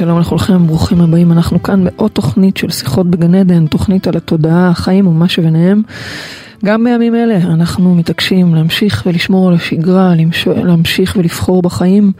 שלום 0.00 0.20
לכולכם, 0.20 0.66
ברוכים 0.66 1.00
הבאים. 1.00 1.32
אנחנו 1.32 1.62
כאן 1.62 1.84
בעוד 1.84 2.10
תוכנית 2.10 2.56
של 2.56 2.70
שיחות 2.70 3.06
בגן 3.10 3.34
עדן, 3.34 3.66
תוכנית 3.66 4.06
על 4.06 4.16
התודעה, 4.16 4.68
החיים 4.68 5.06
ומה 5.06 5.28
שביניהם. 5.28 5.82
גם 6.64 6.84
בימים 6.84 7.14
אלה 7.14 7.36
אנחנו 7.36 7.94
מתעקשים 7.94 8.54
להמשיך 8.54 9.02
ולשמור 9.06 9.48
על 9.48 9.54
השגרה, 9.54 10.12
להמשיך 10.64 11.16
ולבחור 11.16 11.62
בחיים 11.62 12.12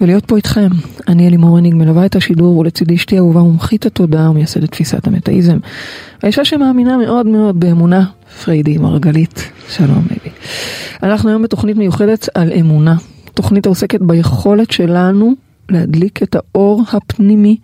ולהיות 0.00 0.24
פה 0.24 0.36
איתכם. 0.36 0.68
אני 1.08 1.28
אלימור 1.28 1.58
הניג 1.58 1.74
מלווה 1.74 2.06
את 2.06 2.16
השידור 2.16 2.58
ולצידי 2.58 2.94
אשתי 2.94 3.18
אהובה 3.18 3.40
מומחית 3.40 3.86
התודעה 3.86 4.30
ומייסדת 4.30 4.70
תפיסת 4.70 5.06
המטאיזם. 5.06 5.58
האישה 6.22 6.44
שמאמינה 6.44 6.96
מאוד 6.98 7.26
מאוד 7.26 7.60
באמונה, 7.60 8.04
פריידי 8.44 8.78
מרגלית. 8.78 9.50
שלום 9.68 10.02
בייבי. 10.08 10.36
אנחנו 11.02 11.28
היום 11.28 11.42
בתוכנית 11.42 11.76
מיוחדת 11.76 12.28
על 12.34 12.52
אמונה. 12.52 12.94
תוכנית 13.34 13.66
העוסקת 13.66 14.00
ביכולת 14.00 14.70
שלנו 14.70 15.43
להדליק 15.68 16.22
את 16.22 16.36
האור 16.36 16.82
הפנימי 16.92 17.56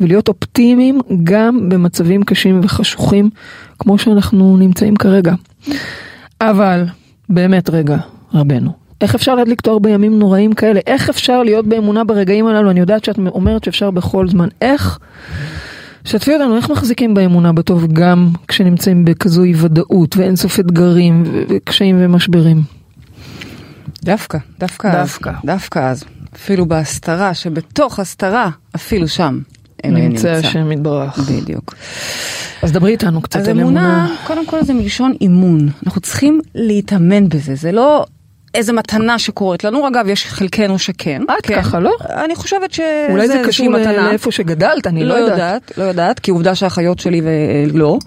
ולהיות 0.00 0.28
אופטימיים 0.28 1.00
גם 1.24 1.68
במצבים 1.68 2.22
קשים 2.22 2.60
וחשוכים 2.62 3.30
כמו 3.78 3.98
שאנחנו 3.98 4.56
נמצאים 4.56 4.96
כרגע. 4.96 5.34
אבל 6.40 6.84
באמת 7.28 7.70
רגע, 7.70 7.96
רבנו, 8.34 8.70
איך 9.00 9.14
אפשר 9.14 9.34
להדליק 9.34 9.60
את 9.60 9.66
האור 9.66 9.80
בימים 9.80 10.18
נוראים 10.18 10.52
כאלה? 10.52 10.80
איך 10.86 11.08
אפשר 11.08 11.42
להיות 11.42 11.66
באמונה 11.66 12.04
ברגעים 12.04 12.46
הללו? 12.46 12.70
אני 12.70 12.80
יודעת 12.80 13.04
שאת 13.04 13.18
אומרת 13.18 13.64
שאפשר 13.64 13.90
בכל 13.90 14.28
זמן. 14.28 14.48
איך? 14.62 14.98
שתפי 16.04 16.34
אותנו, 16.34 16.56
איך 16.56 16.70
מחזיקים 16.70 17.14
באמונה 17.14 17.52
בטוב 17.52 17.86
גם 17.92 18.28
כשנמצאים 18.48 19.04
בכזו 19.04 19.42
אי 19.42 19.52
ודאות 19.56 20.16
ואין 20.16 20.36
סוף 20.36 20.60
אתגרים 20.60 21.22
וקשיים 21.48 21.96
ומשברים? 22.00 22.75
דווקא, 24.04 24.38
דווקא, 24.58 24.92
דווקא. 24.92 25.28
אז, 25.28 25.34
דווקא 25.44 25.78
אז. 25.78 26.04
אפילו 26.36 26.66
בהסתרה, 26.66 27.34
שבתוך 27.34 27.98
הסתרה, 28.00 28.50
אפילו 28.74 29.08
שם. 29.08 29.38
נמצא 29.84 30.28
השם 30.28 30.72
יתברך. 30.72 31.18
בדיוק. 31.18 31.74
אז 32.62 32.72
דברי 32.72 32.92
איתנו 32.92 33.22
קצת 33.22 33.40
אז 33.40 33.48
על 33.48 33.60
אמונה, 33.60 33.80
אמונה. 33.80 34.16
קודם 34.26 34.46
כל 34.46 34.64
זה 34.64 34.74
מלשון 34.74 35.12
אימון. 35.20 35.68
אנחנו 35.86 36.00
צריכים 36.00 36.40
להתאמן 36.54 37.28
בזה, 37.28 37.54
זה 37.54 37.72
לא 37.72 38.06
איזה 38.54 38.72
מתנה 38.72 39.18
שקורית 39.18 39.64
לנו, 39.64 39.88
אגב, 39.88 40.08
יש 40.08 40.26
חלקנו 40.26 40.78
שכן. 40.78 41.22
את 41.38 41.46
כן. 41.46 41.62
ככה, 41.62 41.80
לא? 41.80 41.96
אני 42.24 42.34
חושבת 42.34 42.72
שזה 42.72 43.06
אולי 43.10 43.28
זה 43.28 43.42
קשור 43.46 43.68
מתנה. 43.68 44.08
לאיפה 44.08 44.32
שגדלת, 44.32 44.86
אני 44.86 45.04
לא 45.04 45.14
לא 45.14 45.20
יודעת. 45.20 45.38
יודעת, 45.38 45.78
לא 45.78 45.82
יודעת, 45.82 46.18
כי 46.18 46.30
עובדה 46.30 46.54
שהאחיות 46.54 46.98
שלי 46.98 47.20
ולא. 47.24 47.98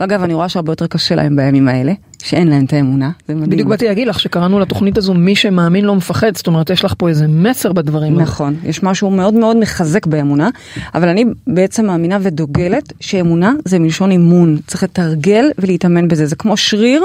ואגב, 0.00 0.22
אני 0.22 0.34
רואה 0.34 0.48
שהרבה 0.48 0.72
יותר 0.72 0.86
קשה 0.86 1.14
להם 1.14 1.36
בימים 1.36 1.68
האלה, 1.68 1.92
שאין 2.22 2.48
להם 2.48 2.64
את 2.64 2.72
האמונה. 2.72 3.10
זה 3.28 3.34
מדהים. 3.34 3.50
בדיוק 3.50 3.68
באתי 3.68 3.86
להגיד 3.86 4.08
לך 4.08 4.20
שקראנו 4.20 4.60
לתוכנית 4.60 4.98
הזו 4.98 5.14
מי 5.14 5.36
שמאמין 5.36 5.84
לא 5.84 5.94
מפחד, 5.94 6.36
זאת 6.36 6.46
אומרת 6.46 6.70
יש 6.70 6.84
לך 6.84 6.94
פה 6.98 7.08
איזה 7.08 7.26
מסר 7.28 7.72
בדברים 7.72 8.12
האלה. 8.12 8.22
נכון, 8.22 8.56
יש 8.64 8.82
משהו 8.82 9.10
מאוד 9.10 9.34
מאוד 9.34 9.56
מחזק 9.56 10.06
באמונה, 10.06 10.48
אבל 10.94 11.08
אני 11.08 11.24
בעצם 11.46 11.86
מאמינה 11.86 12.18
ודוגלת 12.22 12.92
שאמונה 13.00 13.52
זה 13.64 13.78
מלשון 13.78 14.10
אימון, 14.10 14.58
צריך 14.66 14.82
לתרגל 14.82 15.50
ולהתאמן 15.58 16.08
בזה, 16.08 16.26
זה 16.26 16.36
כמו 16.36 16.56
שריר 16.56 17.02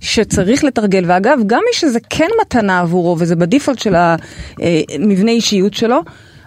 שצריך 0.00 0.64
לתרגל, 0.64 1.04
ואגב, 1.06 1.38
גם 1.46 1.60
מי 1.66 1.78
שזה 1.78 1.98
כן 2.10 2.28
מתנה 2.42 2.80
עבורו 2.80 3.16
וזה 3.18 3.36
בדיפולט 3.36 3.78
של 3.78 3.94
המבנה 3.94 5.30
אישיות 5.30 5.74
שלו, 5.74 6.00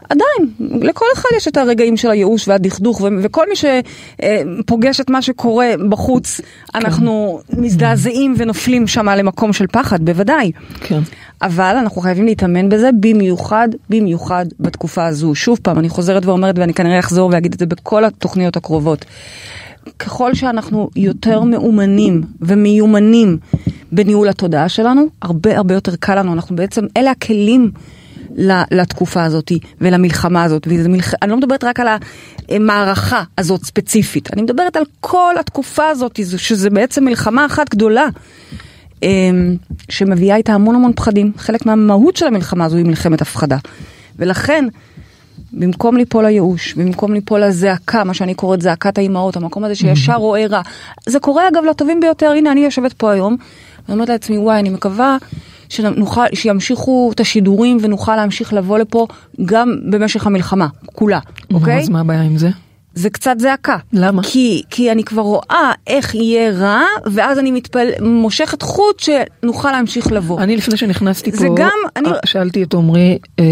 עדיין, 0.09 0.69
לכל 0.81 1.05
אחד 1.13 1.29
יש 1.37 1.47
את 1.47 1.57
הרגעים 1.57 1.97
של 1.97 2.11
הייאוש 2.11 2.47
והדכדוך, 2.47 3.01
ו- 3.01 3.07
וכל 3.21 3.45
מי 3.49 3.55
שפוגש 3.55 4.99
את 4.99 5.09
מה 5.09 5.21
שקורה 5.21 5.67
בחוץ, 5.89 6.41
אנחנו 6.75 7.39
מזדעזעים 7.57 8.35
ונופלים 8.37 8.87
שם 8.87 9.09
למקום 9.09 9.53
של 9.53 9.67
פחד, 9.67 10.05
בוודאי. 10.05 10.51
כן. 10.81 10.99
אבל 11.41 11.75
אנחנו 11.79 12.01
חייבים 12.01 12.25
להתאמן 12.25 12.69
בזה 12.69 12.89
במיוחד, 12.99 13.69
במיוחד 13.89 14.45
בתקופה 14.59 15.05
הזו. 15.05 15.35
שוב 15.35 15.59
פעם, 15.61 15.79
אני 15.79 15.89
חוזרת 15.89 16.25
ואומרת, 16.25 16.59
ואני 16.59 16.73
כנראה 16.73 16.99
אחזור 16.99 17.29
ואגיד 17.33 17.53
את 17.53 17.59
זה 17.59 17.65
בכל 17.65 18.05
התוכניות 18.05 18.57
הקרובות. 18.57 19.05
ככל 19.99 20.33
שאנחנו 20.33 20.89
יותר 20.95 21.41
מאומנים 21.43 22.21
ומיומנים 22.41 23.37
בניהול 23.91 24.29
התודעה 24.29 24.69
שלנו, 24.69 25.05
הרבה 25.21 25.57
הרבה 25.57 25.73
יותר 25.73 25.95
קל 25.95 26.19
לנו. 26.19 26.33
אנחנו 26.33 26.55
בעצם, 26.55 26.85
אלה 26.97 27.11
הכלים 27.11 27.71
לתקופה 28.71 29.23
הזאת 29.23 29.51
ולמלחמה 29.81 30.43
הזאת. 30.43 30.67
מלח... 30.67 31.13
אני 31.21 31.31
לא 31.31 31.37
מדברת 31.37 31.63
רק 31.63 31.79
על 31.79 31.87
המערכה 32.49 33.23
הזאת 33.37 33.63
ספציפית, 33.63 34.33
אני 34.33 34.41
מדברת 34.41 34.77
על 34.77 34.83
כל 34.99 35.35
התקופה 35.39 35.87
הזאת, 35.87 36.19
שזה 36.37 36.69
בעצם 36.69 37.05
מלחמה 37.05 37.45
אחת 37.45 37.69
גדולה. 37.69 38.07
אמ, 39.03 39.55
שמביאה 39.89 40.35
איתה 40.35 40.53
המון 40.53 40.75
המון 40.75 40.93
פחדים. 40.93 41.31
חלק 41.37 41.65
מהמהות 41.65 42.15
של 42.15 42.27
המלחמה 42.27 42.65
הזו 42.65 42.77
היא 42.77 42.85
מלחמת 42.85 43.21
הפחדה. 43.21 43.57
ולכן, 44.19 44.65
במקום 45.53 45.97
ליפול 45.97 46.25
לייאוש, 46.25 46.73
במקום 46.73 47.13
ליפול 47.13 47.43
לזעקה, 47.43 48.03
מה 48.03 48.13
שאני 48.13 48.33
קוראת 48.33 48.61
זעקת 48.61 48.97
האימהות, 48.97 49.35
המקום 49.35 49.63
הזה 49.63 49.75
שישר 49.75 50.15
רואה 50.15 50.45
רע, 50.47 50.61
זה 51.05 51.19
קורה 51.19 51.47
אגב 51.47 51.63
לטובים 51.69 51.99
ביותר, 51.99 52.31
הנה 52.31 52.51
אני 52.51 52.59
יושבת 52.59 52.93
פה 52.93 53.11
היום, 53.11 53.37
ואני 53.85 53.93
אומרת 53.93 54.09
לעצמי, 54.09 54.37
וואי, 54.37 54.59
אני 54.59 54.69
מקווה 54.69 55.17
שנוכל, 55.69 56.25
שימשיכו 56.33 57.11
את 57.15 57.19
השידורים 57.19 57.77
ונוכל 57.81 58.15
להמשיך 58.15 58.53
לבוא 58.53 58.77
לפה 58.77 59.07
גם 59.45 59.75
במשך 59.89 60.27
המלחמה, 60.27 60.67
כולה, 60.85 61.19
אוקיי? 61.53 61.79
אז 61.79 61.89
מה 61.89 61.99
הבעיה 61.99 62.21
עם 62.21 62.37
זה? 62.37 62.49
זה 62.93 63.09
קצת 63.09 63.35
זעקה. 63.39 63.77
למה? 63.93 64.21
כי, 64.23 64.61
כי 64.69 64.91
אני 64.91 65.03
כבר 65.03 65.21
רואה 65.21 65.71
איך 65.87 66.15
יהיה 66.15 66.51
רע, 66.51 66.81
ואז 67.05 67.39
אני 67.39 67.51
מתפל... 67.51 67.87
מושכת 68.01 68.61
חוט 68.61 68.99
שנוכל 68.99 69.71
להמשיך 69.71 70.11
לבוא. 70.11 70.41
אני 70.41 70.57
לפני 70.57 70.77
שנכנסתי 70.77 71.31
פה, 71.31 71.45
גם, 71.55 71.69
אני- 71.95 72.09
אה, 72.09 72.13
שאלתי 72.25 72.63
את 72.63 72.73
עמרי, 72.73 73.17
אה, 73.39 73.43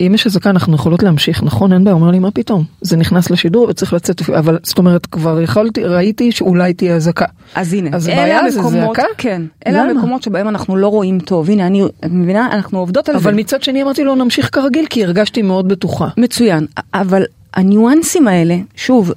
אם 0.00 0.12
יש 0.14 0.26
אזעקה 0.26 0.50
אנחנו 0.50 0.74
יכולות 0.74 1.02
להמשיך, 1.02 1.42
נכון? 1.42 1.72
אין 1.72 1.84
בעיה, 1.84 1.94
הוא 1.94 2.00
אומר 2.00 2.10
לי, 2.12 2.18
מה 2.18 2.30
פתאום? 2.30 2.64
זה 2.80 2.96
נכנס 2.96 3.30
לשידור 3.30 3.66
וצריך 3.70 3.92
לצאת, 3.92 4.30
אבל 4.38 4.58
זאת 4.62 4.78
אומרת, 4.78 5.06
כבר 5.06 5.40
יכולתי, 5.40 5.84
ראיתי 5.84 6.32
שאולי 6.32 6.74
תהיה 6.74 6.96
אזעקה. 6.96 7.24
אז 7.54 7.72
הנה, 7.72 7.90
אז 7.92 8.08
אלה 8.08 8.38
המקומות? 8.40 8.96
כן, 9.18 9.42
אלה 9.66 9.82
למה? 9.82 9.90
המקומות 9.90 10.22
שבהם 10.22 10.48
אנחנו 10.48 10.76
לא 10.76 10.88
רואים 10.88 11.20
טוב. 11.20 11.50
הנה, 11.50 11.66
אני, 11.66 11.82
את 11.84 12.10
מבינה, 12.10 12.48
אנחנו 12.52 12.78
עובדות 12.78 13.08
על 13.08 13.14
זה. 13.18 13.28
אבל 13.28 13.34
מצד 13.34 13.62
שני 13.62 13.82
אמרתי 13.82 14.04
לו, 14.04 14.14
נמשיך 14.14 14.48
כרגיל, 14.52 14.86
כי 14.90 15.04
הרגשתי 15.04 15.42
מאוד 15.42 15.68
בטוחה. 15.68 16.08
מצוין, 16.16 16.66
אבל 16.94 17.22
הניואנסים 17.54 18.28
האלה, 18.28 18.56
שוב, 18.76 19.12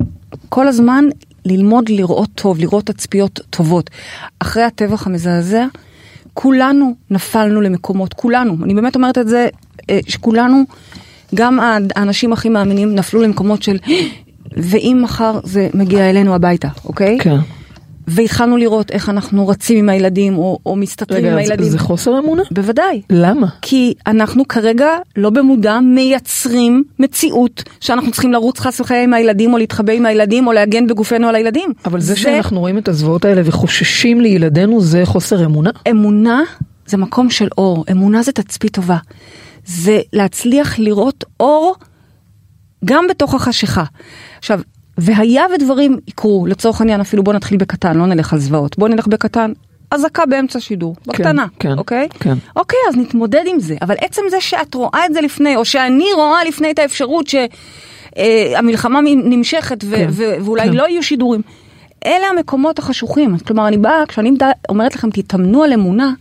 כל 0.49 0.67
הזמן 0.67 1.05
ללמוד 1.45 1.89
לראות 1.89 2.29
טוב, 2.35 2.59
לראות 2.59 2.85
תצפיות 2.85 3.39
טובות. 3.49 3.89
אחרי 4.39 4.63
הטבח 4.63 5.07
המזעזע, 5.07 5.65
כולנו 6.33 6.95
נפלנו 7.09 7.61
למקומות, 7.61 8.13
כולנו, 8.13 8.57
אני 8.63 8.73
באמת 8.73 8.95
אומרת 8.95 9.17
את 9.17 9.27
זה, 9.27 9.47
אה, 9.89 9.99
שכולנו, 10.07 10.63
גם 11.35 11.59
האנשים 11.95 12.33
הכי 12.33 12.49
מאמינים 12.49 12.95
נפלו 12.95 13.21
למקומות 13.21 13.63
של, 13.63 13.77
ואם 14.57 14.99
מחר 15.03 15.39
זה 15.43 15.69
מגיע 15.73 16.09
אלינו 16.09 16.35
הביתה, 16.35 16.67
אוקיי? 16.85 17.17
כן. 17.21 17.37
והתחלנו 18.07 18.57
לראות 18.57 18.91
איך 18.91 19.09
אנחנו 19.09 19.47
רצים 19.47 19.77
עם 19.77 19.89
הילדים, 19.89 20.37
או, 20.37 20.59
או 20.65 20.75
מסתתרים 20.75 21.25
עם 21.25 21.31
רגע, 21.31 21.41
הילדים. 21.41 21.65
זה, 21.65 21.71
זה 21.71 21.79
חוסר 21.79 22.19
אמונה? 22.19 22.43
בוודאי. 22.51 23.01
למה? 23.09 23.47
כי 23.61 23.93
אנחנו 24.07 24.47
כרגע 24.47 24.87
לא 25.17 25.29
במודע 25.29 25.79
מייצרים 25.79 26.83
מציאות 26.99 27.63
שאנחנו 27.79 28.11
צריכים 28.11 28.33
לרוץ 28.33 28.59
חס 28.59 28.79
וחלילה 28.79 29.03
עם 29.03 29.13
הילדים 29.13 29.53
או 29.53 29.57
להתחבא 29.57 29.93
עם 29.93 30.05
הילדים 30.05 30.47
או 30.47 30.53
להגן 30.53 30.87
בגופנו 30.87 31.27
על 31.27 31.35
הילדים. 31.35 31.73
אבל 31.85 31.99
זה 31.99 32.15
שאנחנו 32.15 32.59
רואים 32.59 32.77
את 32.77 32.87
הזוועות 32.87 33.25
האלה 33.25 33.41
וחוששים 33.45 34.21
לילדינו 34.21 34.81
זה 34.81 35.01
חוסר 35.05 35.45
אמונה? 35.45 35.69
אמונה 35.89 36.41
זה 36.85 36.97
מקום 36.97 37.29
של 37.29 37.47
אור, 37.57 37.85
אמונה 37.91 38.23
זה 38.23 38.31
תצפית 38.31 38.73
טובה. 38.73 38.97
זה 39.65 39.99
להצליח 40.13 40.79
לראות 40.79 41.25
אור 41.39 41.75
גם 42.85 43.05
בתוך 43.09 43.33
החשיכה. 43.33 43.83
עכשיו, 44.37 44.61
והיה 44.97 45.43
ודברים 45.55 45.97
יקרו, 46.07 46.45
לצורך 46.45 46.81
העניין 46.81 47.01
אפילו 47.01 47.23
בוא 47.23 47.33
נתחיל 47.33 47.57
בקטן, 47.57 47.97
לא 47.97 48.05
נלך 48.05 48.33
על 48.33 48.39
זוועות, 48.39 48.77
בוא 48.77 48.89
נלך 48.89 49.07
בקטן, 49.07 49.51
אזעקה 49.91 50.25
באמצע 50.25 50.59
שידור, 50.59 50.95
בקטנה, 51.07 51.45
כן, 51.59 51.77
אוקיי? 51.77 52.07
כן. 52.19 52.33
אוקיי, 52.55 52.79
אז 52.89 52.95
נתמודד 52.95 53.43
עם 53.47 53.59
זה, 53.59 53.75
אבל 53.81 53.95
עצם 54.01 54.21
זה 54.29 54.41
שאת 54.41 54.73
רואה 54.73 55.05
את 55.05 55.13
זה 55.13 55.21
לפני, 55.21 55.55
או 55.55 55.65
שאני 55.65 56.07
רואה 56.15 56.43
לפני 56.43 56.71
את 56.71 56.79
האפשרות 56.79 57.25
שהמלחמה 57.27 58.99
נמשכת 59.15 59.83
ו- 59.83 59.95
כן, 59.95 60.07
ו- 60.09 60.35
ואולי 60.41 60.63
כן. 60.63 60.73
לא 60.73 60.87
יהיו 60.87 61.03
שידורים, 61.03 61.41
אלה 62.05 62.27
המקומות 62.27 62.79
החשוכים. 62.79 63.37
כלומר, 63.37 63.67
אני 63.67 63.77
באה, 63.77 64.03
כשאני 64.07 64.31
אומרת 64.69 64.95
לכם, 64.95 65.09
תתאמנו 65.09 65.63
על 65.63 65.73
אמונה, 65.73 66.11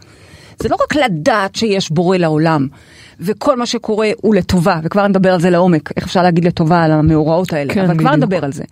זה 0.59 0.69
לא 0.69 0.77
רק 0.85 0.95
לדעת 0.97 1.57
שיש 1.57 1.91
בורא 1.91 2.17
לעולם, 2.17 2.67
וכל 3.21 3.57
מה 3.57 3.67
שקורה 3.67 4.11
הוא 4.17 4.35
לטובה, 4.35 4.81
וכבר 4.83 5.07
נדבר 5.07 5.33
על 5.33 5.41
זה 5.41 5.51
לעומק, 5.51 5.93
איך 5.97 6.05
אפשר 6.05 6.23
להגיד 6.23 6.45
לטובה 6.45 6.83
על 6.83 6.93
המאורעות 6.93 7.53
האלה, 7.53 7.75
כן, 7.75 7.85
אבל 7.85 7.99
כבר 7.99 8.11
בדיוק. 8.11 8.25
נדבר 8.25 8.45
על 8.45 8.53
זה. 8.53 8.65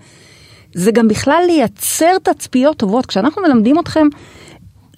זה 0.75 0.91
גם 0.91 1.09
בכלל 1.09 1.43
לייצר 1.47 2.19
תצפיות 2.23 2.77
טובות. 2.77 3.07
כשאנחנו 3.07 3.43
מלמדים 3.43 3.79
אתכם 3.79 4.07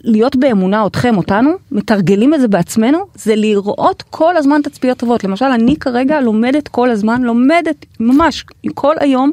להיות 0.00 0.36
באמונה, 0.36 0.86
אתכם, 0.86 1.16
אותנו, 1.16 1.50
מתרגלים 1.72 2.34
את 2.34 2.40
זה 2.40 2.48
בעצמנו, 2.48 2.98
זה 3.14 3.36
לראות 3.36 4.02
כל 4.10 4.36
הזמן 4.36 4.60
תצפיות 4.62 4.98
טובות. 4.98 5.24
למשל, 5.24 5.44
אני 5.44 5.76
כרגע 5.76 6.20
לומדת 6.20 6.68
כל 6.68 6.90
הזמן, 6.90 7.22
לומדת 7.22 7.86
ממש 8.00 8.44
כל 8.74 8.94
היום 9.00 9.30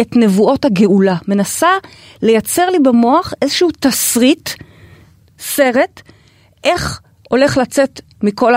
את 0.00 0.16
נבואות 0.16 0.64
הגאולה. 0.64 1.16
מנסה 1.28 1.68
לייצר 2.22 2.70
לי 2.70 2.78
במוח 2.78 3.34
איזשהו 3.42 3.68
תסריט, 3.80 4.50
סרט, 5.38 6.02
איך 6.64 7.00
הולך 7.32 7.58
לצאת 7.58 8.00
מכל 8.22 8.52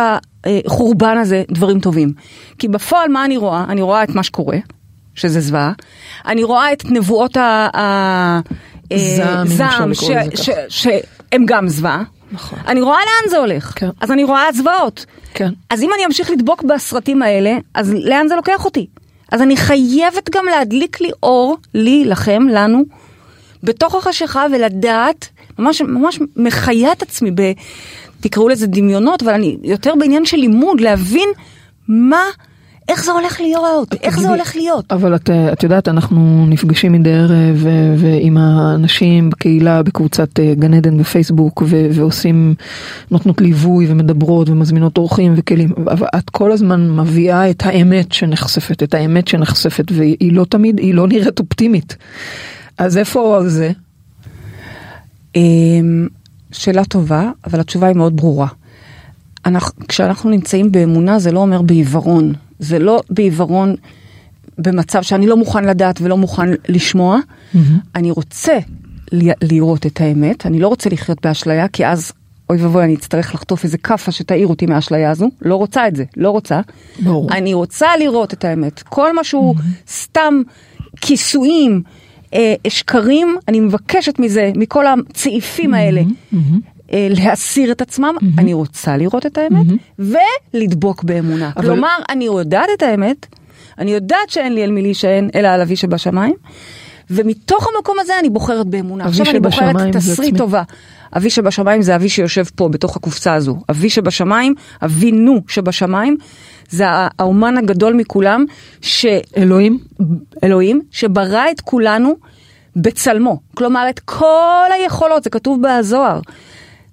החורבן 0.46 1.18
הזה 1.18 1.44
דברים 1.52 1.80
טובים. 1.80 2.14
כי 2.60 2.68
בפועל 2.68 3.10
מה 3.10 3.26
אני 3.26 3.38
רואה? 3.38 3.66
אני 3.70 3.82
רואה 3.82 4.04
את 4.04 4.10
מה 4.10 4.24
שקורה, 4.24 4.58
שזה 5.16 5.40
זוועה. 5.40 5.72
אני 6.28 6.44
רואה 6.44 6.74
את 6.74 6.86
נבואות 6.86 7.38
ה... 7.38 7.68
ה- 7.78 8.40
אה, 8.92 8.98
שהם 10.70 11.46
גם 11.46 11.68
זוועה. 11.68 12.04
נכון. 12.32 12.60
אני 12.68 12.82
רואה 12.82 12.98
לאן 12.98 13.30
זה 13.30 13.38
הולך. 13.38 13.74
כן. 13.76 13.90
אז 14.02 14.12
אני 14.12 14.24
רואה 14.24 14.52
זוועות. 14.54 15.06
כן. 15.34 15.50
אז 15.70 15.82
אם 15.84 15.90
אני 15.96 16.06
אמשיך 16.06 16.30
לדבוק 16.32 16.64
בסרטים 16.64 17.22
האלה, 17.22 17.58
אז 17.74 17.94
לאן 17.94 18.28
זה 18.28 18.36
לוקח 18.36 18.66
אותי? 18.66 18.88
אז 19.32 19.42
אני 19.42 19.58
חייבת 19.58 20.30
גם 20.36 20.46
להדליק 20.46 21.02
לי 21.02 21.10
אור, 21.24 21.58
לי, 21.74 22.06
לכם, 22.06 22.44
לנו, 22.52 22.84
בתוך 23.64 23.96
החשיכה 23.96 24.46
ולדעת, 24.54 25.30
ממש, 25.60 25.82
ממש 25.82 26.20
מחיה 26.36 26.92
את 26.92 27.02
עצמי 27.02 27.32
ב... 27.36 27.52
תקראו 28.20 28.50
לזה 28.50 28.68
דמיונות, 28.68 29.24
אבל 29.24 29.34
אני 29.34 29.58
יותר 29.64 29.94
בעניין 30.00 30.26
של 30.26 30.38
לימוד, 30.38 30.82
להבין 30.82 31.30
מה, 31.88 32.24
איך 32.90 33.04
זה 33.04 33.12
הולך 33.12 33.42
להיות, 33.42 33.94
איך 34.02 34.20
זה 34.20 34.30
הולך 34.30 34.56
להיות. 34.56 34.92
אבל 34.92 35.16
את, 35.16 35.30
את 35.54 35.64
יודעת, 35.64 35.88
אנחנו 35.88 36.46
נפגשים 36.48 36.92
מדי 36.92 37.14
ערב 37.14 37.56
ו- 37.56 37.94
ועם 37.98 38.38
האנשים 38.38 39.30
בקהילה, 39.30 39.84
בקבוצת 39.84 40.40
אה, 40.40 40.54
גן 40.56 40.74
עדן 40.74 40.98
בפייסבוק, 40.98 41.64
ו- 41.66 41.88
ועושים, 41.92 42.56
נותנות 43.12 43.42
ליווי 43.42 43.86
ומדברות 43.90 44.50
ומזמינות 44.50 44.98
אורחים 44.98 45.34
וכלים, 45.36 45.70
אבל 45.92 46.08
את 46.18 46.30
כל 46.30 46.52
הזמן 46.52 46.90
מביאה 46.90 47.50
את 47.50 47.66
האמת 47.66 48.12
שנחשפת, 48.12 48.84
את 48.84 48.94
האמת 48.94 49.28
שנחשפת, 49.28 49.92
והיא 49.92 50.34
לא 50.34 50.46
תמיד, 50.50 50.80
היא 50.80 50.94
לא 50.94 51.08
נראית 51.08 51.40
אופטימית. 51.40 51.96
אז 52.78 52.98
איפה 52.98 53.40
זה? 53.46 53.72
אמ, 55.36 56.08
שאלה 56.52 56.86
טובה, 56.86 57.32
אבל 57.48 57.60
התשובה 57.60 57.88
היא 57.88 57.96
מאוד 57.96 58.18
ברורה. 58.18 58.48
אנחנו, 59.46 59.88
כשאנחנו 59.88 60.30
נמצאים 60.30 60.72
באמונה 60.72 61.20
זה 61.20 61.32
לא 61.32 61.40
אומר 61.40 61.62
בעיוורון, 61.62 62.34
זה 62.60 62.80
לא 62.80 63.02
בעיוורון 63.10 63.76
במצב 64.58 65.02
שאני 65.02 65.28
לא 65.28 65.38
מוכן 65.38 65.64
לדעת 65.66 66.02
ולא 66.02 66.18
מוכן 66.18 66.50
לשמוע, 66.70 67.20
אני 67.96 68.12
רוצה 68.12 68.58
ל- 69.12 69.32
לראות 69.54 69.86
את 69.86 70.02
האמת, 70.02 70.46
אני 70.46 70.60
לא 70.60 70.68
רוצה 70.68 70.90
לחיות 70.90 71.26
באשליה, 71.26 71.68
כי 71.68 71.86
אז 71.88 72.12
אוי 72.50 72.62
ואבוי 72.64 72.84
אני 72.84 72.96
אצטרך 72.96 73.36
לחטוף 73.36 73.64
איזה 73.64 73.78
כאפה 73.78 74.12
שתעיר 74.12 74.48
אותי 74.48 74.66
מהאשליה 74.66 75.12
הזו, 75.12 75.30
לא 75.42 75.56
רוצה 75.56 75.88
את 75.88 75.96
זה, 75.96 76.04
לא 76.18 76.30
רוצה. 76.30 76.62
ברור. 77.00 77.32
אני 77.32 77.54
רוצה 77.54 77.88
לראות 78.00 78.34
את 78.34 78.46
האמת, 78.46 78.82
כל 78.82 79.16
מה 79.16 79.24
שהוא 79.24 79.56
סתם 79.90 80.42
כיסויים, 81.02 81.82
שקרים, 82.68 83.36
אני 83.48 83.60
מבקשת 83.60 84.20
מזה, 84.20 84.52
מכל 84.56 84.86
הצעיפים 84.88 85.74
האלה. 85.74 86.02
אה, 86.94 87.08
להסיר 87.10 87.72
את 87.72 87.82
עצמם, 87.82 88.16
אני 88.38 88.54
רוצה 88.54 88.98
לראות 88.98 89.26
את 89.26 89.38
האמת 89.38 89.66
ולדבוק 90.00 91.04
באמונה. 91.04 91.52
אבל- 91.58 91.66
כלומר, 91.66 91.88
אני 92.10 92.26
יודעת 92.26 92.70
את 92.78 92.84
האמת, 92.84 93.26
אני 93.80 93.92
יודעת 93.92 94.30
שאין 94.30 94.54
לי 94.54 94.64
אל 94.64 94.72
מי 94.72 94.82
להישען, 94.82 95.30
אלא 95.36 95.48
על 95.48 95.62
אבי 95.62 95.76
שבשמיים, 95.76 96.34
ומתוך 97.10 97.68
המקום 97.76 97.96
הזה 98.00 98.14
אני 98.20 98.30
בוחרת 98.30 98.68
באמונה. 98.68 99.06
עכשיו 99.06 99.26
אני 99.30 99.40
בוחרת 99.40 99.76
תסריט. 99.96 100.38
טובה. 100.38 100.64
אבי 101.18 101.30
שבשמיים 101.30 101.82
זה 101.82 101.96
אבי 101.96 102.10
שיושב 102.10 102.44
פה, 102.56 102.70
בתוך 102.70 102.96
הקופסה 102.96 103.34
הזו. 103.34 103.58
אבי 103.72 103.90
שבשמיים, 103.90 104.54
אבינו 104.86 105.42
שבשמיים, 105.48 106.18
זה 106.70 106.86
האומן 106.88 107.58
הגדול 107.58 107.94
מכולם, 107.94 108.46
ש... 108.82 109.06
אלוהים? 109.38 109.80
אלוהים, 110.44 110.82
שברא 110.92 111.52
את 111.52 111.62
כולנו 111.62 112.16
בצלמו. 112.76 113.40
כלומר, 113.56 113.90
את 113.90 114.00
כל 114.00 114.68
היכולות, 114.74 115.24
זה 115.24 115.30
כתוב 115.30 115.60
בזוהר, 115.62 116.20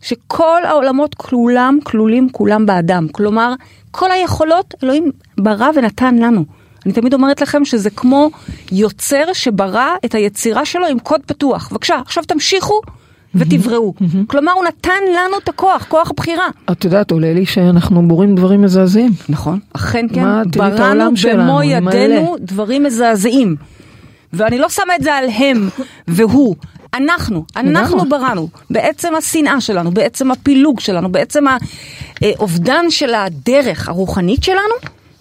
שכל 0.02 0.64
העולמות 0.64 1.14
כולם 1.14 1.78
כלולים 1.84 2.28
כולם 2.32 2.66
באדם. 2.66 3.06
כלומר, 3.12 3.54
כל 3.90 4.10
היכולות 4.10 4.74
אלוהים 4.82 5.10
ברא 5.38 5.68
ונתן 5.74 6.14
לנו. 6.14 6.44
אני 6.86 6.92
תמיד 6.92 7.14
אומרת 7.14 7.40
לכם 7.40 7.64
שזה 7.64 7.90
כמו 7.90 8.30
יוצר 8.72 9.32
שברא 9.32 9.88
את 10.04 10.14
היצירה 10.14 10.64
שלו 10.64 10.86
עם 10.86 10.98
קוד 10.98 11.20
פתוח. 11.26 11.68
בבקשה, 11.70 12.00
עכשיו 12.06 12.24
תמשיכו 12.24 12.80
ותבראו. 13.34 13.94
כלומר, 14.26 14.52
הוא 14.52 14.64
נתן 14.64 15.02
לנו 15.08 15.38
את 15.42 15.48
הכוח, 15.48 15.86
כוח 15.88 16.10
הבחירה. 16.10 16.48
את 16.72 16.84
יודעת, 16.84 17.10
עולה 17.10 17.32
לי 17.32 17.46
שאנחנו 17.46 18.08
בורים 18.08 18.34
דברים 18.34 18.62
מזעזעים. 18.62 19.10
נכון, 19.28 19.58
אכן 19.72 20.06
כן, 20.14 20.22
מה, 20.22 20.42
תראי 20.52 20.68
את 20.68 20.72
בראנו 20.72 20.84
העולם 20.84 21.16
שלנו, 21.16 21.42
במו 21.42 21.62
ידינו. 21.62 22.36
דברים 22.40 22.82
מזעזעים. 22.82 23.56
ואני 24.32 24.58
לא 24.58 24.68
שמה 24.68 24.96
את 24.96 25.02
זה 25.02 25.14
על 25.14 25.28
הם 25.28 25.68
והוא, 26.08 26.56
אנחנו, 26.94 27.44
אנחנו. 27.56 28.08
בראנו, 28.08 28.48
בעצם 28.70 29.14
השנאה 29.14 29.60
שלנו, 29.60 29.90
בעצם 29.90 30.30
הפילוג 30.30 30.80
שלנו, 30.80 31.12
בעצם 31.12 31.44
האובדן 32.22 32.90
של 32.90 33.14
הדרך 33.14 33.88
הרוחנית 33.88 34.42
שלנו, 34.42 34.74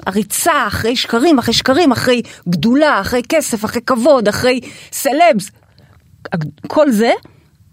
הריצה 0.06 0.68
אחרי 0.68 0.96
שקרים, 0.96 1.40
אחרי 1.40 1.54
שקרים, 1.54 1.92
אחרי 1.92 2.22
גדולה, 2.50 3.02
אחרי 3.02 3.22
כסף, 3.30 3.66
אחרי 3.66 3.81
כבוד, 3.81 4.28
אחרי 4.28 4.60
סלבס, 4.92 5.52
כל 6.68 6.92
זה 6.92 7.12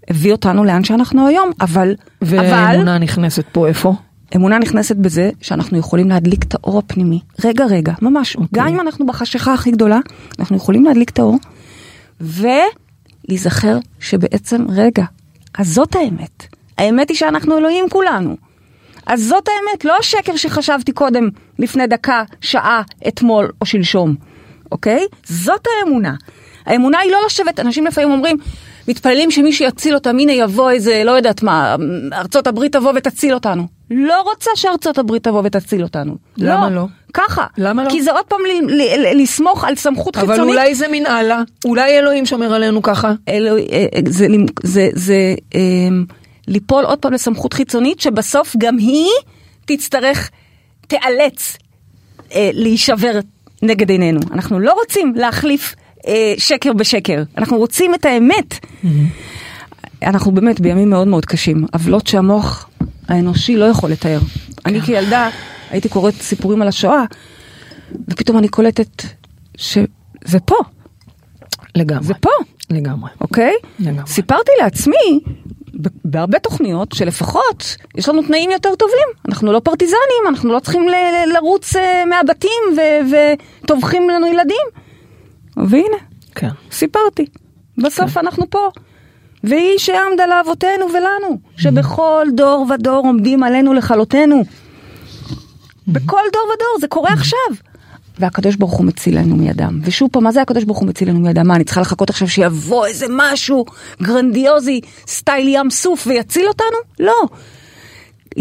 הביא 0.09 0.33
אותנו 0.33 0.65
לאן 0.65 0.85
שאנחנו 0.85 1.27
היום, 1.27 1.51
אבל, 1.61 1.95
אבל, 2.23 2.39
ואמונה 2.39 2.99
נכנסת 2.99 3.45
פה 3.53 3.69
איפה? 3.69 3.95
אמונה 4.37 4.59
נכנסת 4.59 4.97
בזה 4.97 5.31
שאנחנו 5.41 5.79
יכולים 5.79 6.09
להדליק 6.09 6.43
את 6.43 6.55
האור 6.55 6.79
הפנימי. 6.79 7.21
רגע, 7.45 7.65
רגע, 7.65 7.93
ממש. 8.03 8.37
Okay. 8.37 8.41
גם 8.55 8.67
אם 8.67 8.81
אנחנו 8.81 9.07
בחשיכה 9.07 9.55
הכי 9.55 9.71
גדולה, 9.71 9.99
אנחנו 10.39 10.57
יכולים 10.57 10.85
להדליק 10.85 11.11
את 11.11 11.19
האור 11.19 11.37
ולהיזכר 12.21 13.79
שבעצם, 14.01 14.67
רגע, 14.69 15.05
אז 15.59 15.69
זאת 15.69 15.97
האמת. 15.97 16.47
האמת 16.79 17.09
היא 17.09 17.17
שאנחנו 17.17 17.59
אלוהים 17.59 17.85
כולנו. 17.91 18.37
אז 19.07 19.23
זאת 19.23 19.49
האמת, 19.49 19.85
לא 19.85 19.97
השקר 20.01 20.37
שחשבתי 20.37 20.93
קודם, 20.93 21.29
לפני 21.59 21.87
דקה, 21.87 22.23
שעה, 22.41 22.83
אתמול 23.09 23.51
או 23.61 23.67
שלשום, 23.67 24.15
אוקיי? 24.73 25.01
זאת 25.27 25.67
האמונה. 25.67 26.15
האמונה 26.67 26.99
היא 26.99 27.13
לא 27.13 27.19
לשבת, 27.27 27.61
אנשים 27.61 27.87
לפעמים 27.87 28.11
אומרים, 28.11 28.37
מתפללים 28.89 29.31
שמישהו 29.31 29.65
יציל 29.65 29.95
אותם, 29.95 30.19
הנה 30.19 30.33
יבוא 30.33 30.71
איזה, 30.71 31.03
לא 31.05 31.11
יודעת 31.11 31.43
מה, 31.43 31.77
ארצות 32.13 32.47
הברית 32.47 32.73
תבוא 32.73 32.93
ותציל 32.97 33.35
אותנו. 33.35 33.67
לא 33.91 34.21
רוצה 34.23 34.51
שארצות 34.55 34.99
הברית 34.99 35.25
תבוא 35.25 35.43
ותציל 35.45 35.83
אותנו. 35.83 36.17
למה 36.39 36.71
לא? 36.71 36.87
ככה. 37.15 37.47
למה 37.59 37.85
לא? 37.85 37.91
כי 37.91 38.03
זה 38.03 38.13
עוד 38.13 38.25
פעם 38.25 38.39
ל- 38.47 38.73
ל- 38.73 39.01
ל- 39.07 39.23
לסמוך 39.23 39.65
על 39.65 39.75
סמכות 39.77 40.17
אבל 40.17 40.27
חיצונית. 40.35 40.55
אולי 40.55 40.75
זה 40.75 40.89
מין 40.89 41.07
הלאה, 41.07 41.43
אולי 41.65 41.99
אלוהים 41.99 42.27
שומר 42.27 42.55
עלינו 42.55 42.83
ככה. 42.83 43.13
אלו, 43.29 43.57
אה, 43.57 43.63
אה, 43.73 44.01
זה, 44.09 44.27
זה, 44.63 44.89
זה 44.93 45.35
אה, 45.55 45.61
ליפול 46.49 46.85
עוד 46.85 46.99
פעם 46.99 47.13
לסמכות 47.13 47.53
חיצונית, 47.53 48.01
שבסוף 48.01 48.55
גם 48.59 48.79
היא 48.79 49.11
תצטרך, 49.65 50.31
תיאלץ 50.87 51.57
אה, 52.35 52.51
להישבר 52.53 53.19
נגד 53.63 53.91
עינינו. 53.91 54.21
אנחנו 54.33 54.61
לא 54.61 54.73
רוצים 54.73 55.13
להחליף 55.17 55.75
אה, 56.09 56.35
שקר 56.39 56.73
בשקר, 56.73 57.23
אנחנו 57.39 57.59
רוצים 57.59 57.95
את 57.95 58.05
האמת. 58.05 58.67
אנחנו 60.03 60.33
באמת 60.33 60.61
בימים 60.61 60.91
מאוד 60.91 61.09
מאוד 61.09 61.25
קשים, 61.25 61.67
עוולות 61.73 62.07
שהמוח 62.07 62.69
האנושי 63.09 63.57
לא 63.57 63.65
יכול 63.65 63.91
לתאר. 63.91 64.19
אני 64.67 64.81
כילדה 64.81 65.29
הייתי 65.71 65.89
קוראת 65.89 66.15
סיפורים 66.15 66.63
על 66.63 66.69
השואה, 66.69 67.05
ופתאום 68.09 68.39
אני 68.39 68.49
קולטת 68.49 69.03
שזה 69.57 70.41
פה, 70.45 70.57
לגמרי. 71.75 72.05
זה 72.07 72.15
פה. 72.15 72.31
לגמרי. 72.71 73.11
אוקיי? 73.21 73.55
לגמרי. 73.79 74.07
סיפרתי 74.07 74.51
לעצמי 74.61 75.21
בהרבה 76.05 76.39
תוכניות 76.39 76.93
שלפחות 76.93 77.77
יש 77.97 78.09
לנו 78.09 78.23
תנאים 78.23 78.51
יותר 78.51 78.75
טובים. 78.75 79.09
אנחנו 79.29 79.53
לא 79.53 79.61
פרטיזנים, 79.61 80.25
אנחנו 80.29 80.53
לא 80.53 80.59
צריכים 80.59 80.87
לרוץ 81.35 81.77
אה, 81.77 82.05
מהבתים 82.05 82.63
וטובחים 83.63 84.11
לנו 84.11 84.27
ילדים. 84.27 84.88
והנה, 85.67 85.97
כן. 86.35 86.49
סיפרתי. 86.71 87.27
בסוף 87.79 88.17
אנחנו 88.17 88.51
פה. 88.51 88.69
והיא 89.45 89.79
שעמדה 89.79 90.27
לאבותינו 90.27 90.87
ולנו, 90.87 91.39
שבכל 91.57 92.27
דור 92.35 92.67
ודור 92.75 93.07
עומדים 93.07 93.43
עלינו 93.43 93.75
לכלותנו. 93.75 94.45
בכל 95.89 96.23
דור 96.33 96.43
ודור, 96.43 96.81
זה 96.81 96.89
קורה 96.89 97.13
עכשיו. 97.13 97.69
והקדוש 98.19 98.57
ברוך 98.57 98.73
הוא 98.73 98.87
מצילנו 98.87 99.37
מידם. 99.37 99.81
ושוב 99.85 100.09
פעם, 100.13 100.25
מה 100.25 100.33
זה 100.33 100.43
הקדוש 100.43 100.65
ברוך 100.65 100.79
הוא 100.79 100.89
מצילנו 100.89 101.21
מידם? 101.21 101.49
מה, 101.49 101.57
אני 101.57 101.65
צריכה 101.65 101.81
לחכות 101.81 102.11
עכשיו 102.11 102.29
שיבוא 102.29 102.87
איזה 102.87 103.07
משהו 103.11 103.65
גרנדיוזי, 104.03 104.81
style 105.07 105.49
ים 105.49 105.71
סוף 105.71 106.07
ויציל 106.07 106.49
אותנו? 106.49 106.77
לא. 107.01 107.23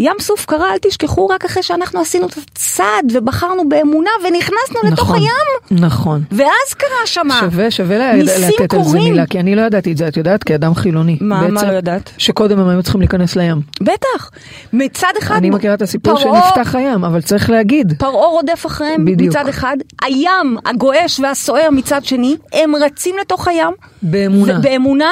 ים 0.00 0.16
סוף 0.20 0.44
קרה, 0.46 0.72
אל 0.72 0.78
תשכחו, 0.82 1.26
רק 1.28 1.44
אחרי 1.44 1.62
שאנחנו 1.62 2.00
עשינו 2.00 2.26
את 2.26 2.34
הצעד 2.36 3.04
ובחרנו 3.14 3.68
באמונה 3.68 4.10
ונכנסנו 4.24 4.80
לתוך 4.92 5.00
נכון, 5.10 5.16
הים. 5.18 5.80
נכון. 5.84 6.22
ואז 6.32 6.74
קרה 6.76 6.88
שמה. 7.06 7.38
שווה, 7.40 7.70
שווה 7.70 7.98
לה- 7.98 8.16
לתת 8.16 8.74
על 8.74 8.84
זה. 8.84 8.98
מילה, 8.98 9.26
כי 9.26 9.40
אני 9.40 9.54
לא 9.56 9.62
ידעתי 9.62 9.92
את 9.92 9.96
זה, 9.96 10.08
את 10.08 10.16
יודעת, 10.16 10.44
כאדם 10.44 10.74
חילוני. 10.74 11.18
מה, 11.20 11.40
מה 11.48 11.54
בעצם, 11.54 11.66
לא 11.66 11.72
ידעת? 11.72 12.10
שקודם 12.18 12.58
הם 12.58 12.68
היו 12.68 12.82
צריכים 12.82 13.00
להיכנס 13.00 13.36
לים. 13.36 13.60
בטח. 13.80 14.30
מצד 14.72 15.12
אחד, 15.18 15.36
אני 15.36 15.50
מכירה 15.50 15.74
את 15.74 15.82
הסיפור 15.82 16.18
פרעה- 16.22 16.42
שנפתח 16.54 16.74
הים, 16.74 17.04
אבל 17.04 17.20
צריך 17.20 17.50
להגיד. 17.50 17.92
פרעה 17.98 18.26
רודף 18.26 18.62
אחריהם 18.66 19.04
בדיוק. 19.04 19.36
מצד 19.36 19.48
אחד, 19.48 19.76
הים 20.02 20.56
הגועש 20.66 21.20
והסוער 21.20 21.68
מצד 21.72 22.04
שני, 22.04 22.36
הם 22.52 22.72
רצים 22.76 23.14
לתוך 23.20 23.48
הים. 23.48 23.70
באמונה. 24.02 24.58
באמונה. 24.58 25.10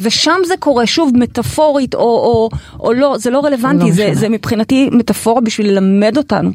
ושם 0.00 0.40
זה 0.46 0.54
קורה, 0.58 0.86
שוב, 0.86 1.10
מטאפורית 1.14 1.94
או, 1.94 2.00
או, 2.00 2.48
או 2.80 2.92
לא, 2.92 3.16
זה 3.18 3.30
לא 3.30 3.40
רלוונטי, 3.40 3.84
לא 3.84 3.90
זה, 3.92 4.04
משנה. 4.04 4.20
זה 4.20 4.28
מבחינתי 4.28 4.90
מטאפורה 4.92 5.40
בשביל 5.40 5.70
ללמד 5.70 6.16
אותנו 6.16 6.50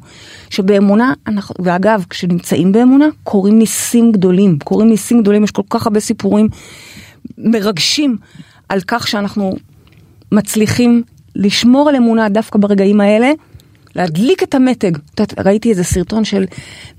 שבאמונה, 0.49 1.13
אנחנו, 1.27 1.55
ואגב, 1.59 2.05
כשנמצאים 2.09 2.71
באמונה, 2.71 3.05
קורים 3.23 3.59
ניסים 3.59 4.11
גדולים, 4.11 4.59
קורים 4.63 4.89
ניסים 4.89 5.21
גדולים, 5.21 5.43
יש 5.43 5.51
כל 5.51 5.61
כך 5.69 5.87
הרבה 5.87 5.99
סיפורים 5.99 6.47
מרגשים 7.37 8.17
על 8.69 8.79
כך 8.87 9.07
שאנחנו 9.07 9.55
מצליחים 10.31 11.03
לשמור 11.35 11.89
על 11.89 11.95
אמונה 11.95 12.29
דווקא 12.29 12.59
ברגעים 12.59 13.01
האלה, 13.01 13.31
להדליק 13.99 14.43
את 14.43 14.55
המתג. 14.55 14.95
את 14.95 15.19
יודעת, 15.19 15.39
ראיתי 15.45 15.69
איזה 15.69 15.83
סרטון 15.83 16.25
של 16.25 16.45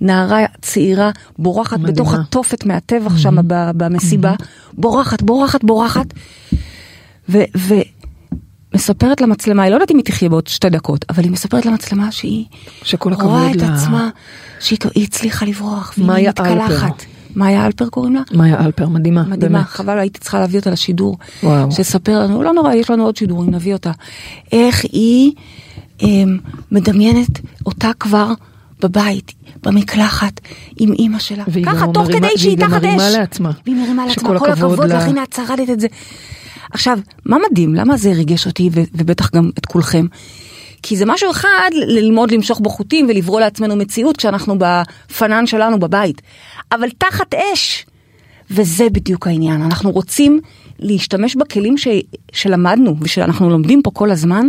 נערה 0.00 0.38
צעירה 0.60 1.10
בורחת 1.38 1.78
מדהימה. 1.78 1.92
בתוך 1.92 2.14
התופת 2.14 2.66
מהטבח 2.66 3.18
שם 3.18 3.36
ב- 3.46 3.70
במסיבה, 3.74 4.34
בורחת, 4.72 5.22
בורחת, 5.22 5.64
בורחת, 5.64 6.06
ו- 7.28 7.44
ומספרת 8.74 9.20
למצלמה, 9.20 9.62
היא 9.62 9.70
לא 9.70 9.76
יודעת 9.76 9.90
אם 9.90 9.96
היא 9.96 10.04
תחיה 10.04 10.28
בעוד 10.28 10.46
שתי 10.46 10.70
דקות, 10.70 11.04
אבל 11.08 11.22
היא 11.22 11.30
מספרת 11.30 11.66
למצלמה 11.66 12.12
שהיא 12.12 12.44
שכל 12.82 13.12
רואה 13.12 13.50
את 13.50 13.56
לה. 13.56 13.74
עצמה, 13.74 14.10
שהיא 14.60 14.78
היא 14.94 15.04
הצליחה 15.04 15.46
לברוח, 15.46 15.94
והיא. 15.98 16.28
מתקלחת. 16.28 17.04
מאיה 17.36 17.66
אלפר 17.66 17.88
קוראים 17.88 18.14
לה? 18.14 18.20
מאיה 18.32 18.64
אלפר, 18.64 18.88
מדהימה, 18.88 19.22
מדהימה, 19.22 19.58
באמת. 19.58 19.68
חבל, 19.68 19.98
הייתי 19.98 20.20
צריכה 20.20 20.40
להביא 20.40 20.58
אותה 20.58 20.70
לשידור. 20.70 21.18
וואו. 21.42 21.72
שתספר 21.72 22.18
לנו, 22.20 22.42
לא 22.42 22.52
נורא, 22.52 22.74
יש 22.74 22.90
לנו 22.90 23.04
עוד 23.04 23.16
שידורים, 23.16 23.50
נביא 23.50 23.72
אותה. 23.72 23.92
איך 24.52 24.84
היא 24.92 25.32
מדמיינת 26.72 27.40
אותה 27.66 27.90
כבר 28.00 28.32
בבית, 28.82 29.32
במקלחת, 29.62 30.40
עם 30.76 30.92
אימא 30.92 31.18
שלה. 31.18 31.44
ככה, 31.66 31.86
תוך 31.94 32.08
מרימה- 32.08 32.28
כדי 32.28 32.38
שהיא 32.38 32.48
והיא 32.48 32.58
גם 32.58 32.70
תחת 32.70 32.82
מרימה 32.82 33.08
אש. 33.08 33.14
לעצמה. 33.14 33.50
והיא 33.66 33.76
מרימה 33.76 34.06
לעצמה, 34.06 34.38
כל 34.38 34.50
הכבוד 34.50 34.88
לה. 34.88 34.98
לך, 34.98 35.04
הנה 35.04 35.22
את 35.22 35.32
שרדת 35.32 35.70
את 35.70 35.80
זה. 35.80 35.86
עכשיו, 36.72 36.98
מה 37.26 37.36
מדהים, 37.50 37.74
למה 37.74 37.96
זה 37.96 38.12
ריגש 38.12 38.46
אותי, 38.46 38.70
ו- 38.72 38.82
ובטח 38.94 39.30
גם 39.34 39.50
את 39.58 39.66
כולכם? 39.66 40.06
כי 40.82 40.96
זה 40.96 41.04
משהו 41.06 41.30
אחד 41.30 41.70
ללמוד 41.72 42.30
למשוך 42.30 42.60
בחוטים 42.60 43.06
ולברוא 43.08 43.40
לעצמנו 43.40 43.76
מציאות 43.76 44.16
כשאנחנו 44.16 44.56
בפנן 44.58 45.46
שלנו 45.46 45.78
בבית. 45.80 46.22
אבל 46.72 46.88
תחת 46.98 47.34
אש, 47.34 47.86
וזה 48.50 48.86
בדיוק 48.92 49.26
העניין, 49.26 49.62
אנחנו 49.62 49.90
רוצים 49.90 50.40
להשתמש 50.78 51.36
בכלים 51.36 51.78
ש... 51.78 51.88
שלמדנו 52.32 52.96
ושאנחנו 53.00 53.50
לומדים 53.50 53.82
פה 53.82 53.90
כל 53.90 54.10
הזמן. 54.10 54.48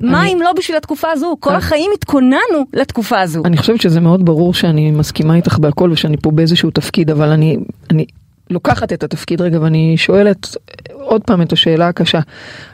מה 0.00 0.22
אני- 0.22 0.32
אם 0.32 0.38
לא 0.42 0.52
בשביל 0.52 0.76
התקופה 0.76 1.08
הזו? 1.12 1.36
כל 1.40 1.50
אני- 1.50 1.58
החיים 1.58 1.90
התכוננו 1.94 2.66
לתקופה 2.72 3.20
הזו. 3.20 3.42
אני 3.44 3.56
חושבת 3.56 3.80
שזה 3.80 4.00
מאוד 4.00 4.24
ברור 4.24 4.54
שאני 4.54 4.90
מסכימה 4.90 5.34
איתך 5.34 5.58
בהכל 5.58 5.90
ושאני 5.92 6.16
פה 6.16 6.30
באיזשהו 6.30 6.70
תפקיד, 6.70 7.10
אבל 7.10 7.28
אני, 7.28 7.56
אני 7.90 8.04
לוקחת 8.50 8.92
את 8.92 9.02
התפקיד 9.02 9.40
רגע 9.40 9.60
ואני 9.60 9.94
שואלת 9.96 10.56
עוד 10.92 11.22
פעם 11.22 11.42
את 11.42 11.52
השאלה 11.52 11.88
הקשה. 11.88 12.20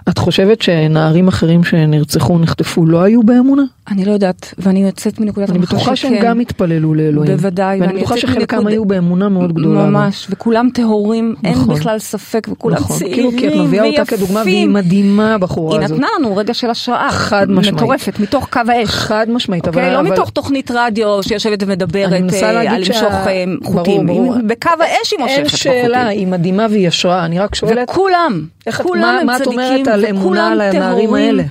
את 0.09 0.19
חושבת 0.19 0.63
שנערים 0.63 1.29
אחרים 1.29 1.65
שנרצחו, 1.65 2.39
נחטפו, 2.39 2.87
לא 2.87 3.03
היו 3.03 3.23
באמונה? 3.23 3.63
אני 3.91 4.05
לא 4.05 4.13
יודעת, 4.13 4.55
ואני 4.59 4.83
יוצאת 4.87 5.21
מנקודת 5.21 5.51
אני 5.51 5.59
הנחה 5.59 5.77
בטוחה 5.77 5.97
שהם 5.97 6.15
שכן. 6.15 6.23
גם 6.27 6.41
התפללו 6.41 6.95
לאלוהים. 6.95 7.33
בוודאי, 7.37 7.81
ואני 7.81 7.93
בטוחה 7.99 8.17
שחלקם 8.17 8.57
מנקוד- 8.57 8.73
היו 8.73 8.85
באמונה 8.85 9.29
מאוד 9.29 9.53
גדולה. 9.53 9.85
ממש, 9.87 10.27
וכולם 10.31 10.69
טהורים, 10.75 11.35
אין 11.45 11.53
נכון. 11.53 11.75
בכלל 11.75 11.99
ספק, 11.99 12.49
וכולם 12.53 12.77
נכון, 12.77 12.97
צעירים 12.99 13.17
כאילו 13.31 13.41
כי 13.41 13.49
את 13.49 13.67
מביאה 13.67 13.85
אותה 13.87 14.05
כדוגמה 14.05 14.41
והיא 14.45 14.57
ויפים. 14.57 14.73
מדהימה 14.73 15.35
הבחורה 15.35 15.77
היא 15.79 15.85
הזאת. 15.85 15.97
נתנה 15.99 16.09
לנו 16.19 16.37
רגע 16.37 16.55
של 16.55 16.71
השראה. 16.71 17.11
חד 17.11 17.51
משמעית. 17.51 17.75
מטורפת, 17.83 18.21
מתוך 18.21 18.49
קו 18.53 18.61
האש. 18.69 18.89
חד 18.89 19.27
משמעית, 19.31 19.69
אבל... 19.69 19.79
אוקיי? 19.81 19.95
לא 19.95 20.01
אבל- 20.01 20.11
מתוך 20.13 20.31
תוכנית 20.31 20.71
רדיו 20.75 21.23
שיושבת 21.23 21.63
ומדברת 21.63 22.13
אני 22.13 22.29
אה, 22.43 22.61
על 22.73 22.79
למשוך 22.79 23.13
אה, 23.27 23.45
חוטים. 23.65 24.09
היא- 24.09 24.21
בקו 24.47 24.71
האש 24.81 25.13
היא 25.13 25.21
מושכת 25.21 25.39
אין 25.39 25.49
שאלה, 25.49 25.99
בחוטים. 25.99 26.19
היא 26.19 26.27
מדהימה 26.27 26.67
והיא 26.71 26.89
השראה, 26.89 27.25
אני 27.25 27.39
רק 27.39 27.55
שואלת... 27.55 27.89
וכולם, 27.91 28.43
כולם 28.83 29.19
הם 29.23 29.39
צדיקים, 29.39 29.85
על 30.05 30.07
אמונה 30.07 30.53
על 30.53 30.61
הנערים. 30.61 31.15
האלה? 31.15 31.43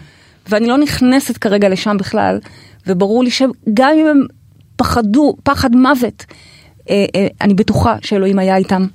ואני 0.49 0.67
לא 0.67 0.77
נכנסת 0.77 1.37
כרגע 1.37 1.69
לשם 1.69 1.97
בכלל, 1.97 2.39
וברור 2.87 3.23
לי 3.23 3.31
שגם 3.31 3.91
אם 3.95 4.07
הם 4.07 4.25
פחדו, 4.75 5.35
פחד 5.43 5.75
מוות, 5.75 6.25
אה, 6.89 7.05
אה, 7.15 7.27
אני 7.41 7.53
בטוחה 7.53 7.95
שאלוהים 8.01 8.39
היה 8.39 8.57
איתם, 8.57 8.85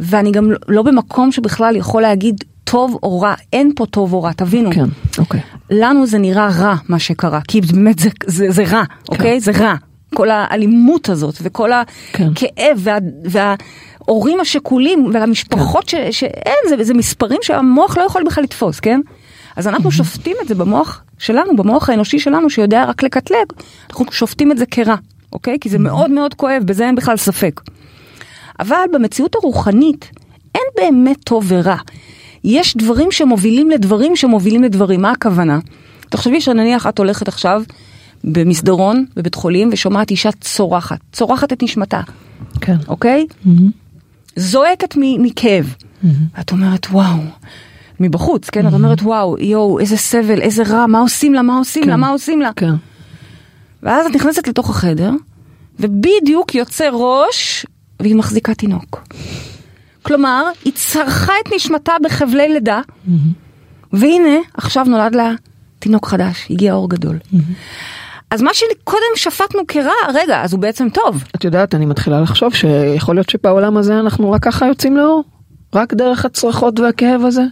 ואני 0.00 0.30
גם 0.30 0.50
לא 0.68 0.82
במקום 0.82 1.32
שבכלל 1.32 1.76
יכול 1.76 2.02
להגיד 2.02 2.44
טוב 2.64 2.98
או 3.02 3.20
רע, 3.20 3.34
אין 3.52 3.72
פה 3.76 3.86
טוב 3.86 4.12
או 4.12 4.22
רע, 4.22 4.32
תבינו. 4.32 4.70
כן, 4.72 4.84
אוקיי. 5.18 5.40
לנו 5.70 6.06
זה 6.06 6.18
נראה 6.18 6.48
רע 6.58 6.74
מה 6.88 6.98
שקרה, 6.98 7.40
כי 7.48 7.60
באמת 7.60 7.98
זה, 7.98 8.08
זה, 8.26 8.50
זה 8.50 8.64
רע, 8.64 8.82
אוקיי? 9.08 9.40
זה 9.40 9.52
רע. 9.52 9.74
כל 10.14 10.30
האלימות 10.30 11.08
הזאת 11.08 11.34
וכל 11.42 11.70
כן. 12.12 12.28
הכאב 12.30 12.88
וה, 13.24 13.54
וההורים 14.08 14.40
השכולים 14.40 15.10
והמשפחות 15.14 15.88
ש, 15.88 15.94
שאין, 16.10 16.56
זה, 16.68 16.84
זה 16.84 16.94
מספרים 16.94 17.38
שהמוח 17.42 17.98
לא 17.98 18.02
יכול 18.02 18.24
בכלל 18.26 18.44
לתפוס, 18.44 18.80
כן? 18.80 19.00
אז 19.56 19.68
אנחנו 19.68 19.90
שופטים 19.90 20.36
את 20.42 20.48
זה 20.48 20.54
במוח 20.54 21.02
שלנו, 21.18 21.56
במוח 21.56 21.90
האנושי 21.90 22.18
שלנו 22.18 22.50
שיודע 22.50 22.84
רק 22.84 23.02
לקטלג, 23.02 23.46
אנחנו 23.90 24.04
שופטים 24.10 24.52
את 24.52 24.58
זה 24.58 24.66
כרע, 24.66 24.94
אוקיי? 25.32 25.56
כי 25.60 25.68
זה 25.68 25.78
מאוד 25.78 26.10
מאוד 26.10 26.34
כואב, 26.34 26.62
בזה 26.66 26.86
אין 26.86 26.94
בכלל 26.94 27.16
ספק. 27.16 27.60
אבל 28.60 28.84
במציאות 28.92 29.34
הרוחנית 29.34 30.10
אין 30.54 30.62
באמת 30.76 31.16
טוב 31.24 31.44
ורע. 31.48 31.76
יש 32.44 32.76
דברים 32.76 33.12
שמובילים 33.12 33.70
לדברים 33.70 34.16
שמובילים 34.16 34.62
לדברים. 34.62 35.02
מה 35.02 35.10
הכוונה? 35.10 35.58
תחשבי 36.08 36.40
שנניח 36.40 36.86
את 36.86 36.98
הולכת 36.98 37.28
עכשיו 37.28 37.62
במסדרון 38.24 39.04
בבית 39.16 39.34
חולים 39.34 39.68
ושומעת 39.72 40.10
אישה 40.10 40.32
צורחת, 40.32 40.98
צורחת 41.12 41.52
את 41.52 41.62
נשמתה, 41.62 42.00
כן. 42.60 42.76
אוקיי? 42.88 43.26
זועקת 44.36 44.94
מכאב. 44.96 45.74
ואת 46.36 46.52
אומרת 46.52 46.86
וואו, 46.86 47.18
מבחוץ, 48.00 48.50
כן? 48.50 48.68
את 48.68 48.72
אומרת 48.72 49.02
וואו, 49.02 49.38
יואו, 49.38 49.78
איזה 49.78 49.96
סבל, 49.96 50.40
איזה 50.40 50.62
רע, 50.62 50.86
מה 50.86 50.98
עושים 50.98 51.34
לה, 51.34 51.42
מה 51.42 51.58
עושים 51.58 51.82
לה, 51.82 51.94
כן. 51.94 52.00
מה 52.00 52.08
עושים 52.08 52.40
לה? 52.40 52.50
כן. 52.56 52.74
ואז 53.82 54.06
את 54.06 54.14
נכנסת 54.14 54.48
לתוך 54.48 54.70
החדר, 54.70 55.10
ובדיוק 55.80 56.54
יוצא 56.54 56.88
ראש, 56.92 57.66
והיא 58.00 58.14
מחזיקה 58.14 58.54
תינוק. 58.54 59.02
כלומר, 60.02 60.44
היא 60.64 60.72
צרכה 60.76 61.32
את 61.44 61.52
נשמתה 61.54 61.92
בחבלי 62.04 62.48
לידה, 62.48 62.80
והנה, 63.92 64.36
עכשיו 64.54 64.84
נולד 64.84 65.14
לה 65.14 65.32
תינוק 65.78 66.06
חדש, 66.06 66.46
הגיע 66.50 66.72
אור 66.72 66.88
גדול. 66.90 67.18
אז 68.30 68.42
מה 68.42 68.50
שקודם 68.54 69.00
שפטנו 69.16 69.60
כרע, 69.68 69.92
רגע, 70.14 70.42
אז 70.42 70.52
הוא 70.52 70.60
בעצם 70.60 70.88
טוב. 70.88 71.24
את 71.36 71.44
יודעת, 71.44 71.74
אני 71.74 71.86
מתחילה 71.86 72.20
לחשוב 72.20 72.54
שיכול 72.54 73.14
להיות 73.14 73.30
שבעולם 73.30 73.76
הזה 73.76 74.00
אנחנו 74.00 74.32
רק 74.32 74.42
ככה 74.42 74.66
יוצאים 74.66 74.96
לאור? 74.96 75.24
רק 75.74 75.94
דרך 75.94 76.24
הצרחות 76.24 76.80
והכאב 76.80 77.24
הזה? 77.24 77.42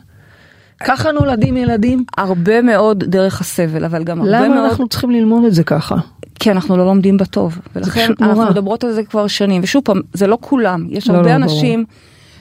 ככה 0.84 1.12
נולדים 1.12 1.56
ילדים? 1.56 2.04
הרבה 2.18 2.62
מאוד 2.62 3.04
דרך 3.04 3.40
הסבל, 3.40 3.84
אבל 3.84 4.04
גם 4.04 4.20
הרבה 4.20 4.30
למה 4.30 4.48
מאוד... 4.54 4.68
אנחנו 4.68 4.88
צריכים 4.88 5.10
ללמוד 5.10 5.44
את 5.44 5.54
זה 5.54 5.64
ככה? 5.64 5.96
כי 6.40 6.50
אנחנו 6.50 6.76
לא 6.76 6.86
לומדים 6.86 7.16
בטוב. 7.16 7.58
ולכן 7.76 8.10
אנחנו 8.20 8.34
נורא. 8.34 8.50
מדברות 8.50 8.84
על 8.84 8.92
זה 8.92 9.02
כבר 9.02 9.26
שנים. 9.26 9.62
ושוב 9.64 9.82
פעם, 9.84 10.00
זה 10.12 10.26
לא 10.26 10.38
כולם, 10.40 10.86
יש 10.90 11.08
לא, 11.08 11.14
הרבה 11.14 11.28
לא, 11.28 11.34
אנשים 11.34 11.84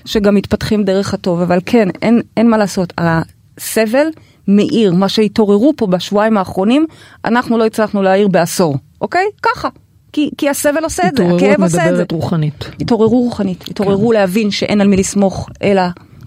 שגם 0.06 0.36
מתפתחים 0.36 0.84
דרך 0.84 1.14
הטוב, 1.14 1.42
אבל 1.42 1.60
כן, 1.66 1.88
אין, 2.02 2.22
אין 2.38 2.50
מה 2.50 2.58
לעשות. 2.58 2.94
הסבל 2.98 4.08
מאיר, 4.48 4.94
מה 4.94 5.10
שהתעוררו 5.10 5.74
פה 5.78 5.88
בשבועיים 5.88 6.38
האחרונים, 6.38 6.86
אנחנו 7.26 7.58
לא 7.58 7.66
הצלחנו 7.66 8.02
להעיר 8.02 8.28
בעשור, 8.28 8.78
אוקיי? 9.02 9.26
ככה. 9.42 9.70
כי, 10.14 10.30
כי 10.38 10.50
הסבל 10.50 10.84
עושה 10.84 11.08
את 11.08 11.18
זה, 11.18 11.24
התעוררות 11.24 11.42
הכאב 11.42 11.64
עושה 11.64 11.78
את 11.78 11.84
זה. 11.84 11.92
מדברת 11.92 12.12
רוחנית. 12.12 12.66
התעוררו 12.80 13.22
רוחנית, 13.22 13.64
התעוררו 13.70 14.08
כן. 14.08 14.14
להבין 14.14 14.52
שאין 14.52 14.82
על 14.82 14.88
מי 14.88 14.98
לסמוך 14.98 15.50
אלא 15.64 15.82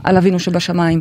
על 0.05 0.17
אבינו 0.17 0.39
שבשמיים. 0.39 1.01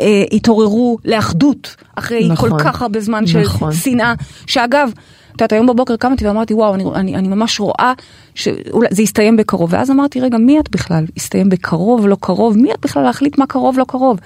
אה, 0.00 0.24
התעוררו 0.32 0.98
לאחדות 1.04 1.76
אחרי 1.94 2.28
נכון, 2.28 2.50
כל 2.50 2.58
כך 2.58 2.82
הרבה 2.82 3.00
זמן 3.00 3.26
של 3.26 3.40
נכון. 3.40 3.72
שנאה, 3.72 4.14
שאגב, 4.46 4.90
את 5.36 5.40
יודעת, 5.40 5.52
היום 5.52 5.66
בבוקר 5.66 5.96
קמתי 5.96 6.26
ואמרתי, 6.26 6.54
וואו, 6.54 6.74
אני, 6.74 6.84
אני, 6.94 7.16
אני 7.16 7.28
ממש 7.28 7.60
רואה 7.60 7.92
שזה 8.34 9.02
יסתיים 9.02 9.36
בקרוב. 9.36 9.72
ואז 9.72 9.90
אמרתי, 9.90 10.20
רגע, 10.20 10.38
מי 10.38 10.60
את 10.60 10.70
בכלל? 10.70 11.04
יסתיים 11.16 11.48
בקרוב, 11.48 12.06
לא 12.06 12.16
קרוב? 12.20 12.56
מי 12.56 12.72
את 12.72 12.80
בכלל 12.82 13.02
להחליט 13.02 13.38
מה 13.38 13.46
קרוב, 13.46 13.78
לא 13.78 13.84
קרוב? 13.84 14.18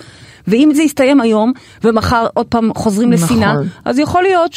ואם 0.49 0.71
זה 0.75 0.83
יסתיים 0.83 1.21
היום, 1.21 1.53
ומחר 1.85 2.27
עוד 2.35 2.47
פעם 2.47 2.71
חוזרים 2.77 3.11
נכון. 3.11 3.37
לשנאה, 3.37 3.55
אז 3.85 3.99
יכול 3.99 4.23
להיות 4.23 4.53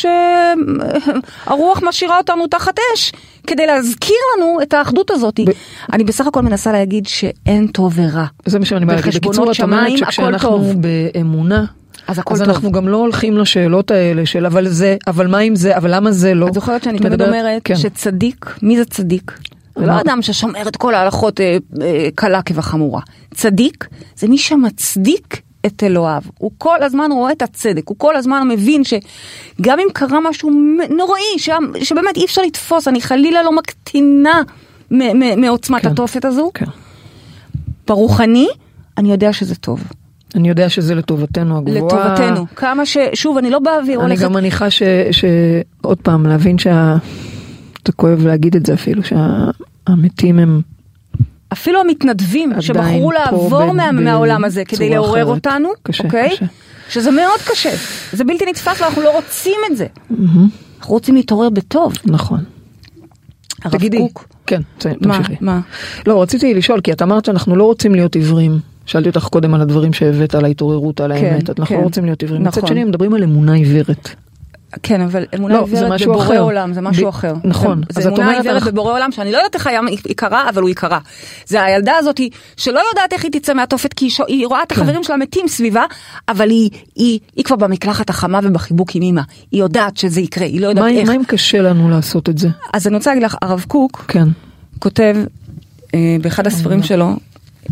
שהרוח 1.46 1.80
משאירה 1.84 2.18
אותנו 2.18 2.48
תחת 2.48 2.76
אש, 2.96 3.12
כדי 3.48 3.66
להזכיר 3.66 4.18
לנו 4.38 4.60
את 4.62 4.74
האחדות 4.74 5.12
הזאת. 5.12 5.40
ב- 5.40 5.52
אני 5.94 6.04
בסך 6.04 6.28
הכל 6.28 6.42
מנסה 6.42 6.72
להגיד 6.72 7.08
שאין 7.08 7.68
טוב 7.68 7.94
ורע. 7.96 8.26
זה 8.46 8.60
מה 8.60 8.66
שאני 8.66 8.86
באה 8.86 8.96
להגיד. 8.96 9.14
בחשבונות 9.14 9.48
בקיצור, 9.48 9.66
את 9.66 9.72
אומרת 9.72 9.98
שכשאנחנו. 9.98 10.74
באמונה, 11.14 11.66
אז 12.08 12.20
הכל 12.20 12.34
אז 12.34 12.40
טוב. 12.40 12.50
אנחנו 12.50 12.72
גם 12.72 12.88
לא 12.88 12.98
הולכים 12.98 13.38
לשאלות 13.38 13.92
האלה 13.92 14.26
של 14.26 14.46
אבל 14.46 14.68
זה, 14.68 14.98
אבל 15.08 15.28
מה 15.28 15.38
עם 15.38 15.56
זה, 15.56 15.78
אבל 15.78 15.96
למה 15.96 16.12
זה 16.12 16.34
לא. 16.34 16.48
את 16.48 16.54
זוכרת 16.54 16.84
שאני 16.84 17.00
תמיד 17.00 17.22
אומרת 17.22 17.62
כן. 17.64 17.76
שצדיק, 17.76 18.46
מי 18.62 18.78
זה 18.78 18.86
צדיק? 18.86 19.40
זה 19.80 19.86
לא? 19.86 20.02
אדם 20.02 20.22
ששומר 20.22 20.68
את 20.68 20.76
כל 20.78 20.96
ההלכות 20.96 21.42
אה, 21.42 21.58
אה, 21.82 22.08
קלה 22.16 22.42
כבחמורה. 22.42 23.02
צדיק 23.34 23.88
זה 24.16 24.28
מי 24.28 24.38
שמצדיק 24.38 25.42
את 25.66 25.84
אלוהיו. 25.84 26.22
הוא 26.38 26.52
כל 26.58 26.84
הזמן 26.84 27.12
רואה 27.12 27.32
את 27.32 27.42
הצדק, 27.42 27.88
הוא 27.88 27.96
כל 28.00 28.16
הזמן 28.16 28.48
מבין 28.48 28.84
שגם 28.84 29.80
אם 29.80 29.88
קרה 29.94 30.20
משהו 30.30 30.50
נוראי, 30.90 31.22
שם, 31.38 31.64
שבאמת 31.84 32.18
אי 32.18 32.26
אפשר 32.26 32.42
לתפוס, 32.42 32.88
אני 32.88 33.02
חלילה 33.02 33.44
לא 33.44 33.52
מקטינה 33.56 34.42
מ- 34.92 35.20
מ- 35.20 35.42
מעוצמת 35.42 35.82
כן. 35.82 35.88
התופת 35.88 36.26
הזו, 36.26 36.52
כן. 36.54 36.66
ברוחני, 37.88 38.48
אני 38.98 39.12
יודע 39.12 39.34
שזה 39.34 39.56
טוב. 39.56 39.84
אני 40.36 40.50
יודע 40.50 40.70
שזה 40.70 40.96
לטובתנו 40.96 41.58
הגבוהה. 41.58 42.14
לטובתנו. 42.16 42.46
כמה 42.56 42.86
ש... 42.86 42.98
שוב, 43.14 43.38
אני 43.38 43.50
לא 43.50 43.60
באה 43.60 43.80
אני. 44.06 44.16
גם 44.16 44.34
מניחה 44.34 44.70
ש... 44.70 44.84
שעוד 45.12 45.98
פעם, 45.98 46.26
להבין 46.26 46.58
שה... 46.58 46.96
זה 47.88 47.94
כואב 47.94 48.28
להגיד 48.28 48.56
את 48.56 48.66
זה 48.66 48.74
אפילו, 48.74 49.02
שהמתים 49.04 50.40
הם... 50.40 50.62
אפילו 51.54 51.80
המתנדבים 51.82 52.52
שבחרו 52.60 53.12
לעבור 53.12 53.50
ב- 53.50 53.72
מה, 53.74 53.88
ב- 53.92 53.96
מהעולם 53.96 54.46
הזה 54.46 54.66
כדי 54.66 54.90
לעורר 54.90 55.24
אחרת. 55.24 55.36
אותנו, 55.36 55.70
קשה, 55.84 56.04
אוקיי? 56.04 56.30
קשה. 56.30 56.46
שזה 56.90 57.12
מאוד 57.12 57.40
קשה, 57.52 57.70
זה 58.14 58.24
בלתי 58.24 58.46
נתפס 58.46 58.82
ואנחנו 58.82 59.02
לא 59.02 59.16
רוצים 59.16 59.58
את 59.72 59.78
זה. 59.78 59.86
אנחנו 60.80 60.94
רוצים 60.94 61.16
להתעורר 61.16 61.50
בטוב. 61.50 61.94
נכון. 62.06 62.40
הרב 63.64 63.72
תגידי, 63.74 63.98
קוק, 63.98 64.28
כן, 64.46 64.62
ת- 64.78 64.86
מה, 64.86 64.94
תמשיכי. 65.18 65.36
מה? 65.42 65.60
לא, 66.08 66.22
רציתי 66.22 66.54
לשאול, 66.54 66.82
כי 66.82 66.92
את 66.92 67.02
אמרת 67.02 67.26
שאנחנו 67.26 67.56
לא 67.56 67.64
רוצים 67.64 67.96
להיות 67.96 68.16
עיוורים. 68.16 68.60
שאלתי 68.86 69.10
אותך 69.10 69.24
קודם 69.28 69.54
על 69.54 69.62
הדברים 69.62 69.94
שהבאת, 69.94 70.36
על 70.36 70.46
ההתעוררות, 70.46 71.02
על 71.02 71.14
כן, 71.20 71.26
האמת. 71.26 71.50
אנחנו 71.50 71.66
כן. 71.66 71.76
לא 71.76 71.86
רוצים 71.86 72.06
להיות 72.06 72.22
עיוורים. 72.22 72.44
מצד 72.44 72.58
נכון. 72.58 72.70
שני, 72.70 72.84
מדברים 72.84 73.14
על 73.14 73.24
אמונה 73.24 73.54
עיוורת. 73.54 74.10
כן, 74.84 75.02
אבל 75.02 75.26
אמונה 75.36 75.54
לא, 75.54 75.66
זה 75.68 75.76
עיוורת 75.76 75.92
משהו 75.92 76.12
בבורא 76.12 76.26
אחר. 76.26 76.40
עולם, 76.40 76.74
זה 76.74 76.82
משהו 76.82 77.06
ב- 77.06 77.08
אחר. 77.10 77.34
נכון. 77.44 77.82
זה, 77.90 78.02
זה 78.02 78.10
אמונה 78.10 78.32
עיוורת 78.32 78.56
אנחנו- 78.56 78.72
בבורא 78.72 78.94
עולם, 78.94 79.12
שאני 79.12 79.32
לא 79.32 79.38
יודעת 79.38 79.56
איך 79.56 79.68
היה- 79.68 79.82
היא 80.06 80.16
קרה, 80.16 80.50
אבל 80.50 80.62
הוא 80.62 80.70
יקרה. 80.70 81.00
זה 81.46 81.64
הילדה 81.64 81.94
הזאת 81.98 82.20
שלא 82.58 82.82
יודעת 82.90 83.14
איך 83.14 83.24
היא 83.24 83.32
תצא 83.32 83.54
מהתופת, 83.54 83.94
כי 83.94 84.06
היא 84.06 84.12
היא 84.28 84.48
רואה 84.48 84.64
את 84.64 84.72
כן. 84.74 84.82
החברים 84.82 85.04
שלה 85.04 85.18
מתים 85.18 85.48
סביבה, 85.48 85.84
אבל 86.30 86.50
היא- 86.50 86.70
היא 86.96 87.20
היא 87.36 87.46
כבר 87.46 87.56
במקלחת 87.56 88.10
החמה 88.10 88.40
ובחיבוק 88.44 88.96
עם 88.96 89.02
אמא. 89.02 89.22
היא 89.52 89.60
יודעת 89.62 89.98
שזה 89.98 90.22
יקרה, 90.22 90.46
היא 90.46 90.62
לא 90.62 90.68
יודעת 90.68 90.84
מה 90.86 90.92
איך. 90.92 91.08
מה 91.10 91.16
אם 91.16 91.24
קשה 91.28 91.62
לנו 91.62 91.90
לעשות 91.90 92.30
את 92.30 92.38
זה? 92.38 92.50
אז 92.74 92.88
אני 92.88 92.96
רוצה 92.96 93.10
להגיד 93.10 93.24
לך, 93.24 93.36
הרב 93.42 93.66
קוק, 93.68 94.06
כן. 94.08 94.28
כותב 94.80 95.16
אה, 95.94 96.16
באחד 96.22 96.48
הספרים 96.48 96.84
שלו, 96.84 97.14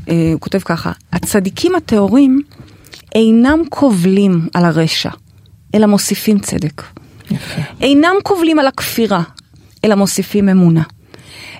אה, 0.10 0.30
הוא 0.34 0.42
כותב 0.42 0.60
ככה, 0.60 0.92
הצדיקים 1.14 1.76
הטהורים 1.76 2.42
אינם 3.16 3.60
קובלים 3.70 4.48
על 4.54 4.66
הרשע, 4.66 5.10
אלא 5.76 5.86
מוסיפים 5.86 6.40
צדק. 6.40 6.84
יפה. 7.32 7.62
אינם 7.82 8.16
קובלים 8.24 8.60
על 8.60 8.68
הכפירה, 8.68 9.22
אלא 9.86 9.96
מוסיפים 9.96 10.50
אמונה. 10.50 10.82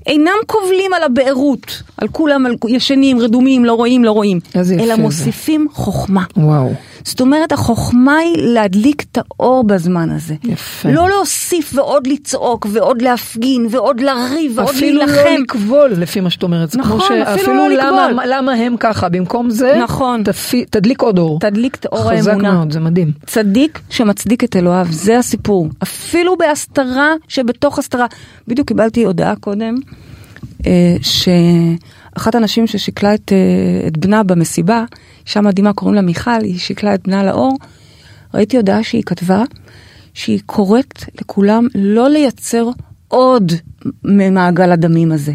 אינם 0.06 0.38
קובלים 0.46 0.94
על 0.94 1.04
הבערות, 1.04 1.84
על 1.98 2.08
כולם 2.08 2.46
על- 2.46 2.56
ישנים, 2.68 3.20
רדומים, 3.20 3.66
לא 3.66 3.74
רואים, 3.74 4.04
לא 4.04 4.12
רואים, 4.12 4.40
אלא 4.56 4.64
זה. 4.96 5.02
מוסיפים 5.02 5.68
חוכמה. 5.72 6.24
וואו. 6.38 6.74
זאת 7.08 7.22
אומרת, 7.22 7.52
החוכמה 7.52 8.18
היא 8.18 8.36
להדליק 8.38 9.04
את 9.12 9.18
האור 9.18 9.64
בזמן 9.64 10.12
הזה. 10.12 10.36
יפה. 10.44 10.90
לא 10.90 11.10
להוסיף 11.10 11.72
ועוד 11.76 12.08
לצעוק 12.08 12.68
ועוד 12.70 13.02
להפגין 13.02 13.68
ועוד 13.70 14.00
לריב 14.00 14.52
ועוד 14.56 14.70
אפילו 14.70 14.98
להילחם. 14.98 15.24
לא 15.26 15.38
לקבול 15.40 15.92
לפי 15.98 16.20
מה 16.20 16.30
שאת 16.30 16.44
אומרת. 16.44 16.76
נכון, 16.76 16.98
כמו 16.98 17.06
אפילו 17.06 17.26
שאפילו 17.26 17.56
לא 17.56 17.70
למה, 17.70 18.08
לקבול. 18.08 18.24
למה 18.34 18.54
הם 18.54 18.76
ככה, 18.80 19.10
במקום 19.10 19.50
זה, 19.50 19.80
נכון. 19.84 20.24
תפי, 20.24 20.66
תדליק 20.66 21.02
עוד 21.02 21.18
אור. 21.18 21.40
תדליק 21.40 21.76
את 21.76 21.86
אור 21.86 22.12
חזק 22.12 22.30
האמונה. 22.32 22.54
מאוד, 22.54 22.72
זה 22.72 22.80
מדהים. 22.80 23.12
צדיק 23.26 23.80
שמצדיק 23.90 24.44
את 24.44 24.56
אלוהיו, 24.56 24.86
זה 24.90 25.18
הסיפור. 25.20 25.70
אפילו 25.84 26.38
בהסתרה 26.38 27.14
שבתוך 27.28 27.80
הסתרה. 27.80 28.06
בדיוק 28.48 28.68
קיבלתי 28.68 29.04
הודעה 29.04 29.36
קודם, 29.36 29.76
אה, 30.66 30.96
שאחת 32.18 32.36
הנשים 32.36 32.68
ששיקלה 32.68 33.14
את, 33.14 33.32
אה, 33.32 33.88
את 33.88 33.98
בנה 33.98 34.24
במסיבה, 34.24 34.86
אישה 35.26 35.42
מדהימה, 35.42 35.74
קוראים 35.74 35.96
לה 35.96 36.02
מיכל, 36.02 36.42
היא 36.42 36.60
שיקלה 36.60 36.94
את 36.94 37.08
בנה 37.08 37.24
לאור. 37.24 37.58
ראיתי 38.34 38.58
הודעה 38.58 38.84
שהיא 38.84 39.04
כתבה, 39.06 39.44
שהיא 40.14 40.40
קוראת 40.46 41.04
לכולם 41.22 41.68
לא 41.76 42.10
לייצר 42.10 42.70
עוד 43.08 43.52
ממעגל 44.04 44.72
הדמים 44.72 45.12
הזה. 45.12 45.34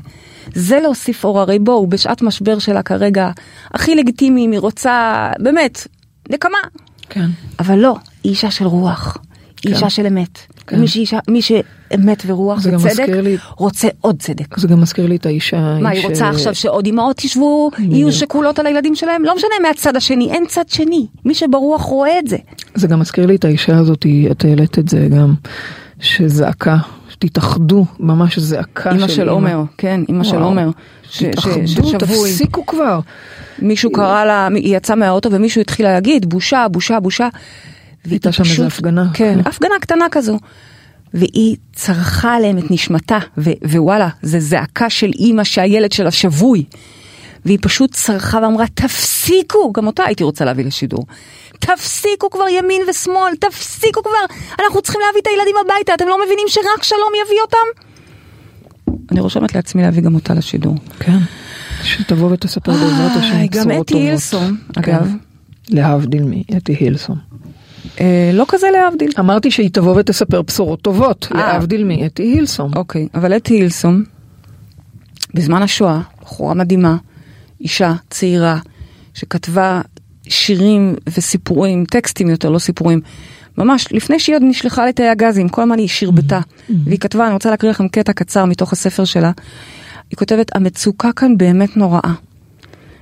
זה 0.54 0.80
להוסיף 0.80 1.24
אור, 1.24 1.40
הרי 1.40 1.58
בואו, 1.58 1.86
בשעת 1.86 2.22
משבר 2.22 2.58
שלה 2.58 2.82
כרגע, 2.82 3.30
הכי 3.74 3.94
לגיטימי, 3.94 4.46
אם 4.46 4.50
היא 4.50 4.60
רוצה, 4.60 5.28
באמת, 5.38 5.86
נקמה. 6.30 6.58
כן. 7.08 7.26
אבל 7.58 7.78
לא, 7.78 7.96
היא 8.24 8.30
אישה 8.30 8.50
של 8.50 8.66
רוח, 8.66 9.16
היא 9.64 9.70
כן. 9.70 9.76
אישה 9.76 9.90
של 9.90 10.06
אמת. 10.06 10.38
כן. 10.66 10.80
מי, 11.28 11.42
שאמת 11.42 12.22
ורוח 12.26 12.58
וצדק, 12.62 13.06
רוצה 13.56 13.88
עוד 14.00 14.16
צדק. 14.18 14.58
זה 14.58 14.68
גם 14.68 14.80
מזכיר 14.80 15.06
לי 15.06 15.16
את 15.16 15.26
האישה. 15.26 15.78
מה, 15.80 15.90
היא 15.90 16.06
רוצה 16.06 16.28
עכשיו 16.28 16.54
שעוד 16.54 16.86
אמהות 16.86 17.16
בדיוק. 17.18 17.74
יהיו 17.78 18.12
שכולות 18.12 18.58
על 18.58 18.66
הילדים 18.66 18.94
שלהם? 18.94 19.24
לא 19.24 19.36
משנה 19.36 19.50
מהצד 19.62 19.96
השני, 19.96 20.30
אין 20.30 20.44
צד 20.48 20.68
שני. 20.68 21.06
מי 21.24 21.34
שברוח 21.34 21.82
רואה 21.82 22.18
את 22.18 22.28
זה. 22.28 22.36
זה 22.74 22.88
גם 22.88 23.00
מזכיר 23.00 23.26
לי 23.26 23.36
את 23.36 23.44
האישה 23.44 23.78
הזאת, 23.78 24.06
את 24.30 24.44
העלית 24.44 24.78
את 24.78 24.88
זה 24.88 25.08
גם, 25.10 25.34
שזעקה, 26.00 26.76
שתתאחדו, 27.08 27.86
ממש 28.00 28.38
זעקה 28.38 28.98
של 28.98 29.08
של 29.08 29.28
עומר, 29.28 29.62
כן, 29.78 30.00
אמא 30.08 30.24
של. 30.24 30.36
עומר. 30.36 30.70
תתאחדו. 31.18 31.98
תפסיקו 31.98 32.66
כבר. 32.66 33.00
מישהו 33.58 33.92
קרא 33.92 34.24
לה, 34.24 34.48
היא 34.54 34.76
יצאה 34.76 34.96
מהאוטו 34.96 35.32
ומישהו 35.32 35.60
התחיל 35.60 35.86
להגיד, 35.86 36.28
בושה, 36.28 36.66
בושה, 36.70 37.00
בושה. 37.00 37.28
הייתה 38.10 38.32
שם 38.32 38.42
איזה 38.42 38.66
הפגנה. 38.66 39.10
כן, 39.14 39.34
כן. 39.42 39.48
הפגנה 39.48 39.74
קטנה 39.80 40.06
כזו. 40.10 40.38
והיא 41.14 41.56
צרחה 41.74 42.34
עליהם 42.34 42.58
את 42.58 42.70
נשמתה, 42.70 43.18
ו- 43.38 43.50
ווואלה, 43.64 44.08
זה 44.22 44.40
זעקה 44.40 44.90
של 44.90 45.10
אימא 45.18 45.44
שהילד 45.44 45.92
שלה 45.92 46.10
שבוי. 46.10 46.64
והיא 47.44 47.58
פשוט 47.62 47.90
צרחה 47.92 48.38
ואמרה, 48.42 48.66
תפסיקו, 48.74 49.72
גם 49.72 49.86
אותה 49.86 50.04
הייתי 50.04 50.24
רוצה 50.24 50.44
להביא 50.44 50.64
לשידור. 50.64 51.06
תפסיקו 51.58 52.30
כבר 52.30 52.48
ימין 52.48 52.82
ושמאל, 52.90 53.36
תפסיקו 53.40 54.02
כבר, 54.02 54.36
אנחנו 54.64 54.82
צריכים 54.82 55.00
להביא 55.06 55.20
את 55.20 55.26
הילדים 55.26 55.54
הביתה, 55.64 55.94
אתם 55.94 56.08
לא 56.08 56.18
מבינים 56.24 56.46
שרק 56.48 56.82
שלום 56.82 57.10
יביא 57.24 57.38
אותם? 57.42 57.92
אני 59.12 59.20
רושמת 59.20 59.54
לעצמי 59.54 59.82
להביא 59.82 60.02
גם 60.02 60.14
אותה 60.14 60.34
לשידור. 60.34 60.74
כן. 60.98 61.18
שתבוא 61.82 62.32
ותספר 62.32 62.72
בעזרת 62.72 63.16
השם 63.16 63.32
איי, 63.32 63.48
בשורות 63.48 63.68
גם 63.68 63.70
טובות. 63.70 63.86
אתי 63.86 63.98
הילסון, 63.98 64.56
כן. 64.72 64.80
אגב. 64.80 65.10
להבדיל 65.68 66.22
מאתי 66.24 66.72
הילסון. 66.72 67.18
אה, 68.02 68.30
לא 68.32 68.44
כזה 68.48 68.66
להבדיל. 68.72 69.10
אמרתי 69.18 69.50
שהיא 69.50 69.70
תבוא 69.72 69.96
ותספר 70.00 70.42
בשורות 70.42 70.82
טובות, 70.82 71.28
אה. 71.34 71.38
להבדיל 71.38 71.84
מאתי 71.84 72.22
הילסון. 72.22 72.70
אוקיי, 72.76 73.08
אבל 73.14 73.36
אתי 73.36 73.54
הילסון, 73.54 74.04
בזמן 75.34 75.62
השואה, 75.62 76.00
בחורה 76.22 76.54
מדהימה, 76.54 76.96
אישה 77.60 77.92
צעירה, 78.10 78.58
שכתבה 79.14 79.80
שירים 80.28 80.94
וסיפורים, 81.16 81.84
טקסטים 81.84 82.30
יותר, 82.30 82.50
לא 82.50 82.58
סיפורים, 82.58 83.00
ממש 83.58 83.86
לפני 83.90 84.18
שהיא 84.18 84.36
עוד 84.36 84.42
נשלחה 84.46 84.86
לתאי 84.86 85.08
הגזים, 85.08 85.48
כל 85.48 85.62
הזמן 85.62 85.78
היא 85.78 85.88
שרבטה. 85.88 86.40
והיא 86.84 86.98
כתבה, 86.98 87.26
אני 87.26 87.34
רוצה 87.34 87.50
להקריא 87.50 87.70
לכם 87.70 87.88
קטע 87.88 88.12
קצר 88.12 88.44
מתוך 88.44 88.72
הספר 88.72 89.04
שלה. 89.04 89.30
היא 90.10 90.16
כותבת, 90.16 90.56
המצוקה 90.56 91.12
כאן 91.12 91.36
באמת 91.36 91.76
נוראה. 91.76 92.12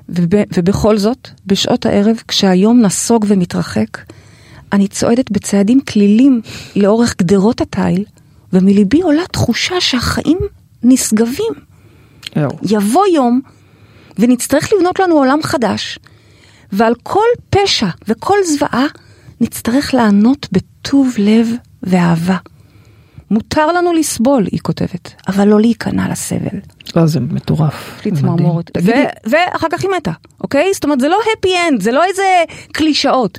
וב, 0.09 0.35
ובכל 0.57 0.99
זאת, 0.99 1.29
בשעות 1.47 1.87
הערב, 1.87 2.23
כשהיום 2.29 2.81
נסוג 2.81 3.25
ומתרחק, 3.29 3.99
אני 4.73 4.89
צועדת 4.89 5.31
בצעדים 5.31 5.81
כלילים 5.81 6.41
לאורך 6.77 7.15
גדרות 7.19 7.61
התיל, 7.61 8.05
ומליבי 8.53 9.03
עולה 9.03 9.27
תחושה 9.33 9.81
שהחיים 9.81 10.39
נשגבים. 10.83 11.53
יבוא 12.63 13.07
יום, 13.07 13.41
ונצטרך 14.19 14.73
לבנות 14.73 14.99
לנו 14.99 15.15
עולם 15.15 15.43
חדש, 15.43 15.99
ועל 16.73 16.95
כל 17.03 17.27
פשע 17.51 17.89
וכל 18.09 18.39
זוועה 18.45 18.87
נצטרך 19.41 19.95
לענות 19.95 20.49
בטוב 20.53 21.15
לב 21.19 21.49
ואהבה. 21.83 22.37
מותר 23.31 23.73
לנו 23.73 23.93
לסבול, 23.93 24.47
היא 24.53 24.61
כותבת, 24.63 25.15
אבל 25.29 25.49
לא 25.49 25.61
להיכנע 25.61 26.09
לסבל. 26.11 26.59
לא, 26.97 27.07
זה 27.07 27.21
מטורף. 27.21 28.01
לי. 28.05 28.11
צמרמורת. 28.13 28.71
ואחר 29.27 29.67
כך 29.73 29.83
היא 29.83 29.91
מתה, 29.97 30.11
אוקיי? 30.41 30.71
זאת 30.75 30.85
אומרת, 30.85 31.01
זה 31.01 31.09
לא 31.09 31.19
happy 31.25 31.49
end, 31.49 31.83
זה 31.83 31.93
לא 31.93 32.05
איזה 32.05 32.23
קלישאות. 32.73 33.39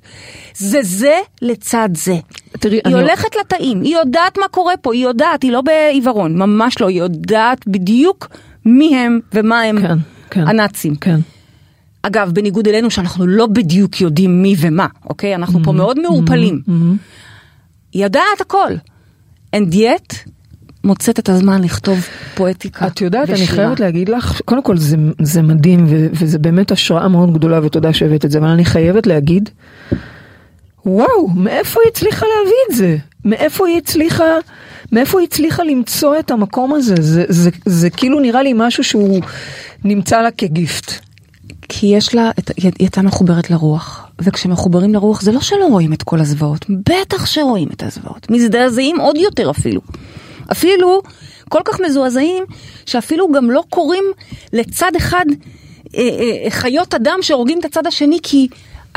זה 0.55 0.79
זה 0.83 1.15
לצד 1.41 1.89
זה. 1.93 2.15
תראי, 2.51 2.75
היא 2.75 2.81
אני- 2.85 2.93
הולכת 2.93 3.35
לתאים, 3.39 3.81
היא 3.81 3.95
יודעת 3.97 4.37
מה 4.37 4.47
קורה 4.51 4.77
פה, 4.77 4.93
היא 4.93 5.03
יודעת, 5.03 5.43
היא 5.43 5.51
לא 5.51 5.61
בעיוורון, 5.61 6.35
ממש 6.37 6.81
לא, 6.81 6.87
היא 6.87 6.99
יודעת 6.99 7.67
בדיוק 7.67 8.27
מי 8.65 8.95
הם 8.97 9.19
ומה 9.33 9.61
הם 9.61 9.81
כן, 9.81 9.97
כן. 10.29 10.47
הנאצים. 10.47 10.95
כן. 10.95 11.19
אגב, 12.03 12.31
בניגוד 12.33 12.67
אלינו 12.67 12.91
שאנחנו 12.91 13.27
לא 13.27 13.47
בדיוק 13.47 14.01
יודעים 14.01 14.41
מי 14.41 14.55
ומה, 14.59 14.87
אוקיי? 15.09 15.35
אנחנו 15.35 15.59
פה 15.63 15.71
מאוד 15.71 15.99
מעורפלים. 16.01 16.61
היא 17.93 18.03
יודעת 18.03 18.41
הכל. 18.41 18.71
And 19.55 19.73
yet, 19.73 20.15
מוצאת 20.83 21.19
את 21.19 21.29
הזמן 21.29 21.63
לכתוב 21.63 21.99
פואטיקה 22.35 22.87
את 22.87 23.01
יודעת, 23.01 23.29
אני 23.29 23.33
ושירה. 23.43 23.55
חייבת 23.55 23.79
להגיד 23.79 24.09
לך, 24.09 24.41
קודם 24.45 24.63
כל 24.63 24.77
זה, 24.77 24.97
זה 25.21 25.41
מדהים 25.41 25.85
ו- 25.89 26.07
וזה 26.13 26.39
באמת 26.39 26.71
השראה 26.71 27.07
מאוד 27.07 27.33
גדולה 27.33 27.65
ותודה 27.65 27.93
שהבאת 27.93 28.25
את 28.25 28.31
זה, 28.31 28.39
אבל 28.39 28.47
אני 28.47 28.65
חייבת 28.65 29.07
להגיד, 29.07 29.49
וואו, 30.85 31.27
מאיפה 31.35 31.79
היא 31.83 31.91
הצליחה 31.91 32.25
להביא 32.37 32.57
את 32.71 32.75
זה? 32.75 32.97
מאיפה 33.25 33.67
היא 33.67 33.77
הצליחה, 33.77 34.23
מאיפה 34.91 35.19
היא 35.19 35.27
הצליחה 35.27 35.63
למצוא 35.63 36.19
את 36.19 36.31
המקום 36.31 36.73
הזה? 36.73 36.95
זה, 36.99 37.01
זה, 37.01 37.25
זה, 37.29 37.49
זה 37.65 37.89
כאילו 37.89 38.19
נראה 38.19 38.43
לי 38.43 38.53
משהו 38.55 38.83
שהוא 38.83 39.21
נמצא 39.83 40.21
לה 40.21 40.31
כגיפט. 40.31 40.91
כי 41.73 41.87
יש 41.87 42.15
לה, 42.15 42.31
היא 42.57 42.71
הייתה 42.79 43.01
מחוברת 43.01 43.49
לרוח, 43.49 44.07
וכשמחוברים 44.21 44.93
לרוח 44.93 45.21
זה 45.21 45.31
לא 45.31 45.41
שלא 45.41 45.65
רואים 45.65 45.93
את 45.93 46.03
כל 46.03 46.19
הזוועות, 46.19 46.65
בטח 46.69 47.25
שרואים 47.25 47.67
את 47.73 47.83
הזוועות, 47.83 48.31
מזדעזעים 48.31 48.99
עוד 48.99 49.17
יותר 49.17 49.49
אפילו. 49.49 49.81
אפילו 50.51 51.01
כל 51.49 51.59
כך 51.65 51.79
מזועזעים, 51.79 52.43
שאפילו 52.85 53.31
גם 53.31 53.51
לא 53.51 53.63
קוראים 53.69 54.03
לצד 54.53 54.91
אחד 54.97 55.25
אה, 55.95 56.01
אה, 56.01 56.49
חיות 56.51 56.93
אדם 56.93 57.19
שהורגים 57.21 57.59
את 57.59 57.65
הצד 57.65 57.87
השני, 57.87 58.19
כי 58.23 58.47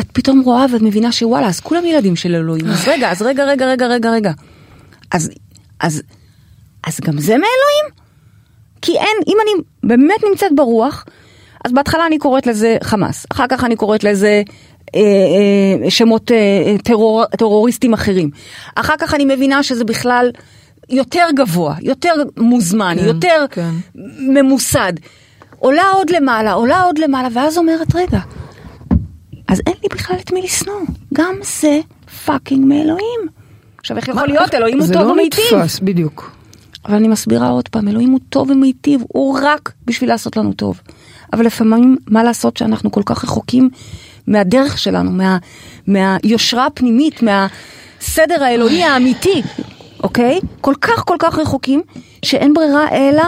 את 0.00 0.06
פתאום 0.12 0.40
רואה 0.40 0.66
ואת 0.72 0.82
מבינה 0.82 1.12
שוואלה, 1.12 1.48
אז 1.48 1.60
כולם 1.60 1.84
ילדים 1.84 2.16
של 2.16 2.34
אלוהים, 2.34 2.66
אז 2.66 2.88
רגע, 2.88 3.10
אז 3.10 3.22
רגע, 3.22 3.44
רגע, 3.44 3.66
רגע, 3.66 3.87
רגע, 3.87 4.10
רגע. 4.10 4.32
אז, 5.10 5.30
אז, 5.80 6.02
אז 6.87 7.00
גם 7.00 7.18
זה 7.18 7.32
מאלוהים? 7.32 8.04
כי 8.82 8.92
אין, 8.92 9.16
אם 9.26 9.37
אני 9.42 9.64
באמת 9.82 10.20
נמצאת 10.30 10.50
ברוח, 10.54 11.04
אז 11.64 11.72
בהתחלה 11.72 12.07
אני 12.07 12.18
קוראת 12.18 12.46
לזה 12.46 12.77
חמאס, 12.83 13.27
אחר 13.33 13.44
כך 13.48 13.64
אני 13.64 13.77
קוראת 13.77 14.05
לזה 14.05 14.42
אה, 14.94 15.00
אה, 15.85 15.90
שמות 15.90 16.31
אה, 16.31 16.77
טרור, 16.85 17.24
טרוריסטים 17.27 17.92
אחרים. 17.92 18.31
אחר 18.74 18.94
כך 18.98 19.14
אני 19.14 19.24
מבינה 19.24 19.62
שזה 19.62 19.85
בכלל 19.85 20.31
יותר 20.90 21.27
גבוה, 21.37 21.74
יותר 21.81 22.12
מוזמן, 22.37 22.96
כן, 22.98 23.05
יותר 23.05 23.44
כן. 23.50 23.70
ממוסד. 24.18 24.92
עולה 25.59 25.90
עוד 25.94 26.11
למעלה, 26.11 26.53
עולה 26.53 26.83
עוד 26.83 26.98
למעלה, 26.98 27.29
ואז 27.33 27.59
אומרת, 27.59 27.94
רגע, 27.94 28.18
אז 29.48 29.61
אין 29.66 29.74
לי 29.83 29.88
בכלל 29.90 30.16
את 30.20 30.33
מי 30.33 30.42
לשנוא. 30.42 30.81
גם 31.14 31.35
זה 31.61 31.81
fucking 32.24 32.64
מאלוהים. 32.66 33.20
עכשיו, 33.79 33.96
איך 33.96 34.09
יכול 34.09 34.29
להיות? 34.29 34.55
אלוהים 34.55 34.79
הוא 34.79 34.87
זה 34.87 34.94
טוב 34.94 35.03
לא 35.03 35.12
ומיטיב. 35.12 35.44
נתפס, 35.55 35.81
בדיוק. 35.81 36.33
אבל 36.87 36.94
אני 36.94 37.09
מסבירה 37.09 37.48
עוד 37.48 37.68
פעם, 37.68 37.88
אלוהים 37.88 38.11
הוא 38.11 38.20
טוב 38.29 38.50
ומיטיב, 38.50 39.03
הוא 39.09 39.38
רק 39.42 39.72
בשביל 39.85 40.11
לעשות 40.11 40.37
לנו 40.37 40.53
טוב. 40.53 40.81
אבל 41.32 41.46
לפעמים, 41.46 41.96
מה 42.08 42.24
לעשות 42.24 42.56
שאנחנו 42.56 42.92
כל 42.92 43.02
כך 43.06 43.24
רחוקים 43.24 43.70
מהדרך 44.26 44.78
שלנו, 44.78 45.10
מה, 45.10 45.38
מהיושרה 45.87 46.66
הפנימית, 46.66 47.20
מהסדר 47.22 48.44
האלוהי 48.44 48.84
האמיתי, 48.84 49.42
אוקיי? 50.02 50.40
כל 50.60 50.74
כך 50.80 51.04
כל 51.06 51.16
כך 51.18 51.38
רחוקים, 51.38 51.82
שאין 52.24 52.54
ברירה 52.54 52.88
אלא 52.90 53.22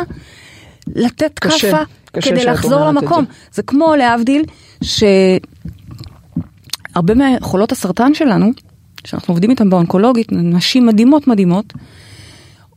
לתת 0.86 1.38
קשה, 1.38 1.70
כאפה 1.70 1.82
קשה 2.12 2.30
כדי 2.30 2.44
לחזור 2.44 2.86
למקום. 2.86 3.24
זה. 3.24 3.30
זה 3.52 3.62
כמו 3.62 3.94
להבדיל, 3.96 4.44
שהרבה 4.82 5.40
מחולות 7.14 7.72
הסרטן 7.72 8.14
שלנו, 8.14 8.50
שאנחנו 9.04 9.32
עובדים 9.32 9.50
איתן 9.50 9.70
באונקולוגית, 9.70 10.32
נשים 10.32 10.86
מדהימות 10.86 11.28
מדהימות, 11.28 11.72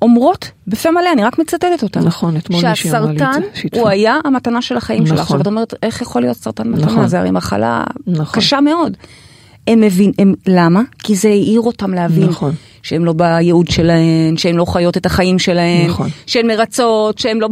אומרות 0.02 0.52
בפה 0.68 0.92
מלא, 0.92 1.14
אני 1.14 1.24
רק 1.24 1.40
מצטטת 1.40 1.84
אותן. 1.84 2.00
נכון, 2.00 2.38
אתמול 2.38 2.70
מישהי 2.70 2.92
אמרה 2.92 3.12
לי 3.12 3.14
את 3.14 3.18
זה, 3.18 3.42
שהסרטן. 3.54 3.80
הוא 3.80 3.90
היה 3.90 4.18
המתנה 4.26 4.62
של 4.62 4.78
החיים 4.78 5.06
שלה. 5.06 5.14
נכון. 5.14 5.24
עכשיו 5.24 5.42
את 5.42 5.48
אומרת, 5.48 5.74
איך 5.84 6.02
יכול 6.02 6.22
להיות 6.22 6.38
סרטן 6.38 6.68
מתנה? 6.68 6.86
נכון. 6.86 7.08
זה 7.08 7.20
הרי 7.20 7.32
מחלה 7.32 7.84
נכון. 8.08 8.42
קשה 8.42 8.62
מאוד. 8.62 8.98
הם 9.68 9.82
מבין, 9.82 10.12
הם, 10.20 10.34
למה? 10.48 10.82
כי 11.04 11.16
זה 11.16 11.28
העיר 11.30 11.62
אותם 11.62 11.94
להבין 11.94 12.28
נכון. 12.28 12.54
שהם 12.84 13.06
לא 13.06 13.14
בייעוד 13.14 13.68
שלהן, 13.68 14.38
שהן 14.38 14.56
לא 14.56 14.66
חיות 14.66 14.98
את 14.98 15.06
החיים 15.06 15.40
שלהן, 15.40 15.88
נכון. 15.90 16.10
שהן 16.26 16.48
מרצות, 16.48 17.18
שהן 17.18 17.38
לא 17.38 17.50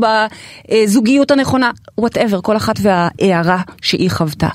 בזוגיות 0.72 1.32
הנכונה, 1.32 1.72
whatever, 1.98 2.41
כל 2.42 2.58
אחת 2.58 2.76
וההערה 2.82 3.62
שהיא 3.82 4.12
חוותה. 4.12 4.50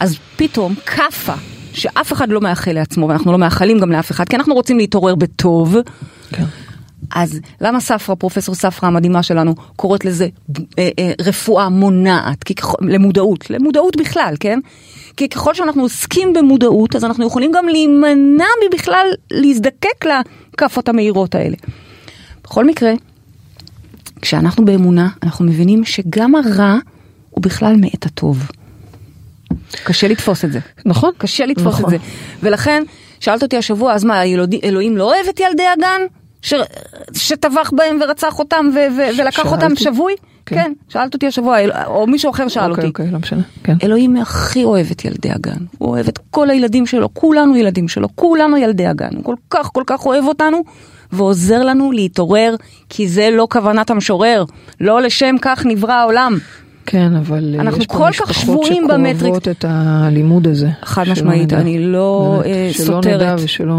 אז 0.00 0.16
פתאום 0.36 0.74
כאפה, 0.74 1.34
שאף 1.72 2.12
אחד 2.12 2.28
לא 2.28 2.40
מאחל 2.40 2.72
לעצמו, 2.72 3.08
ואנחנו 3.08 3.32
לא 3.32 3.38
מאחלים 3.38 3.78
גם 3.78 3.92
לאף 3.92 4.10
אחד, 4.10 4.28
כי 4.28 4.36
אנחנו 4.36 4.54
רוצים 4.54 4.78
להתעורר 4.78 5.14
בטוב. 5.14 5.76
כן. 6.32 6.44
אז 7.10 7.40
למה 7.60 7.80
ספרה, 7.80 8.16
פרופסור 8.16 8.54
ספרה 8.54 8.88
המדהימה 8.88 9.22
שלנו, 9.22 9.54
קוראת 9.76 10.04
לזה 10.04 10.28
אה, 10.78 10.88
אה, 10.98 11.12
רפואה 11.20 11.68
מונעת, 11.68 12.44
כי 12.44 12.54
ככל, 12.54 12.76
למודעות, 12.88 13.50
למודעות 13.50 13.96
בכלל, 13.96 14.34
כן? 14.40 14.58
כי 15.16 15.28
ככל 15.28 15.54
שאנחנו 15.54 15.82
עוסקים 15.82 16.32
במודעות, 16.32 16.96
אז 16.96 17.04
אנחנו 17.04 17.26
יכולים 17.26 17.52
גם 17.52 17.68
להימנע 17.68 18.44
מבכלל 18.66 19.06
להזדקק 19.30 20.04
לכאפות 20.04 20.88
המהירות 20.88 21.34
האלה. 21.34 21.56
בכל 22.44 22.64
מקרה, 22.64 22.92
כשאנחנו 24.22 24.64
באמונה, 24.64 25.08
אנחנו 25.22 25.44
מבינים 25.44 25.84
שגם 25.84 26.34
הרע 26.34 26.76
הוא 27.30 27.42
בכלל 27.42 27.76
מאת 27.76 28.06
הטוב. 28.06 28.50
קשה 29.84 30.08
לתפוס 30.08 30.44
את 30.44 30.52
זה. 30.52 30.58
נכון. 30.86 31.10
קשה 31.18 31.46
לתפוס 31.46 31.74
נכון. 31.74 31.84
את 31.84 31.90
זה. 31.90 31.96
ולכן, 32.42 32.82
שאלת 33.20 33.42
אותי 33.42 33.56
השבוע, 33.56 33.92
אז 33.92 34.04
מה, 34.04 34.22
אלוהים 34.64 34.96
לא 34.96 35.04
אוהב 35.04 35.26
את 35.28 35.40
ילדי 35.40 35.66
הגן? 35.66 36.00
ש... 36.42 36.54
שטבח 37.14 37.70
בהם 37.76 37.98
ורצח 38.02 38.38
אותם 38.38 38.66
ו... 38.74 38.78
ו... 38.96 39.00
ולקח 39.18 39.36
שאלתי. 39.36 39.48
אותם 39.64 39.76
שבוי? 39.76 40.14
כן. 40.46 40.56
כן. 40.56 40.72
שאלת 40.88 41.14
אותי 41.14 41.26
השבוע, 41.26 41.58
אל- 41.58 41.70
או 41.86 42.06
מישהו 42.06 42.30
אחר 42.30 42.48
שאל 42.48 42.70
אוקיי, 42.70 42.74
אותי. 42.84 42.86
אוקיי, 42.86 43.10
לא 43.12 43.18
משנה. 43.18 43.42
כן. 43.64 43.76
אלוהים 43.82 44.16
הכי 44.16 44.64
אוהב 44.64 44.86
את 44.90 45.04
ילדי 45.04 45.30
הגן. 45.30 45.64
הוא 45.78 45.88
אוהב 45.88 46.08
את 46.08 46.18
כל 46.30 46.50
הילדים 46.50 46.86
שלו, 46.86 47.14
כולנו 47.14 47.56
ילדים 47.56 47.88
שלו, 47.88 48.08
כולנו 48.14 48.56
ילדי 48.56 48.86
הגן. 48.86 49.10
הוא 49.16 49.24
כל 49.24 49.34
כך 49.50 49.70
כל 49.72 49.82
כך 49.86 50.06
אוהב 50.06 50.24
אותנו, 50.24 50.62
ועוזר 51.12 51.62
לנו 51.62 51.92
להתעורר, 51.92 52.54
כי 52.88 53.08
זה 53.08 53.28
לא 53.32 53.46
כוונת 53.50 53.90
המשורר. 53.90 54.44
לא 54.80 55.02
לשם 55.02 55.36
כך 55.42 55.66
נברא 55.66 55.92
העולם. 55.92 56.38
כן, 56.86 57.16
אבל 57.16 57.54
אה, 57.56 57.60
אנחנו 57.60 57.84
כל 57.88 58.10
כך 58.20 58.34
שבויים 58.34 58.88
במטריקס. 58.88 59.18
שכואבות 59.18 59.48
את 59.48 59.64
הלימוד 59.68 60.46
הזה. 60.48 60.68
חד 60.82 61.08
משמעית. 61.08 61.52
אני 61.52 61.78
לא, 61.78 62.40
באמת, 62.42 62.46
אה, 62.56 62.70
שלא 62.72 62.84
סותרת. 62.84 63.06
נדע 63.14 63.36
ושלא 63.38 63.74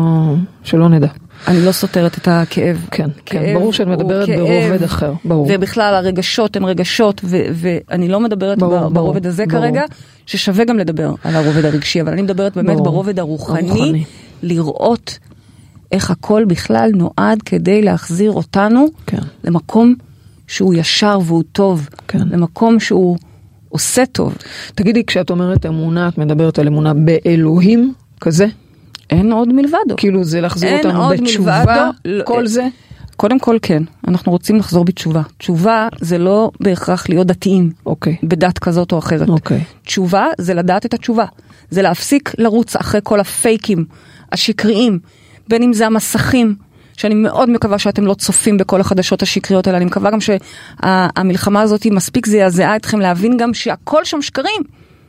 שלא 0.63 0.89
נדע. 0.89 1.08
אני 1.48 1.66
לא 1.66 1.72
סותרת 1.72 2.18
את 2.18 2.28
הכאב. 2.28 2.86
כן, 2.92 3.10
כן, 3.26 3.54
ברור 3.54 3.74
שאת 3.74 3.88
מדברת 3.88 4.30
ברובד 4.30 4.84
אחר, 4.84 5.14
ברור. 5.26 5.48
ובכלל 5.50 5.96
הרגשות 5.96 6.56
הם 6.56 6.66
רגשות, 6.66 7.22
ו- 7.24 7.46
ואני 7.54 8.08
לא 8.08 8.20
מדברת 8.20 8.58
ברור, 8.58 8.90
ברובד 8.90 9.28
הזה 9.28 9.46
ברור. 9.46 9.62
כרגע, 9.62 9.84
ששווה 10.26 10.66
גם 10.66 10.78
לדבר 10.78 11.14
על 11.24 11.36
הרובד 11.36 11.66
הרגשי, 11.66 12.02
אבל 12.02 12.12
אני 12.12 12.22
מדברת 12.22 12.56
באמת 12.56 12.78
ברור. 12.78 12.84
ברובד 12.84 13.20
הרוחני, 13.20 13.70
הרוחני. 13.70 14.04
לראות 14.44 15.20
איך 15.92 16.12
הכל 16.12 16.46
בכלל 16.46 16.92
נועד 16.96 17.42
כדי 17.42 17.82
להחזיר 17.82 18.32
אותנו 18.32 18.88
כן. 19.08 19.18
למקום 19.44 19.96
שהוא 20.48 20.74
ישר 20.74 21.20
והוא 21.26 21.44
טוב, 21.52 21.90
כן. 22.08 22.20
למקום 22.32 22.80
שהוא 22.80 23.18
עושה 23.70 24.06
טוב. 24.06 24.38
תגידי, 24.76 25.06
כשאת 25.06 25.30
אומרת 25.30 25.66
אמונה, 25.66 26.08
את 26.08 26.18
מדברת 26.18 26.60
על 26.60 26.68
אמונה 26.68 26.94
באלוהים 26.94 27.94
כזה? 28.22 28.48
אין 29.13 29.32
עוד 29.32 29.54
מלבדו. 29.54 29.95
כאילו 29.97 30.23
זה 30.23 30.41
להחזיר 30.41 30.69
אין 30.69 30.78
אותנו 30.78 31.10
בתשובה, 31.10 31.63
מלבדו. 31.65 31.91
לא, 32.06 32.23
כל 32.23 32.47
זה? 32.47 32.67
קודם 33.17 33.39
כל 33.39 33.58
כן, 33.62 33.84
אנחנו 34.08 34.32
רוצים 34.32 34.56
לחזור 34.56 34.86
בתשובה. 34.86 35.21
תשובה 35.38 35.88
זה 36.02 36.17
לא 36.17 36.52
בהכרח 36.60 37.10
להיות 37.10 37.28
דתיים. 37.28 37.71
אוקיי, 37.86 38.15
בדת 38.23 38.60
כזאת 38.60 38.91
או 38.91 38.99
אחרת. 38.99 39.30
אוקיי. 39.30 39.63
תשובה 39.86 40.28
זה 40.38 40.54
לדעת 40.54 40.86
את 40.86 40.93
התשובה. 40.93 41.26
זה 41.69 41.82
להפסיק 41.82 42.32
לרוץ 42.38 42.76
אחרי 42.76 43.02
כל 43.04 43.19
הפייקים, 43.19 43.86
השקריים, 44.32 44.99
בין 45.47 45.63
אם 45.63 45.73
זה 45.73 45.86
המסכים, 45.86 46.56
שאני 46.97 47.15
מאוד 47.15 47.49
מקווה 47.49 47.80
שאתם 47.80 48.06
לא 48.06 48.13
צופים 48.13 48.58
בכל 48.58 48.82
החדשות 48.82 49.21
השקריות 49.21 49.67
האלה. 49.67 49.78
אני 49.78 49.86
מקווה 49.86 50.12
גם 50.12 50.19
שהמלחמה 50.21 51.62
הזאת 51.62 51.86
מספיק 51.86 52.26
זעזעה 52.26 52.76
אתכם 52.76 52.99
להבין 52.99 53.38
גם 53.38 53.54
שהכל 53.54 54.06
שם 54.06 54.21
שקרים. 54.21 54.62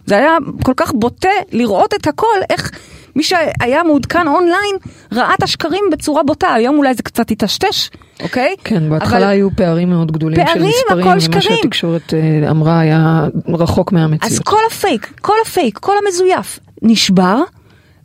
זה 0.07 0.17
היה 0.17 0.37
כל 0.63 0.73
כך 0.77 0.93
בוטה 0.95 1.29
לראות 1.53 1.95
את 1.95 2.07
הכל, 2.07 2.37
איך 2.51 2.71
מי 3.17 3.23
שהיה 3.23 3.83
מעודכן 3.87 4.29
אונליין 4.29 4.77
ראה 5.13 5.35
את 5.35 5.43
השקרים 5.43 5.85
בצורה 5.93 6.23
בוטה. 6.23 6.55
היום 6.55 6.79
אולי 6.79 6.95
זה 6.95 7.03
קצת 7.03 7.29
היטשטש, 7.29 7.91
אוקיי? 8.23 8.55
כן, 8.65 8.91
בהתחלה 8.91 9.19
אבל- 9.19 9.27
היו 9.27 9.49
פערים 9.57 9.91
מאוד 9.91 10.13
גדולים 10.13 10.39
של 10.39 10.45
פערים, 10.53 10.69
מספרים, 10.69 11.01
הכל 11.01 11.09
ומה 11.11 11.21
שקרים. 11.21 11.43
שהתקשורת 11.43 12.15
אה, 12.15 12.51
אמרה 12.51 12.81
היה 12.81 13.27
רחוק 13.49 13.89
אז 13.93 13.95
מהמציאות. 13.95 14.45
כל 14.45 14.59
הפייק, 14.71 15.13
כל 15.21 15.35
הפייק, 15.47 15.79
כל 15.79 15.93
המזויף 16.07 16.59
נשבר, 16.83 17.39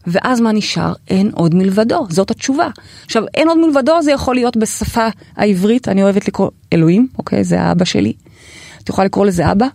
ואז 0.08 0.42
מה 0.42 0.52
נשאר? 0.52 0.94
אין 1.10 1.32
עוד 1.36 1.56
מלבדו, 1.56 2.06
זאת 2.10 2.32
התשובה. 2.32 2.68
עכשיו, 3.06 3.24
אין 3.36 3.48
עוד 3.50 3.58
מלבדו, 3.58 4.02
זה 4.02 4.12
יכול 4.12 4.36
להיות 4.36 4.58
בשפה 4.58 5.08
העברית, 5.38 5.88
אני 5.88 6.04
אוהבת 6.04 6.28
לקרוא 6.28 6.50
אלוהים, 6.74 7.08
אוקיי? 7.18 7.44
זה 7.44 7.62
האבא 7.62 7.86
שלי. 7.86 8.14
את 8.90 8.94
יכולה 8.94 9.06
לקרוא 9.06 9.26
לזה 9.26 9.52
אבא, 9.52 9.68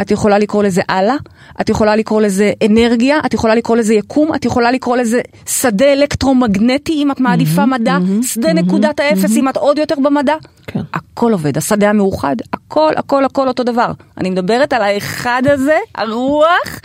את 0.00 0.10
יכולה 0.10 0.38
לקרוא 0.38 0.62
לזה 0.62 0.82
אללה, 0.90 1.16
את 1.60 1.68
יכולה 1.68 1.96
לקרוא 1.96 2.20
לזה 2.20 2.52
אנרגיה, 2.66 3.18
את 3.26 3.34
יכולה 3.34 3.54
לקרוא 3.54 3.76
לזה 3.76 3.94
יקום, 3.94 4.34
את 4.34 4.44
יכולה 4.44 4.72
לקרוא 4.72 4.96
לזה 4.96 5.20
שדה 5.46 5.92
אלקטרומגנטי 5.92 6.92
אם 6.92 7.10
את 7.10 7.20
מעדיפה 7.20 7.66
מדע, 7.66 7.98
שדה 8.22 8.52
נקודת 8.52 9.00
האפס 9.00 9.36
אם 9.36 9.48
את 9.48 9.56
עוד 9.56 9.78
יותר 9.78 9.94
במדע. 10.04 10.34
כן. 10.66 10.80
הכל 10.94 11.32
עובד, 11.32 11.58
השדה 11.58 11.90
המאוחד, 11.90 12.36
הכל, 12.52 12.92
הכל, 12.96 13.24
הכל 13.24 13.48
אותו 13.48 13.62
דבר. 13.62 13.92
אני 14.18 14.30
מדברת 14.30 14.72
על 14.72 14.82
האחד 14.82 15.42
הזה, 15.46 15.78
הרוח 15.94 16.80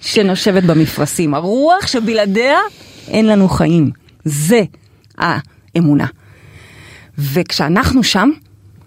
שנושבת 0.00 0.62
במפרשים, 0.62 1.34
הרוח 1.34 1.86
שבלעדיה 1.86 2.58
אין 3.08 3.26
לנו 3.26 3.48
חיים. 3.48 3.90
זה 4.24 4.62
האמונה. 5.18 6.06
וכשאנחנו 7.18 8.02
שם, 8.02 8.30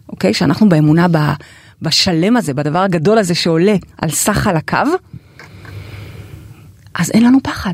אוקיי, 0.09 0.33
כשאנחנו 0.33 0.69
באמונה, 0.69 1.07
ב, 1.07 1.17
בשלם 1.83 2.37
הזה, 2.37 2.53
בדבר 2.53 2.79
הגדול 2.79 3.17
הזה 3.17 3.35
שעולה 3.35 3.75
על 3.97 4.09
סך 4.09 4.37
חלקיו, 4.37 4.87
אז 6.95 7.11
אין 7.11 7.23
לנו 7.23 7.37
פחד. 7.43 7.73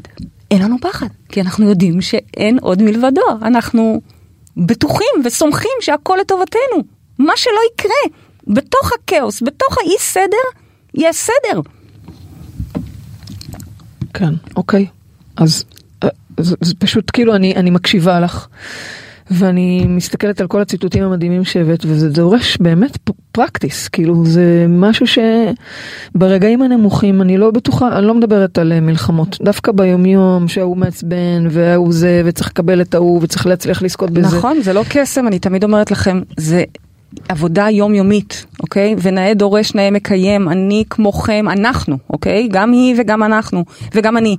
אין 0.52 0.62
לנו 0.62 0.76
פחד, 0.82 1.08
כי 1.30 1.42
אנחנו 1.42 1.70
יודעים 1.70 2.02
שאין 2.02 2.60
עוד 2.62 2.82
מלבדו, 2.82 3.22
אנחנו 3.42 4.02
בטוחים 4.58 5.08
וסומכים 5.26 5.72
שהכל 5.82 6.18
לטובתנו. 6.22 6.84
מה 7.20 7.34
שלא 7.36 7.60
יקרה, 7.74 8.18
בתוך 8.48 8.92
הכאוס, 8.94 9.42
בתוך 9.42 9.78
האי 9.78 9.96
סדר, 10.00 10.60
יש 10.94 11.16
סדר. 11.16 11.62
כן, 14.14 14.34
אוקיי. 14.56 14.88
אז 15.38 15.66
אה, 16.04 16.10
זה, 16.40 16.56
זה 16.62 16.74
פשוט 16.80 17.12
כאילו 17.14 17.36
אני, 17.36 17.56
אני 17.56 17.70
מקשיבה 17.70 18.20
לך. 18.20 18.48
ואני 19.32 19.86
מסתכלת 19.88 20.42
על 20.42 20.48
כל 20.48 20.62
הציטוטים 20.62 21.04
המדהימים 21.04 21.44
שהבאת, 21.44 21.86
וזה 21.88 22.10
דורש 22.10 22.58
באמת 22.58 22.98
פרקטיס, 23.32 23.88
כאילו 23.88 24.26
זה 24.26 24.66
משהו 24.70 25.06
שברגעים 26.16 26.62
הנמוכים 26.62 27.22
אני 27.22 27.38
לא 27.38 27.52
בטוחה, 27.52 27.98
אני 27.98 28.06
לא 28.08 28.14
מדברת 28.14 28.58
על 28.58 28.72
אה, 28.72 28.80
מלחמות, 28.80 29.38
דווקא 29.42 29.72
ביומיום 29.72 30.48
שההוא 30.48 30.78
מעצבן 30.78 31.48
וההוא 31.50 31.94
זה, 31.94 32.22
וצריך 32.26 32.50
לקבל 32.50 32.82
את 32.82 32.96
ההוא 32.96 33.20
וצריך 33.24 33.48
להצליח 33.48 33.82
לזכות 33.82 34.10
בזה. 34.10 34.38
נכון, 34.38 34.62
זה 34.62 34.74
לא 34.74 34.84
קסם, 34.90 35.28
אני 35.28 35.40
תמיד 35.40 35.64
אומרת 35.64 35.92
לכם, 35.92 36.22
זה 36.38 36.64
עבודה 37.30 37.70
יומיומית, 37.70 38.46
אוקיי? 38.62 38.96
ונאה 39.02 39.34
דורש 39.34 39.76
נאה 39.76 39.92
מקיים, 39.92 40.50
אני 40.50 40.84
כמוכם, 40.90 41.46
אנחנו, 41.50 41.98
אוקיי? 42.10 42.48
גם 42.52 42.72
היא 42.72 42.96
וגם 42.98 43.24
אנחנו, 43.24 43.66
וגם 43.96 44.18
אני. 44.18 44.38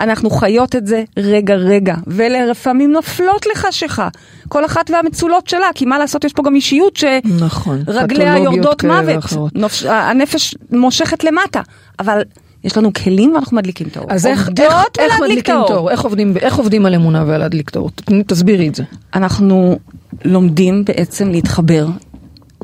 אנחנו 0.00 0.30
חיות 0.30 0.76
את 0.76 0.86
זה 0.86 1.04
רגע 1.16 1.54
רגע, 1.54 1.94
ולפעמים 2.06 2.92
נופלות 2.92 3.46
לחשיכה. 3.46 4.08
כל 4.48 4.64
אחת 4.64 4.90
והמצולות 4.90 5.46
שלה, 5.46 5.66
כי 5.74 5.84
מה 5.84 5.98
לעשות, 5.98 6.24
יש 6.24 6.32
פה 6.32 6.42
גם 6.42 6.54
אישיות 6.54 6.96
שרגליה 6.96 8.32
נכון, 8.34 8.44
יורדות 8.44 8.84
מוות. 8.84 9.24
נופש, 9.54 9.84
הנפש 9.84 10.54
מושכת 10.70 11.24
למטה, 11.24 11.60
אבל 11.98 12.22
יש 12.64 12.76
לנו 12.76 12.92
כלים 12.92 13.34
ואנחנו 13.34 13.56
מדליקים 13.56 13.86
את 13.86 13.96
האור. 13.96 14.12
אז 14.12 14.26
איך, 14.26 14.48
איך, 14.58 14.74
איך 14.98 15.20
מדליקים 15.20 15.54
את 15.64 15.70
האור. 15.70 15.90
איך 15.90 16.00
עובדים, 16.00 16.36
איך 16.36 16.56
עובדים 16.56 16.86
על 16.86 16.94
אמונה 16.94 17.24
ועל 17.26 17.40
להדליק 17.40 17.70
את 17.70 17.76
האור? 17.76 17.90
תסבירי 18.26 18.68
את 18.68 18.74
זה. 18.74 18.82
אנחנו 19.14 19.78
לומדים 20.24 20.84
בעצם 20.84 21.30
להתחבר 21.30 21.86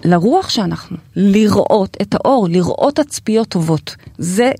לרוח 0.04 0.48
שאנחנו, 0.48 0.96
לראות 1.16 1.96
את 2.02 2.14
האור, 2.14 2.48
לראות 2.48 2.96
תצפיות 2.96 3.48
טובות. 3.48 3.96
זה, 4.18 4.50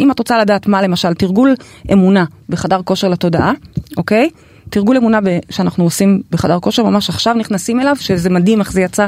אם 0.00 0.10
את 0.10 0.18
רוצה 0.18 0.38
לדעת 0.38 0.66
מה 0.66 0.82
למשל, 0.82 1.14
תרגול 1.14 1.54
אמונה 1.92 2.24
בחדר 2.48 2.80
כושר 2.84 3.08
לתודעה, 3.08 3.52
אוקיי? 3.96 4.30
תרגול 4.70 4.96
אמונה 4.96 5.18
שאנחנו 5.50 5.84
עושים 5.84 6.22
בחדר 6.30 6.60
כושר, 6.60 6.84
ממש 6.84 7.08
עכשיו 7.08 7.34
נכנסים 7.34 7.80
אליו, 7.80 7.96
שזה 8.00 8.30
מדהים 8.30 8.60
איך 8.60 8.72
זה 8.72 8.80
יצא 8.80 9.06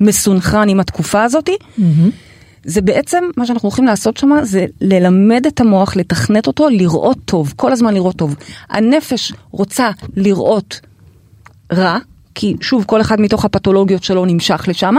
מסונכרן 0.00 0.68
עם 0.68 0.80
התקופה 0.80 1.22
הזאתי. 1.22 1.56
זה 2.64 2.80
בעצם, 2.80 3.24
מה 3.36 3.46
שאנחנו 3.46 3.66
הולכים 3.66 3.84
לעשות 3.84 4.16
שם, 4.16 4.30
זה 4.42 4.66
ללמד 4.80 5.46
את 5.46 5.60
המוח, 5.60 5.96
לתכנת 5.96 6.46
אותו, 6.46 6.68
לראות 6.68 7.18
טוב, 7.24 7.52
כל 7.56 7.72
הזמן 7.72 7.94
לראות 7.94 8.16
טוב. 8.16 8.36
הנפש 8.70 9.32
רוצה 9.50 9.90
לראות 10.16 10.80
רע, 11.72 11.98
כי 12.34 12.54
שוב, 12.60 12.84
כל 12.84 13.00
אחד 13.00 13.20
מתוך 13.20 13.44
הפתולוגיות 13.44 14.02
שלו 14.02 14.24
נמשך 14.24 14.64
לשם, 14.68 14.94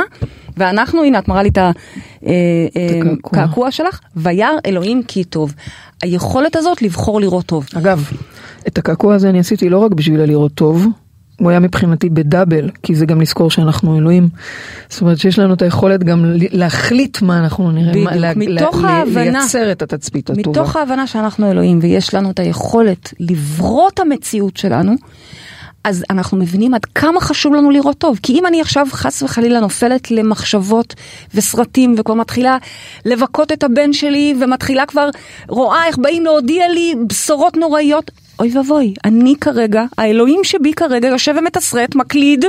ואנחנו, 0.58 1.04
הנה, 1.04 1.20
את 1.20 1.28
מראה 1.28 1.44
לי 1.44 1.50
את 1.50 1.58
הקעקוע. 1.58 3.40
הקעקוע 3.42 3.72
שלך, 3.72 4.00
וירא 4.16 4.48
אלוהים 4.66 5.04
כי 5.08 5.24
טוב. 5.24 5.54
היכולת 6.04 6.56
הזאת 6.56 6.82
לבחור 6.82 7.22
לראות 7.22 7.46
טוב. 7.46 7.68
אגב, 7.78 8.10
את 8.68 8.78
הקעקוע 8.78 9.16
הזה 9.16 9.30
אני 9.30 9.40
עשיתי 9.40 9.70
לא 9.70 9.78
רק 9.78 9.92
בשביל 9.92 10.24
לראות 10.24 10.52
טוב, 10.54 10.88
הוא 11.40 11.50
היה 11.50 11.60
מבחינתי 11.60 12.10
בדאבל, 12.10 12.70
כי 12.84 12.96
זה 12.96 13.06
גם 13.06 13.22
לזכור 13.22 13.52
שאנחנו 13.52 13.98
אלוהים. 13.98 14.30
זאת 14.90 15.02
אומרת 15.02 15.18
שיש 15.20 15.40
לנו 15.40 15.54
את 15.54 15.62
היכולת 15.62 16.04
גם 16.04 16.24
להחליט 16.52 17.22
מה 17.22 17.40
אנחנו 17.40 17.72
נראה, 17.72 17.92
בדיוק, 17.92 18.10
מה, 18.10 18.16
לה- 18.16 18.34
מתוך 18.36 18.76
לה- 18.84 18.90
ההבנה. 18.90 19.22
לייצר 19.40 19.72
את 19.72 19.82
התצפית 19.82 20.30
הטובה. 20.30 20.50
מתוך 20.52 20.76
ההבנה 20.76 21.08
שאנחנו 21.08 21.52
אלוהים 21.52 21.80
ויש 21.82 22.14
לנו 22.14 22.32
את 22.32 22.40
היכולת 22.40 23.14
לברוא 23.20 23.90
את 23.94 24.00
המציאות 24.00 24.58
שלנו, 24.58 24.94
אז 25.84 26.04
אנחנו 26.10 26.38
מבינים 26.38 26.74
עד 26.74 26.86
כמה 26.86 27.22
חשוב 27.22 27.54
לנו 27.54 27.72
לראות 27.72 27.98
טוב. 27.98 28.20
כי 28.24 28.34
אם 28.34 28.46
אני 28.46 28.62
עכשיו 28.62 28.88
חס 28.92 29.24
וחלילה 29.24 29.60
נופלת 29.60 30.12
למחשבות 30.12 30.94
וסרטים 31.36 31.96
וכבר 31.98 32.14
מתחילה 32.14 32.58
לבכות 33.06 33.52
את 33.52 33.64
הבן 33.64 33.94
שלי 33.94 34.36
ומתחילה 34.42 34.86
כבר 34.86 35.10
רואה 35.48 35.88
איך 35.88 35.98
באים 35.98 36.24
להודיע 36.24 36.70
לי 36.70 36.96
בשורות 37.08 37.58
נוראיות, 37.58 38.12
אוי 38.40 38.58
ואבוי, 38.58 38.94
אני 39.06 39.36
כרגע, 39.42 39.86
האלוהים 39.98 40.40
שבי 40.44 40.74
כרגע 40.74 41.08
יושב 41.08 41.36
ומתסרט, 41.40 41.96
מקליד 41.96 42.46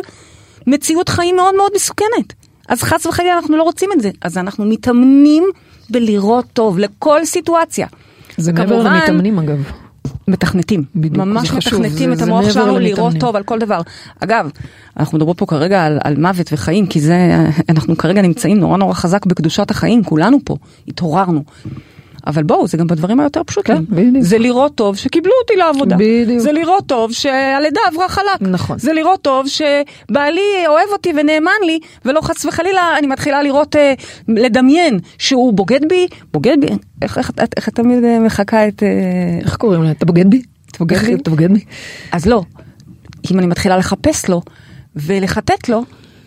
מציאות 0.67 1.09
חיים 1.09 1.37
מאוד 1.37 1.55
מאוד 1.57 1.71
מסוכנת. 1.75 2.33
אז 2.69 2.83
חס 2.83 3.07
וחלילה 3.07 3.35
אנחנו 3.35 3.57
לא 3.57 3.63
רוצים 3.63 3.91
את 3.93 4.01
זה. 4.01 4.11
אז 4.21 4.39
אנחנו 4.39 4.65
מתאמנים 4.65 5.45
בלראות 5.91 6.45
טוב 6.53 6.79
לכל 6.79 7.25
סיטואציה. 7.25 7.87
זה 8.37 8.53
מעבר 8.53 8.83
למתאמנים 8.83 9.39
אגב. 9.39 9.84
מתכנתים, 10.29 10.85
בדיוק, 10.95 11.17
ממש 11.17 11.51
מתכנתים 11.53 12.15
זה- 12.15 12.23
את 12.25 12.29
המוח 12.29 12.51
שלנו. 12.51 12.79
לראות 12.79 13.15
טוב 13.21 13.37
על 13.37 13.43
כל 13.43 13.59
דבר. 13.59 13.81
אגב, 14.21 14.51
אנחנו 14.97 15.19
מדברות 15.19 15.39
פה 15.39 15.47
כרגע 15.47 15.85
על, 15.87 15.99
על 16.05 16.17
מוות 16.17 16.53
וחיים, 16.53 16.87
כי 16.87 17.01
זה, 17.01 17.17
אנחנו 17.69 17.97
כרגע 17.97 18.23
נמצאים 18.23 18.59
נורא 18.61 18.77
נורא 18.79 18.95
חזק 18.95 19.27
בקדושת 19.27 19.71
החיים, 19.71 20.05
כולנו 20.05 20.39
פה, 20.45 20.57
התעוררנו. 20.89 21.45
אבל 22.27 22.43
בואו, 22.43 22.67
זה 22.67 22.77
גם 22.77 22.87
בדברים 22.87 23.21
היותר 23.21 23.43
פשוטים. 23.47 23.77
כן, 23.77 23.85
בדיוק. 23.89 24.25
זה 24.25 24.39
לראות 24.39 24.75
טוב 24.75 24.97
שקיבלו 24.97 25.33
אותי 25.43 25.57
לעבודה. 25.57 25.97
בדיוק. 25.99 26.39
זה 26.39 26.53
לראות 26.53 26.87
טוב 26.87 27.13
שהלידה 27.13 27.81
עברה 27.93 28.09
חלק. 28.09 28.41
נכון. 28.41 28.79
זה 28.79 28.93
לראות 28.93 29.23
טוב 29.23 29.47
שבעלי 29.47 30.67
אוהב 30.67 30.89
אותי 30.93 31.13
ונאמן 31.17 31.53
לי, 31.67 31.79
ולא 32.05 32.21
חס 32.21 32.45
וחלילה 32.45 32.99
אני 32.99 33.07
מתחילה 33.07 33.43
לראות, 33.43 33.77
אה, 33.77 33.95
לדמיין 34.29 34.99
שהוא 35.19 35.53
בוגד 35.53 35.89
בי, 35.89 36.07
בוגד 36.33 36.57
בי, 36.61 36.67
איך, 37.03 37.19
איך, 37.19 37.31
איך, 37.39 37.49
איך 37.57 37.69
את 37.69 37.75
תמיד 37.75 38.05
אה, 38.05 38.19
מחקה 38.21 38.69
את... 38.69 38.83
אה, 38.83 38.89
איך 39.41 39.57
קוראים 39.57 39.83
לה? 39.83 39.91
אתה 39.91 40.07
בוגד 40.07 40.31
בי? 40.31 40.43
אתה 40.71 40.79
בוגד 40.79 40.99
בי? 40.99 41.15
אתה 41.15 41.31
בוגד 41.31 41.53
בי? 41.53 41.65
אז 42.13 42.27
לא, 42.27 42.43
אם 43.33 43.39
אני 43.39 43.47
מתחילה 43.47 43.77
לחפש 43.77 44.29
לו 44.29 44.43
ולחטט 44.97 45.69
לו 45.69 45.85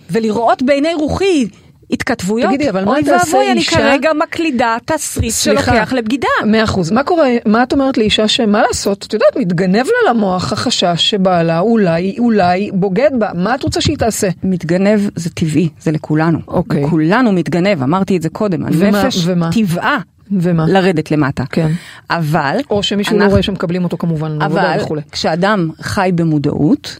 ולראות 0.10 0.62
בעיני 0.62 0.94
רוחי 0.94 1.48
התכתבויות, 1.92 2.50
תגידי, 2.50 2.70
אבל 2.70 2.86
מה 2.86 2.92
אוי 2.92 3.04
תעשה 3.04 3.28
ואבוי, 3.38 3.52
אני 3.52 3.60
אישה- 3.60 3.72
כרגע 3.78 4.10
מקלידה 4.24 4.78
תסריט 4.86 5.34
שלוקח 5.34 5.94
לבגידה. 5.96 6.28
מאה 6.46 6.64
אחוז. 6.64 6.92
מה 6.92 7.04
קורה, 7.04 7.28
מה 7.46 7.64
את 7.64 7.74
אומרת 7.74 7.98
לאישה 7.98 8.28
שמה 8.28 8.62
לעשות, 8.62 9.06
את 9.08 9.14
יודעת, 9.14 9.36
מתגנב 9.38 9.76
לה 9.86 10.14
למוח 10.14 10.54
החשש 10.54 10.86
שבעלה 10.98 11.60
אולי, 11.60 12.16
אולי 12.20 12.70
בוגד 12.74 13.10
בה, 13.20 13.30
מה 13.36 13.56
את 13.56 13.64
רוצה 13.64 13.82
שהיא 13.82 13.98
תעשה? 13.98 14.28
מתגנב 14.44 15.00
זה 15.16 15.30
טבעי, 15.30 15.70
זה 15.80 15.92
לכולנו. 15.92 16.40
אוקיי. 16.48 16.84
כולנו 16.90 17.32
מתגנב, 17.32 17.84
אמרתי 17.84 18.18
את 18.18 18.22
זה 18.22 18.30
קודם. 18.30 18.64
ומה- 18.72 19.00
הנפש 19.00 19.22
ומה? 19.26 19.50
טבעה 19.52 19.98
ומה? 20.32 20.66
לרדת 20.68 21.12
למטה. 21.12 21.44
כן. 21.52 21.68
אבל... 22.10 22.58
או 22.70 22.84
שמישהו 22.84 23.14
לא 23.14 23.18
אנחנו- 23.18 23.32
רואה 23.32 23.44
שמקבלים 23.44 23.84
אותו 23.84 23.98
כמובן 23.98 24.32
לעבודה 24.32 24.74
אבל 24.74 24.82
וכולי. 24.84 25.02
כשאדם 25.12 25.70
חי 25.82 26.10
במודעות, 26.16 27.00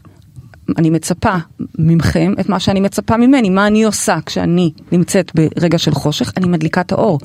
אני 0.76 0.90
מצפה 0.90 1.36
מכם 1.78 2.32
את 2.40 2.48
מה 2.48 2.60
שאני 2.60 2.80
מצפה 2.80 3.16
ממני, 3.16 3.50
מה 3.50 3.66
אני 3.66 3.84
עושה 3.84 4.18
כשאני 4.26 4.72
נמצאת 4.92 5.32
ברגע 5.34 5.78
של 5.78 5.94
חושך, 5.94 6.32
אני 6.36 6.48
מדליקה 6.48 6.80
את 6.80 6.92
האור. 6.92 7.18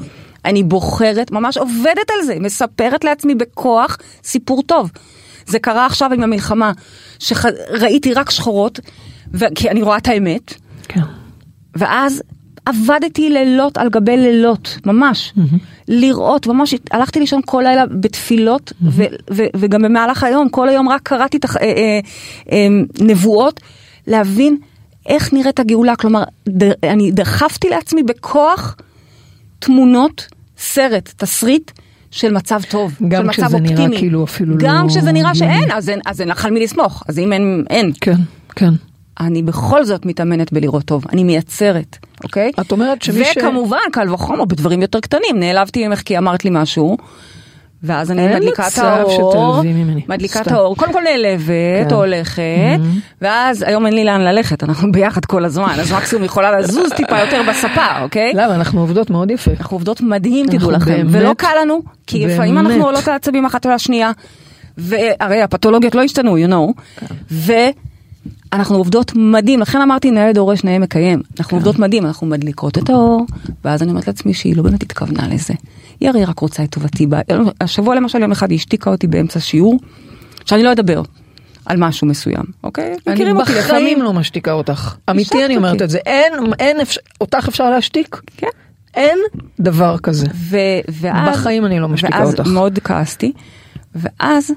אני 0.46 0.64
בוחרת, 0.64 1.32
ממש 1.32 1.58
עובדת 1.58 2.10
על 2.20 2.26
זה, 2.26 2.36
מספרת 2.40 3.04
לעצמי 3.04 3.36
בכוח 3.36 3.98
סיפור 4.24 4.64
טוב. 4.64 4.92
זה 5.46 5.60
קרה 5.60 5.86
עכשיו 5.86 6.14
עם 6.14 6.24
המלחמה, 6.24 6.72
שראיתי 7.20 8.14
רק 8.14 8.30
שחורות, 8.30 8.80
ו- 9.34 9.46
כי 9.56 9.70
אני 9.70 9.82
רואה 9.82 9.98
את 9.98 10.08
האמת, 10.08 10.54
כן. 10.88 11.02
ואז 11.76 12.24
עבדתי 12.66 13.30
לילות 13.30 13.78
על 13.78 13.90
גבי 13.90 14.18
לילות, 14.18 14.78
ממש. 14.86 15.34
לראות, 15.88 16.48
ממש 16.48 16.76
הלכתי 16.91 17.19
לישון 17.19 17.41
כל 17.46 17.62
לילה 17.65 17.86
בתפילות, 17.86 18.74
ו- 18.82 19.04
ו- 19.32 19.46
וגם 19.56 19.82
במהלך 19.82 20.24
היום, 20.24 20.50
כל 20.50 20.69
היום 20.69 20.89
רק 20.89 21.02
קראתי 21.04 21.38
את 21.38 21.46
הנבואות, 23.00 23.60
להבין 24.08 24.58
איך 25.06 25.34
נראית 25.34 25.60
הגאולה. 25.60 25.96
כלומר, 25.96 26.24
ד- 26.50 26.86
אני 26.86 27.12
דחפתי 27.12 27.69
לעצמי 27.69 28.04
בכוח 28.04 28.76
תמונות, 29.60 30.28
סרט, 30.58 31.13
תסריט. 31.17 31.72
של 32.12 32.34
מצב 32.34 32.62
טוב, 32.69 32.93
גם 33.08 33.22
של 33.24 33.28
מצב 33.28 33.43
כשזה 33.48 33.60
נראה 33.60 33.72
אופטימי. 33.78 33.98
כאילו 33.98 34.24
אפילו 34.24 34.56
גם 34.58 34.84
לא 34.84 34.89
כשזה 34.89 35.12
נראה. 35.12 35.36
שאין, 35.36 35.72
אז 35.72 35.89
אין, 35.89 36.00
אז 36.06 36.22
אין 36.22 36.30
לך 36.30 36.46
על 36.46 36.52
מי 36.52 36.60
לסמוך. 36.63 37.04
אז 37.08 37.19
אם 37.19 37.34
אין, 37.34 37.63
אין. 37.69 37.91
כן, 38.02 38.15
כן. 38.56 38.69
אני 39.19 39.41
בכל 39.43 39.86
זאת 39.86 40.06
מתאמנת 40.06 40.54
בלראות 40.54 40.84
טוב, 40.86 41.04
אני 41.13 41.23
מייצרת, 41.23 41.97
אוקיי? 42.23 42.52
את 42.62 42.71
אומרת 42.71 43.02
שמי 43.02 43.26
ש- 43.26 43.38
וכמובן, 43.38 43.78
קל 43.91 44.13
וחומר 44.13 44.45
בדברים 44.45 44.82
יותר 44.82 44.99
קטנים, 44.99 45.39
נעלבתי 45.39 45.88
ממך 45.88 46.02
כי 46.02 46.17
אמרת 46.17 46.45
לי 46.45 46.52
משהו, 46.54 46.97
ואז 47.84 48.12
אני 48.12 48.28
מדליקה 48.36 48.67
את 48.67 48.78
האור, 48.78 49.62
מדליקה 50.10 50.41
את. 50.41 50.47
האור, 50.47 50.76
קודם 50.78 50.93
כל 50.93 51.02
נעלבת, 51.04 51.89
כן. 51.89 51.95
הולכת, 51.95 52.41
ואז 53.21 53.62
היום 53.62 53.86
אין 53.86 53.93
לי 53.93 54.04
לאן 54.06 54.21
ללכת, 54.21 54.63
אנחנו 54.63 54.91
ביחד 54.91 55.26
כל 55.26 55.45
הזמן, 55.45 55.76
אז 55.80 55.91
מקסימום 55.93 56.23
יכולה 56.26 56.60
לזוז 56.60 56.91
טיפה 56.95 57.19
יותר 57.19 57.41
בספה, 57.49 58.02
אוקיי? 58.02 58.32
למה? 58.36 58.56
אנחנו 58.56 58.82
עובדות 58.82 59.10
מאוד 59.10 59.32
יפה. 59.32 59.52
אנחנו 59.60 59.76
עובדות 59.76 60.02
מדהים, 60.02 60.45
תדעו 60.47 60.71
לכם, 60.71 60.86
באמת- 60.86 61.06
ולא 61.12 61.34
קל 61.34 61.47
לנו, 61.62 61.82
כי 62.08 62.28
לפעמים 62.28 62.56
באמת. 62.56 62.67
אנחנו 62.71 62.86
עולות 62.86 63.08
על 63.08 63.15
עצבים 63.15 63.45
אחת 63.45 63.65
על 63.65 63.71
השנייה, 63.71 64.12
והרי 64.78 65.41
הפתולוגיות 65.41 65.95
לא 65.95 66.02
השתנו, 66.04 66.38
you 66.38 66.49
know, 66.49 66.82
ואנחנו 68.54 68.76
עובדות 68.78 69.12
מדהים, 69.16 69.60
לכן 69.60 69.82
אמרתי 69.82 70.12
נאה 70.12 70.34
דורש 70.34 70.63
נאה 70.63 70.80
מקיים, 70.80 71.22
אנחנו 71.39 71.58
עובדות 71.58 71.80
מדהים, 71.80 72.06
אנחנו 72.06 72.28
מדליקות 72.28 72.78
את 72.78 72.89
האור, 72.89 73.26
ואז 73.63 73.84
אני 73.84 73.92
אומרת 73.92 74.08
לעצמי 74.08 74.34
שהיא 74.34 74.58
לא 74.58 74.63
באמת 74.63 74.84
התכוונה 74.84 75.28
לזה, 75.28 75.54
היא 76.00 76.10
הרי 76.10 76.26
רק 76.26 76.39
רוצה 76.39 76.63
את 76.63 76.70
טובתי, 76.70 77.08
בה- 77.08 77.20
השבוע 77.62 77.96
למשל 77.96 78.22
יום 78.22 78.32
אחד 78.32 78.52
היא 78.52 78.56
השתיקה 78.58 78.89
אותי 78.89 79.08
באמצע 79.08 79.39
שיעור, 79.39 79.80
שאני 80.46 80.63
לא 80.63 80.72
אדבר 80.72 81.02
על 81.66 81.78
משהו 81.78 82.08
מסוים, 82.08 82.44
אוקיי? 82.63 82.96
אני 83.08 83.34
בחיים. 83.34 84.02
לא 84.02 84.13
משתיקה 84.13 84.52
אותך. 84.52 84.96
אמיתי 85.10 85.46
אני 85.46 85.58
אומרת. 85.58 85.82
את 85.82 85.89
זה. 85.89 85.98
אין, 85.98 86.34
אין 86.60 86.80
אפשר, 86.82 87.02
אותך 87.22 87.46
אפשר 87.50 87.70
להשתיק? 87.70 88.22
כן. 88.38 88.48
אין 88.96 89.18
דבר 89.60 89.98
כזה. 89.98 90.28
ו- 90.36 90.58
ואז... 91.02 91.38
בחיים 91.38 91.66
אני 91.66 91.80
לא 91.80 91.88
משתיקה 91.89 92.20
ואז 92.20 92.32
אותך. 92.39 92.48
מאוד 92.48 92.80
כעסתי, 92.84 93.32
ואז 93.96 94.52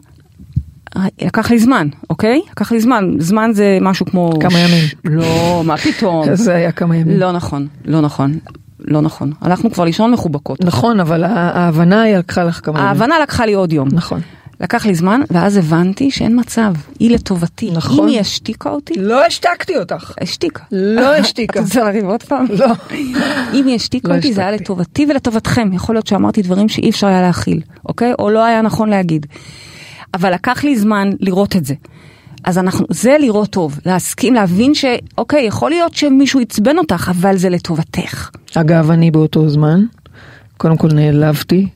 לקח 1.23 1.51
לי 1.51 1.59
זמן, 1.59 1.89
אוקיי? 2.11 2.41
לקח 2.51 2.73
לי 2.73 2.81
זמן, 2.81 3.05
זמן 3.19 3.51
זה 3.55 3.79
משהו 3.81 4.07
כמו... 4.07 4.31
כמה 4.41 4.59
ימים. 4.59 4.85
לא, 5.05 5.63
מה 5.65 5.77
פתאום? 5.77 6.35
זה 6.35 6.55
היה 6.55 6.73
כמה 6.73 6.97
ימים. 6.97 7.21
לא 7.21 7.33
נכון, 7.33 7.67
לא 7.85 8.01
נכון, 8.01 8.39
לא 8.79 9.01
נכון. 9.01 9.33
הלכנו 9.41 9.71
כבר 9.71 9.85
לישון 9.85 10.11
מחובקות. 10.11 10.65
נכון, 10.65 11.01
אבל 11.01 11.25
ההבנה 11.25 12.03
היא 12.03 12.17
לקחה 12.17 12.45
לך 12.45 12.61
כמה 12.65 12.79
ימים. 12.79 12.89
ההבנה 12.89 13.19
לקחה 13.23 13.47
לי 13.47 13.53
עוד 13.53 13.73
יום. 13.73 13.89
נכון. 13.93 14.21
לקח 14.61 14.87
לי 14.87 14.95
זמן, 14.95 15.21
ואז 15.31 15.57
הבנתי 15.57 16.11
שאין 16.11 16.41
מצב, 16.41 16.75
היא 16.99 17.11
לטובתי. 17.11 17.71
נכון. 17.71 17.99
אם 17.99 18.07
היא 18.07 18.21
השתיקה 18.21 18.71
אותי, 18.71 18.95
לא 18.97 19.25
השתקתי 19.25 19.79
אותך. 19.79 20.13
השתיקה. 20.21 20.63
לא 20.73 21.15
השתיקה. 21.15 21.59
את 21.61 21.65
רוצה 21.65 21.85
לריב 21.85 22.05
עוד 22.05 22.23
פעם? 22.23 22.47
לא. 22.59 22.67
אם 23.55 23.67
היא 23.67 23.77
השתיקה 23.77 24.09
לא 24.09 24.17
אותי 24.17 24.33
זה 24.33 24.41
היה. 24.41 24.51
לטובתי 24.51 25.07
ולטובתכם, 25.11 25.73
יכול 25.73 25.95
להיות 25.95 26.07
שאמרתי 26.07 26.43
דברים 26.43 26.69
שאי 26.69 26.91
אפשר 26.91 27.07
היה 27.07 27.23
להכיל, 27.23 27.61
אוקיי? 27.89 28.13
או 28.19 28.31
לא 28.31 28.45
היה 28.45 28.63
נכון 28.63 28.89
להגיד. 28.89 29.27
אבל 30.17 30.35
לקח 30.35 30.65
לי 30.65 30.79
זמן 30.79 31.11
לראות 31.21 31.57
את 31.57 31.65
זה. 31.65 31.75
אז 32.45 32.59
אנחנו, 32.59 32.87
זה 32.91 33.17
לראות 33.21 33.51
טוב, 33.51 33.81
להסכים, 33.87 34.35
להבין 34.35 34.75
שאוקיי, 34.75 35.47
יכול 35.47 35.71
להיות 35.71 35.95
שמישהו 35.95 36.41
עצבן 36.41 36.79
אותך, 36.79 37.11
אבל 37.21 37.37
זה 37.37 37.49
לטובתך. 37.49 38.31
אגב, 38.55 38.91
אני 38.91 39.11
באותו 39.11 39.49
זמן, 39.49 39.85
קודם 40.57 40.77
כל 40.77 40.89
נעלבתי, 40.93 41.69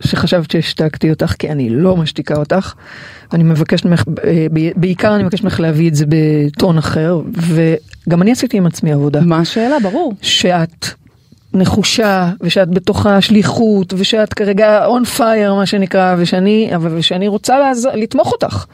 שחשבת 0.00 0.50
שהשתקתי 0.50 1.10
אותך, 1.10 1.34
כי 1.38 1.50
אני 1.50 1.70
לא 1.70 1.96
משתיקה 1.96 2.34
אותך. 2.34 2.74
אני 3.32 3.44
מבקשת 3.44 3.84
ממך, 3.84 4.04
אה, 4.24 4.46
בעיקר 4.76 5.14
אני 5.14 5.22
מבקשת 5.22 5.44
ממך 5.44 5.60
להביא 5.60 5.88
את 5.88 5.94
זה 5.94 6.04
בטון 6.08 6.78
אחר, 6.78 7.20
וגם 7.32 8.22
אני 8.22 8.32
עשיתי 8.32 8.56
עם 8.56 8.66
עצמי 8.66 8.92
עבודה. 8.92 9.20
מה 9.20 9.38
השאלה? 9.38 9.76
ברור. 9.82 10.14
שאת 10.22 10.86
נחושה, 11.54 12.30
ושאת 12.40 12.68
בתוך 12.70 13.06
השליחות, 13.06 13.94
ושאת 13.96 14.34
כרגע 14.34 14.86
on 14.86 15.18
fire 15.18 15.54
מה 15.56 15.66
שנקרא, 15.66 16.14
ושאני, 16.18 16.70
אבל- 16.74 16.96
ושאני 16.96 17.28
רוצה 17.28 17.58
לעז... 17.58 17.88
לתמוך 17.94 18.32
אותך. 18.32 18.64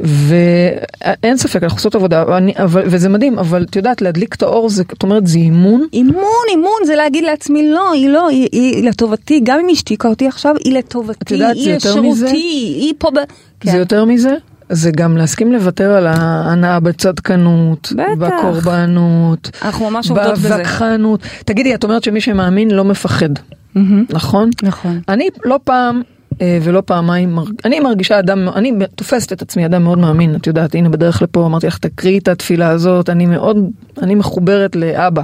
ואין 0.00 1.36
ספק, 1.36 1.62
אנחנו 1.62 1.76
עושות 1.76 1.94
עבודה, 1.94 2.24
ואני, 2.28 2.52
אבל, 2.56 2.82
וזה 2.86 3.08
מדהים, 3.08 3.38
אבל 3.38 3.62
את 3.70 3.76
יודעת, 3.76 4.02
להדליק 4.02 4.34
את 4.34 4.42
האור, 4.42 4.68
זה, 4.68 4.82
את 4.92 5.02
אומרת, 5.02 5.26
זה 5.26 5.38
אימון. 5.38 5.86
אימון, 5.92 6.22
אימון, 6.48 6.84
זה 6.86 6.96
להגיד 6.96 7.24
לעצמי, 7.24 7.70
לא, 7.70 7.92
היא 7.92 8.08
לא, 8.08 8.28
היא, 8.28 8.48
היא 8.52 8.88
לטובתי, 8.88 9.40
גם 9.44 9.58
אם 9.60 9.66
היא 9.66 9.74
השתיקה 9.74 10.08
אותי 10.08 10.26
עכשיו, 10.26 10.54
היא 10.64 10.78
לטובתי, 10.78 11.34
יודעת, 11.34 11.56
היא? 11.56 11.74
לשירותי, 11.76 12.36
היא 12.80 12.92
פה 12.98 13.10
ב... 13.10 13.14
כן. 13.60 13.70
זה 13.70 13.76
יותר 13.78 14.04
מזה, 14.04 14.34
זה 14.68 14.90
גם 14.90 15.16
להסכים 15.16 15.52
לוותר 15.52 15.90
על 15.90 16.06
ההנאה 16.06 16.80
בצדקנות, 16.80 17.92
בטח. 17.96 18.32
בקורבנות, 18.38 19.50
אנחנו 19.62 19.90
ממש 19.90 20.10
עובדות 20.10 20.38
בזה. 20.38 20.48
בווכחנות. 20.48 21.20
תגידי, 21.44 21.74
את 21.74 21.84
אומרת 21.84 22.04
שמי 22.04 22.20
שמאמין 22.20 22.70
לא 22.70 22.84
מפחד, 22.84 23.28
מהמם. 23.74 24.04
נכון? 24.10 24.50
נכון. 24.62 25.00
אני 25.08 25.28
לא 25.44 25.60
פעם 25.64 26.02
אה, 26.40 26.58
ולא 26.62 26.82
פעמיים, 26.86 27.38
אני 27.64 27.80
מרגישה 27.80 28.18
אדם, 28.18 28.48
אני 28.48 28.72
תופסת 28.94 29.32
את 29.32 29.42
עצמי 29.42 29.66
אדם 29.66 29.82
מאוד 29.82 29.98
מאמין, 29.98 30.36
את 30.36 30.46
יודעת, 30.46 30.74
הנה 30.74 30.88
בדרך 30.88 31.22
לפה 31.22 31.46
אמרתי 31.46 31.66
לך 31.66 31.78
תקריאי 31.78 32.18
את 32.18 32.28
התפילה 32.28 32.68
הזאת, 32.68 33.10
אני 33.10 33.26
מאוד, 33.26 33.56
אני 34.02 34.14
מחוברת 34.14 34.76
לאבא, 34.76 35.22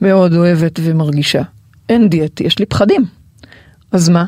מאוד 0.00 0.34
אוהבת 0.34 0.80
ומרגישה. 0.82 1.42
אין 1.88 2.08
דיאטי, 2.08 2.44
יש 2.44 2.58
לי 2.58 2.66
פחדים, 2.66 3.04
אז 3.92 4.08
מה? 4.08 4.24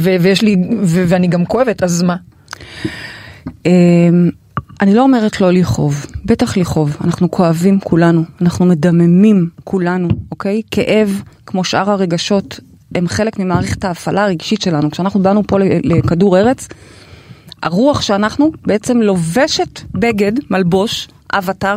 ויש 0.00 0.42
לי, 0.42 0.56
ואני 0.82 1.26
גם 1.26 1.44
כואבת, 1.44 1.82
אז 1.82 2.02
מה? 2.02 2.16
אמ, 3.66 4.30
אני 4.80 4.94
לא 4.94 5.02
אומרת 5.02 5.40
לא 5.40 5.52
לכאוב, 5.52 6.06
בטח 6.24 6.56
לכאוב, 6.56 6.96
אנחנו 7.04 7.30
כואבים 7.30 7.80
כולנו, 7.80 8.24
אנחנו 8.40 8.66
מדממים 8.66 9.48
כולנו, 9.64 10.08
אוקיי? 10.30 10.62
כאב, 10.70 11.22
כמו 11.46 11.64
שאר 11.64 11.90
הרגשות, 11.90 12.60
הם 12.94 13.08
חלק 13.08 13.38
ממערכת 13.38 13.84
ההפעלה 13.84 14.24
הרגשית 14.24 14.62
שלנו. 14.62 14.90
כשאנחנו 14.90 15.22
באנו 15.22 15.42
פה 15.46 15.58
לכדור 15.84 16.38
ארץ, 16.38 16.68
הרוח 17.62 18.00
שאנחנו 18.00 18.52
בעצם 18.66 18.98
לובשת 18.98 19.80
בגד, 19.94 20.32
מלבוש, 20.50 21.08
אבטר, 21.32 21.74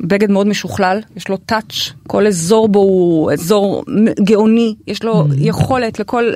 שבגד 0.00 0.30
מאוד 0.30 0.46
משוכלל, 0.46 1.00
יש 1.16 1.28
לו 1.28 1.36
טאץ', 1.36 1.92
כל 2.06 2.26
אזור 2.26 2.68
בו 2.68 2.78
הוא 2.78 3.32
אזור 3.32 3.84
גאוני, 4.24 4.74
יש 4.86 5.02
לו 5.02 5.26
יכולת 5.36 5.98
לכל 5.98 6.32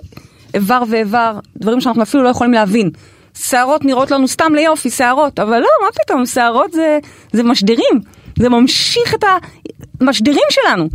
איבר 0.55 0.83
ואיבר, 0.91 1.39
דברים 1.57 1.81
שאנחנו 1.81 2.03
אפילו 2.03 2.23
לא 2.23 2.29
יכולים 2.29 2.53
להבין. 2.53 2.91
שערות 3.39 3.85
נראות 3.85 4.11
לנו 4.11 4.29
סתם 4.29 4.53
ליופי, 4.55 4.91
שערות, 4.91 5.39
אבל 5.39 5.59
לא, 5.61 5.69
מה 5.85 5.89
פתאום, 6.05 6.27
שערות 6.27 6.73
זה, 6.73 6.99
זה 7.33 7.43
משדרים, 7.43 8.01
זה 8.39 8.49
ממשיך 8.49 9.15
את 9.15 9.25
המשדרים 10.01 10.47
שלנו. 10.51 10.89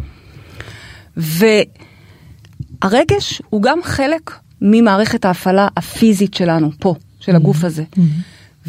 והרגש 2.84 3.42
הוא 3.50 3.62
גם 3.62 3.80
חלק 3.84 4.32
ממערכת 4.62 5.26
ההפעלה 5.26 5.68
הפיזית 5.78 6.34
שלנו, 6.34 6.72
פה, 6.80 6.96
של 7.20 7.36
הגוף 7.36 7.64
הזה. 7.64 7.84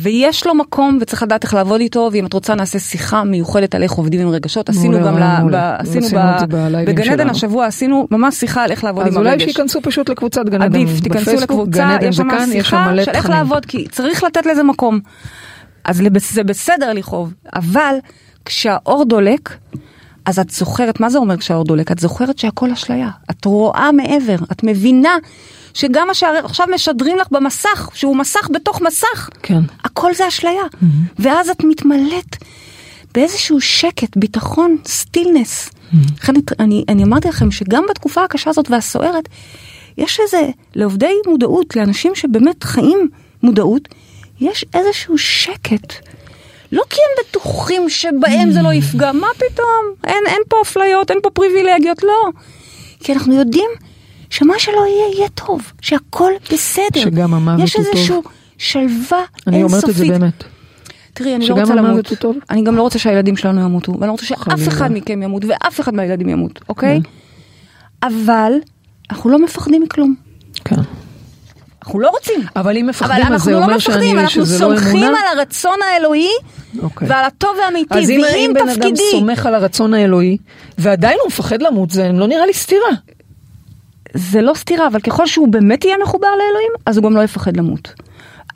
ויש 0.02 0.46
לו 0.46 0.54
מקום 0.54 0.98
וצריך 1.00 1.22
לדעת 1.22 1.44
איך 1.44 1.54
לעבוד 1.54 1.80
איתו, 1.80 2.08
ואם 2.12 2.26
את 2.26 2.32
רוצה 2.32 2.54
נעשה 2.54 2.78
שיחה 2.78 3.24
מיוחדת 3.24 3.74
על 3.74 3.82
איך 3.82 3.92
עובדים 3.92 4.20
עם 4.20 4.28
רגשות. 4.28 4.68
עשינו 4.68 4.98
גם, 5.04 5.18
ל-. 5.18 5.50
ב- 5.52 5.74
עשינו 5.78 6.06
ב- 6.08 6.84
בגן 6.86 7.12
עדן. 7.12 7.30
השבוע, 7.30 7.66
עשינו 7.66 8.08
ממש 8.10 8.34
שיחה 8.34 8.64
על 8.64 8.70
איך 8.70 8.84
לעבוד 8.84 9.06
אז 9.06 9.12
עם 9.12 9.18
אולי 9.18 9.30
הרגש. 9.30 9.44
שייכנסו 9.44 9.82
פשוט 9.82 10.08
לקבוצת 10.08 10.46
גן 10.48 10.62
עדן 10.62 10.80
עדיף, 10.80 11.00
תיכנסו 11.00 11.34
לקבוצה, 11.34 11.96
יש 12.02 12.16
שם 12.16 12.28
שיחה 12.52 12.90
של 13.04 13.10
איך. 13.10 13.28
לעבוד, 13.28 13.66
כי 13.66 13.88
צריך 13.88 14.24
לתת 14.24 14.46
לזה 14.46 14.62
מקום. 14.62 15.00
אז 15.84 16.02
זה 16.18 16.44
בסדר 16.44 16.92
לכאוב, 16.92 17.34
אבל 17.54 17.94
כשהאור 18.44 19.04
דולק, 19.04 19.56
אז 20.24 20.38
את 20.38 20.50
זוכרת, 20.50 21.00
מה 21.00 21.10
זה 21.10 21.18
אומר 21.18 21.36
כשהאור 21.36 21.64
דולק? 21.64 21.92
את 21.92 21.98
זוכרת 21.98 22.38
שהכל 22.38 22.70
אשליה. 22.70 23.08
את 23.30 23.44
רואה 23.44 23.92
מעבר, 23.92 24.36
את 24.52 24.64
מבינה 24.64 25.16
שגם 25.78 26.06
מה 26.06 26.14
שעכשיו 26.14 26.66
משדרים 26.74 27.16
לך 27.18 27.26
במסך, 27.30 27.90
שהוא 27.94 28.16
מסך 28.16 28.48
בתוך 28.52 28.80
מסך, 28.80 29.28
כן. 29.42 29.60
הכל 29.84 30.14
זה 30.14 30.28
אשליה. 30.28 30.62
ואז 31.18 31.48
את 31.48 31.64
מתמלאת 31.64 32.36
באיזשהו 33.14 33.60
שקט, 33.60 34.16
ביטחון, 34.16 34.76
סטילנס. 34.86 35.70
לכן 36.20 36.32
אני, 36.60 36.84
אני 36.88 37.04
אמרתי 37.04 37.28
לכם 37.28 37.50
שגם 37.50 37.84
בתקופה 37.90 38.24
הקשה 38.24 38.50
הזאת 38.50 38.70
והסוערת, 38.70 39.28
יש 39.98 40.20
איזה, 40.20 40.50
לעובדי 40.74 41.12
מודעות, 41.26 41.76
לאנשים 41.76 42.14
שבאמת 42.14 42.64
חיים 42.64 43.08
מודעות, 43.42 43.88
יש 44.40 44.64
איזשהו 44.74 45.18
שקט. 45.18 45.92
לא 46.72 46.82
כי 46.90 46.96
הם 46.96 47.24
בטוחים 47.24 47.90
שבהם 47.90 48.50
זה 48.50 48.62
לא 48.62 48.72
יפגע, 48.72 49.12
מה 49.12 49.28
פתאום? 49.36 49.84
אין, 50.04 50.24
אין 50.26 50.42
פה 50.48 50.56
אפליות, 50.62 51.10
אין 51.10 51.18
פה 51.22 51.30
פריבילגיות, 51.30 52.02
לא. 52.02 52.28
כי 53.00 53.12
אנחנו 53.12 53.34
יודעים 53.34 53.70
שמה 54.30 54.58
שלא 54.58 54.86
יהיה, 54.86 55.16
יהיה 55.16 55.28
טוב, 55.28 55.72
שהכל 55.80 56.32
בסדר. 56.52 57.00
שגם 57.00 57.34
המוות 57.34 57.64
יש 57.64 57.76
הוא 57.76 57.84
טוב. 57.84 57.94
איזשהו 57.94 58.22
שלווה 58.58 59.22
אני 59.46 59.62
אומרת 59.62 59.84
את 59.88 59.94
זה 59.94 60.02
אינסופית. 60.02 60.20
באמת. 60.20 60.44
תראי, 61.12 61.34
אני 61.34 61.48
לא 61.48 61.54
רוצה 61.54 61.74
למות. 61.74 62.12
אני 62.50 62.62
גם 62.62 62.76
לא 62.76 62.82
רוצה 62.82 62.98
שהילדים 62.98 63.36
שלנו 63.36 63.60
ימותו, 63.60 63.92
ואני 63.92 64.06
לא 64.06 64.12
רוצה 64.12 64.26
שאף. 64.26 64.68
אחד 64.68 64.92
מכם 64.92 65.22
ימות, 65.22 65.44
ואף 65.44 65.80
אחד 65.80 65.94
מהילדים 65.94 66.28
ימות, 66.28 66.60
אוקיי? 66.68 67.00
אבל 68.02 68.52
אנחנו 69.10 69.30
לא 69.30 69.38
מפחדים 69.38 69.82
מכלום. 69.82 70.14
כן. 70.64 70.76
אנחנו 71.82 72.00
לא 72.00 72.08
רוצים. 72.08 72.40
אבל 72.56 72.76
אם 72.76 72.82
אבל 72.82 72.90
מפחדים, 72.90 73.24
אז 73.26 73.32
אנחנו 73.32 73.44
זה 73.44 73.50
לא 73.50 73.64
אומר 73.64 73.76
מפחדים, 73.76 74.00
שאני, 74.00 74.20
אנחנו 74.20 74.46
שזה 74.46 74.64
לא 74.64 74.74
סומכים 74.74 75.02
אמונה? 75.02 75.18
על 75.20 75.38
הרצון 75.38 75.78
האלוהי 75.92 76.28
אוקיי. 76.82 77.08
ועל 77.08 77.24
הטוב 77.24 77.50
והאמיתי, 77.58 77.98
אז 77.98 78.10
אם, 78.10 78.20
ואם 78.22 78.50
אם 78.50 78.54
בן 78.54 78.68
אדם 78.68 78.74
תפקידי... 78.74 79.02
סומך 79.10 79.46
על 79.46 79.54
הרצון 79.54 79.94
האלוהי, 79.94 80.36
ועדיין 80.78 81.18
הוא 81.20 81.26
מפחד 81.28 81.62
למות, 81.62 81.90
זה 81.90 82.10
לא 82.12 82.26
נראה 82.26 82.46
לי 82.46 82.52
סתירה. 82.52 82.90
זה 84.14 84.40
לא 84.40 84.52
סתירה, 84.54 84.86
אבל 84.86 85.00
ככל 85.00 85.26
שהוא 85.26 85.48
באמת 85.48 85.84
יהיה 85.84 85.96
מחובר 86.02 86.28
לאלוהים, 86.28 86.72
אז 86.86 86.96
הוא 86.96 87.04
גם 87.04 87.16
לא 87.16 87.22
יפחד 87.22 87.56
למות. 87.56 87.92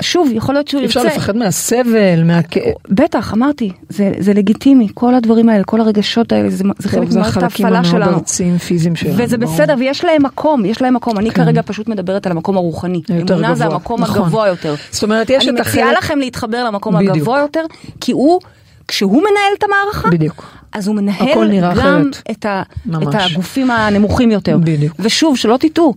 שוב, 0.03 0.29
יכול 0.33 0.55
להיות 0.55 0.69
שהוא 0.69 0.81
ירצה... 0.83 1.01
אפשר 1.01 1.15
לפחד 1.15 1.37
מהסבל, 1.37 2.23
מהכאב. 2.25 2.73
בטח, 2.89 3.35
אמרתי, 3.35 3.73
זה, 3.89 4.13
זה 4.19 4.33
לגיטימי, 4.35 4.89
כל 4.95 5.15
הדברים 5.15 5.49
האלה, 5.49 5.65
כל 5.65 5.81
הרגשות 5.81 6.33
האלה, 6.33 6.51
זה, 6.51 6.65
זה 6.79 6.89
חלק 6.89 7.09
זה 7.11 7.19
ממערכת 7.19 7.43
החלקים 7.43 7.67
ההפעלה 7.67 7.85
שלנו. 7.85 8.13
ארציים 8.13 8.59
פיזיים 8.59 8.97
שלנו. 8.97 9.15
וזה 9.19 9.39
ברור. 9.39 9.55
בסדר, 9.55 9.75
ויש 9.79 10.05
להם 10.05 10.23
מקום, 10.23 10.65
יש 10.65 10.83
להם 10.83 10.95
מקום. 10.95 11.19
אני 11.19 11.31
כן. 11.31 11.45
כרגע 11.45 11.63
פשוט 11.67 11.89
מדברת 11.89 12.27
על 12.27 12.33
המקום 12.33 12.57
הרוחני. 12.57 13.01
היותר 13.09 13.35
אמונה 13.35 13.55
זה. 13.55 13.65
המקום 13.65 14.01
נכון. 14.01 14.23
הגבוה 14.23 14.49
יותר. 14.49 14.75
זאת 14.91 15.03
אומרת, 15.03 15.31
יש 15.31 15.49
אני 15.49 15.61
את 15.61 15.67
מציעה 15.67 15.87
החלק- 15.91 15.99
לכם 16.05 16.19
להתחבר 16.19 16.65
למקום 16.65 16.97
בדיוק. 16.97 17.17
הגבוה 17.17 17.39
יותר, 17.41 17.65
כי 18.01 18.13
הוא, 18.13 18.41
כשהוא 18.89 19.19
מנהל 19.19 19.53
את 19.59 19.65
המערכה, 19.65 20.11
בדיוק. 20.11 20.45
אז 20.73 20.87
הוא 20.87 20.97
מנהל 20.97 21.75
גם. 21.77 22.11
את, 22.31 22.47
ה, 22.47 22.63
ממש. 22.87 23.15
את 23.15 23.21
הגופים 23.31 23.71
הנמוכים 23.71 24.31
יותר. 24.31 24.59
בדיוק. 24.59 24.97
ושוב, 24.99 25.37
שלא 25.37 25.57
תטעו. 25.57 25.95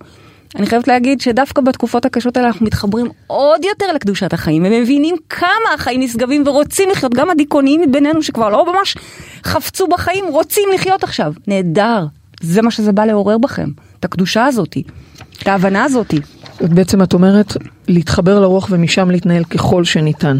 אני 0.55 0.65
חייבת 0.65 0.87
להגיד 0.87 1.21
שדווקא 1.21 1.61
בתקופות 1.61 2.05
הקשות 2.05 2.37
האלה 2.37 2.47
אנחנו 2.47 2.65
מתחברים 2.65 3.07
עוד 3.27 3.65
יותר 3.65 3.85
לקדושת 3.95 4.33
החיים 4.33 4.63
ומבינים 4.65 5.15
כמה 5.29 5.73
החיים 5.75 6.01
נשגבים 6.01 6.43
ורוצים 6.47 6.89
לחיות, 6.89 7.13
גם 7.13 7.29
הדיכאוניים 7.29 7.81
מבינינו 7.81 8.23
שכבר 8.23 8.49
לא 8.49 8.73
ממש 8.73 8.95
חפצו 9.45 9.87
בחיים, 9.87 10.25
רוצים 10.27 10.69
לחיות 10.75 11.03
עכשיו. 11.03 11.33
נהדר, 11.47 12.05
זה 12.41 12.61
מה 12.61 12.71
שזה 12.71 12.91
בא 12.91 13.05
לעורר 13.05 13.37
בכם. 13.37 13.69
את 13.99 14.05
הקדושה 14.05 14.45
הזאתי, 14.45 14.83
את 15.41 15.47
ההבנה 15.47 15.83
הזאתי. 15.83 16.19
בעצם 16.61 17.03
את 17.03 17.13
אומרת 17.13 17.57
להתחבר 17.87 18.39
לרוח 18.39 18.67
ומשם 18.71 19.09
להתנהל 19.11 19.43
ככל 19.43 19.83
שניתן. 19.83 20.37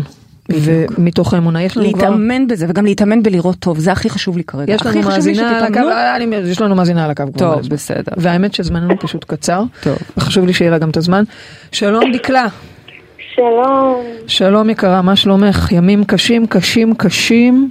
ומתוך 0.51 1.33
האמונה 1.33 1.63
יש 1.63 1.77
לנו 1.77 1.93
כבר... 1.93 1.99
להתאמן 2.09 2.47
בזה 2.47 2.65
וגם 2.69 2.85
להתאמן 2.85 3.23
בלראות 3.23 3.55
טוב, 3.59 3.79
זה 3.79 3.91
הכי 3.91 4.09
חשוב 4.09 4.37
לי 4.37 4.43
כרגע. 4.43 4.73
יש 4.73 4.85
לנו 4.85 5.01
מאזינה 5.01 5.57
על 5.57 5.73
הקו. 5.73 5.79
אה, 5.79 6.15
אני- 6.15 6.35
יש 6.35 6.61
לנו 6.61 6.75
מאזינה 6.75 7.05
על 7.05 7.11
הקו. 7.11 7.23
כבר 7.37 7.53
טוב. 7.55 7.67
בסדר. 7.69 8.11
והאמת 8.17 8.53
שזמננו 8.53 8.99
פשוט 8.99 9.23
קצר. 9.23 9.63
טוב. 9.83 9.97
וחשוב 10.17 10.45
לי 10.45 10.53
שיהיה 10.53 10.71
לה 10.71 10.77
גם 10.77 10.89
את 10.89 10.97
הזמן. 10.97 11.23
שלום 11.71 12.11
דקלה. 12.13 12.45
שלום, 13.35 14.03
שלום 14.27 14.69
יקרה, 14.69 15.01
מה 15.01 15.15
שלומך? 15.15 15.71
ימים 15.71 16.03
קשים, 16.03 16.47
קשים, 16.47 16.95
קשים 16.95 17.69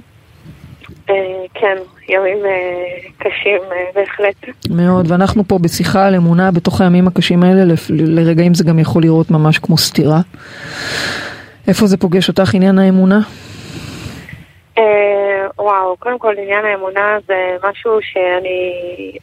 אה, 1.09 1.13
כן, 1.53 1.75
ימים 2.09 2.37
אה, 2.45 2.51
קשים 3.17 3.61
בהחלט. 3.95 4.55
מאוד, 4.69 5.11
ואנחנו 5.11 5.47
פה 5.47 5.59
בשיחה 5.59 6.07
על 6.07 6.15
אמונה 6.15 6.51
בתוך 6.51 6.81
הימים 6.81 7.07
הקשים 7.07 7.43
האלה, 7.43 7.73
לרגעים 7.89 8.53
זה 8.53 8.63
גם 8.63 8.79
יכול 8.79 9.01
לראות 9.03 9.31
ממש 9.31 9.57
כמו 9.57 9.77
סתירה. 9.77 10.21
איפה 11.67 11.85
זה 11.85 11.97
פוגש 11.97 12.29
אותך 12.29 12.53
עניין 12.55 12.79
האמונה? 12.79 13.19
אה, 14.77 15.47
וואו, 15.57 15.97
קודם 15.97 16.19
כל 16.19 16.33
עניין 16.37 16.65
האמונה 16.65 17.17
זה 17.27 17.57
משהו 17.69 17.91
שאני 18.01 18.71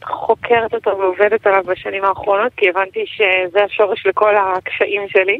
חוקרת 0.04 0.74
אותו 0.74 0.98
ועובדת 0.98 1.46
עליו 1.46 1.62
בשנים 1.66 2.04
האחרונות, 2.04 2.52
כי 2.56 2.68
הבנתי 2.68 3.04
שזה 3.06 3.64
השורש 3.64 4.06
לכל 4.06 4.34
הקשיים 4.36 5.08
שלי. 5.08 5.38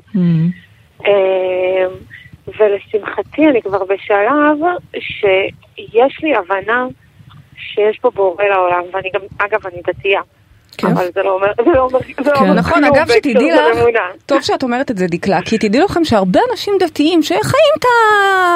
אה, 1.06 1.86
ולשמחתי 2.58 3.48
אני 3.48 3.62
כבר 3.62 3.84
בשלב 3.84 4.56
שיש 5.00 6.22
לי 6.22 6.34
הבנה 6.36 6.86
שיש 7.56 7.98
פה 7.98 8.10
בורא 8.10 8.44
לעולם, 8.44 8.82
ואני 8.92 9.10
גם, 9.14 9.20
אגב, 9.38 9.66
אני 9.66 9.82
דתייה. 9.86 10.20
כן. 10.76 10.86
אבל 10.86 11.04
זה 11.14 11.20
לא 11.24 11.30
אומר, 11.30 11.46
זה 11.64 11.70
לא 11.74 11.80
אומר, 11.80 11.98
זה 12.24 12.30
לא 12.30 12.36
כן. 12.36 12.44
אומר 12.44 12.54
נכון, 12.54 12.84
אגב, 12.84 13.06
שתדעי 13.08 13.32
של 13.34 13.88
לך. 13.88 13.98
טוב 14.26 14.42
שאת 14.42 14.62
אומרת 14.62 14.90
את 14.90 14.98
זה, 14.98 15.06
דקלה, 15.06 15.42
כי 15.42 15.58
תדעי 15.58 15.80
לכם 15.80 16.04
שהרבה 16.04 16.40
אנשים 16.50 16.74
דתיים 16.80 17.22
שחיים 17.22 17.72
את 17.78 17.84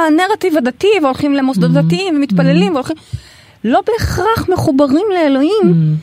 הנרטיב 0.08 0.56
הדתי 0.56 0.90
והולכים 1.02 1.34
למוסדות 1.34 1.72
דתיים 1.72 2.16
ומתפללים 2.16 2.72
והולכים, 2.72 2.96
לא 3.64 3.80
בהכרח 3.86 4.48
מחוברים 4.48 5.06
לאלוהים 5.14 5.96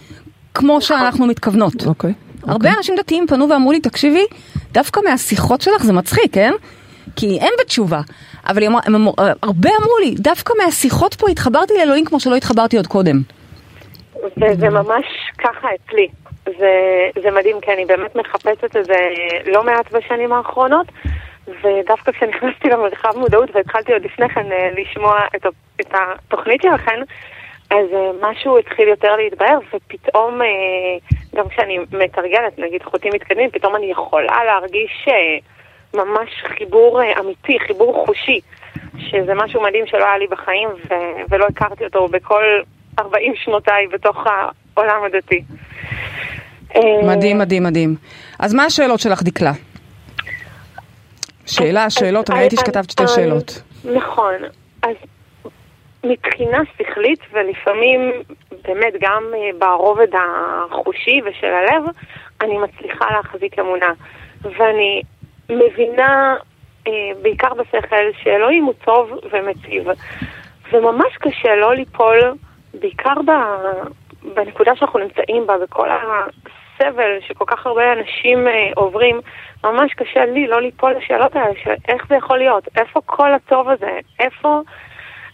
כמו 0.53 0.81
שאנחנו 0.81 1.25
מתכוונות. 1.25 1.85
אוקיי. 1.85 2.13
הרבה 2.47 2.69
אנשים 2.77 2.95
דתיים 2.97 3.27
פנו 3.27 3.49
ואמרו 3.49 3.71
לי, 3.71 3.79
תקשיבי, 3.79 4.25
דווקא 4.71 5.01
מהשיחות 5.09 5.61
שלך 5.61 5.83
זה 5.83 5.93
מצחיק, 5.93 6.33
כן? 6.33 6.51
כי 7.15 7.39
אין 7.39 7.53
בתשובה. 7.61 8.01
אבל 8.47 8.63
הרבה 9.43 9.69
אמרו 9.81 9.97
לי, 10.03 10.15
דווקא 10.17 10.53
מהשיחות 10.65 11.13
פה 11.13 11.29
התחברתי 11.29 11.73
לאלוהים 11.77 12.05
כמו 12.05 12.19
שלא 12.19 12.35
התחברתי 12.35 12.77
עוד 12.77 12.87
קודם. 12.87 13.21
וזה 14.23 14.69
ממש 14.69 15.05
ככה 15.37 15.67
אצלי. 15.75 16.07
זה, 16.45 17.09
זה 17.21 17.31
מדהים, 17.31 17.61
כי 17.61 17.73
אני 17.73 17.85
באמת 17.85 18.15
מחפשת 18.15 18.65
את 18.65 18.85
זה 18.85 19.07
לא 19.45 19.63
מעט 19.63 19.91
בשנים 19.91 20.33
האחרונות, 20.33 20.87
ודווקא 21.47 22.11
כשנכנסתי 22.11 22.69
למרחב 22.69 23.17
מודעות 23.17 23.49
והתחלתי 23.53 23.93
עוד 23.93 24.05
לפני 24.05 24.29
כן 24.29 24.51
אה, 24.51 24.69
לשמוע 24.77 25.19
את, 25.35 25.45
את 25.81 25.93
התוכנית 25.93 26.61
שלכם, 26.61 27.01
אז 27.69 27.85
אה, 27.93 28.11
משהו 28.21 28.57
התחיל 28.57 28.87
יותר 28.87 29.15
להתבהר, 29.15 29.59
ופתאום, 29.73 30.41
אה, 30.41 30.47
גם 31.35 31.49
כשאני 31.49 31.79
מתרגלת, 31.91 32.59
נגיד 32.59 32.83
חוטים 32.83 33.11
מתקדמים, 33.15 33.49
פתאום 33.49 33.75
אני 33.75 33.85
יכולה 33.85 34.43
להרגיש 34.45 35.07
ממש 35.93 36.29
חיבור 36.57 37.01
אמיתי, 37.19 37.59
חיבור 37.59 38.05
חושי, 38.05 38.39
שזה 38.97 39.33
משהו 39.33 39.61
מדהים 39.61 39.87
שלא 39.87 40.05
היה 40.05 40.17
לי 40.17 40.27
בחיים, 40.27 40.69
ו- 40.69 41.21
ולא 41.29 41.45
הכרתי 41.49 41.85
אותו 41.85 42.07
בכל 42.07 42.43
40 42.99 43.33
שנותיי 43.35 43.87
בתוך 43.87 44.17
העולם 44.27 45.03
הדתי. 45.05 45.43
אה, 46.75 46.81
מדהים, 47.07 47.37
מדהים, 47.37 47.63
מדהים. 47.63 47.95
אז 48.39 48.53
מה 48.53 48.63
השאלות 48.65 48.99
שלך, 48.99 49.23
דקלה? 49.23 49.51
שאלה, 51.45 51.89
שאלות, 51.89 52.29
אז- 52.29 52.35
ראיתי 52.37 52.55
שכתבת 52.57 52.89
שתי 52.89 53.03
אז- 53.03 53.15
שאלות. 53.15 53.61
נכון. 53.95 54.33
אז 54.83 54.95
מבחינה 56.05 56.57
שכלית, 56.77 57.19
ולפעמים 57.33 58.11
באמת 58.67 58.93
גם 59.01 59.23
אה, 59.33 59.49
ברובד 59.59 60.07
החושי 60.15 61.21
ושל 61.25 61.47
הלב, 61.47 61.83
אני 62.41 62.57
מצליחה 62.57 63.05
להחזיק 63.11 63.59
אמונה. 63.59 63.93
ואני 64.41 65.01
מבינה, 65.49 66.35
אה, 66.87 66.91
בעיקר 67.21 67.53
בשכל, 67.53 67.95
שאלוהים 68.23 68.63
הוא 68.63 68.73
טוב 68.85 69.09
ומציב. 69.31 69.83
וממש 70.73 71.17
קשה 71.19 71.55
לא 71.55 71.75
ליפול, 71.75 72.19
בעיקר 72.73 73.13
ב... 73.25 73.31
בנקודה 74.35 74.71
שאנחנו 74.75 74.99
נמצאים 74.99 75.47
בה, 75.47 75.53
בכל 75.63 75.87
הסבל 75.91 77.19
שכל 77.27 77.45
כך 77.47 77.65
הרבה 77.65 77.93
אנשים 77.93 78.47
אה, 78.47 78.71
עוברים, 78.75 79.21
ממש 79.63 79.93
קשה 79.93 80.25
לי 80.25 80.47
לא 80.47 80.61
ליפול 80.61 80.93
לשאלות 80.97 81.35
האלה 81.35 81.53
של 81.63 81.73
איך 81.87 82.05
זה 82.09 82.15
יכול 82.15 82.37
להיות, 82.37 82.67
איפה 82.77 82.99
כל 83.05 83.33
הטוב 83.33 83.69
הזה, 83.69 83.99
איפה, 84.19 84.61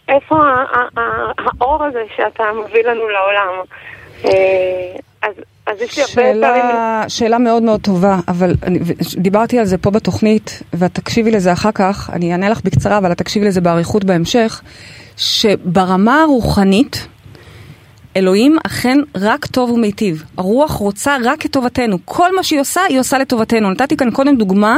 איפה 0.07 0.35
האור 0.97 1.83
הזה 1.83 2.03
שאתה 2.15 2.43
מביא 2.53 2.83
לנו 2.83 3.09
לעולם. 3.09 3.63
אה, 4.25 4.95
אז, 5.21 5.33
אז 5.65 5.81
יש 5.81 5.97
לי 5.97 6.03
הרבה 6.03 6.47
פעמים... 6.47 6.71
שאלה, 6.71 7.03
שאלה 7.07 7.37
מאוד 7.37 7.63
מאוד 7.63 7.81
טובה, 7.81 8.15
אבל 8.27 8.51
אני, 8.63 8.79
דיברתי 9.17 9.59
על 9.59 9.65
זה 9.65 9.77
פה 9.77 9.91
בתוכנית, 9.91 10.63
ואת 10.73 10.93
תקשיבי 10.93 11.31
לזה 11.31 11.53
אחר 11.53 11.71
כך, 11.71 12.09
אני 12.13 12.31
אענה 12.31 12.49
לך 12.49 12.61
בקצרה, 12.63 12.97
אבל 12.97 13.11
את 13.11 13.17
תקשיבי 13.17 13.45
לזה 13.45 13.61
באריכות 13.61 14.03
בהמשך, 14.03 14.61
שברמה 15.17 16.21
הרוחנית, 16.21 17.07
אלוהים 18.17 18.57
אכן 18.65 18.97
רק 19.15 19.45
טוב 19.45 19.71
ומיטיב. 19.71 20.23
הרוח 20.37 20.71
רוצה 20.71 21.17
רק 21.23 21.45
את 21.45 21.51
טובתנו. 21.51 21.97
כל 22.05 22.35
מה 22.35 22.43
שהיא 22.43 22.59
עושה, 22.59 22.81
היא 22.89 22.99
עושה 22.99 23.17
לטובתנו. 23.17 23.71
נתתי 23.71 23.97
כאן 23.97 24.11
קודם 24.11 24.35
דוגמה 24.35 24.77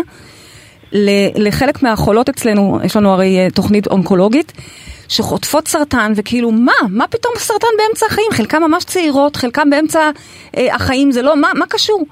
לחלק 1.36 1.84
מהחולות 1.84 2.29
אצלנו, 2.29 2.79
יש 2.84 2.95
לנו 2.95 3.13
הרי 3.13 3.38
אה, 3.38 3.47
תוכנית 3.49 3.88
אונקולוגית, 3.88 4.51
שחוטפות 5.07 5.67
סרטן, 5.67 6.13
וכאילו, 6.15 6.51
מה? 6.51 6.71
מה 6.89 7.07
פתאום 7.07 7.34
סרטן 7.38 7.67
באמצע 7.77 8.05
החיים? 8.05 8.27
חלקם 8.32 8.61
ממש 8.61 8.84
צעירות, 8.84 9.36
חלקם 9.36 9.69
באמצע 9.69 10.09
אה, 10.57 10.75
החיים, 10.75 11.11
זה 11.11 11.21
לא, 11.21 11.38
מה, 11.38 11.51
מה 11.55 11.65
קשור? 11.65 12.05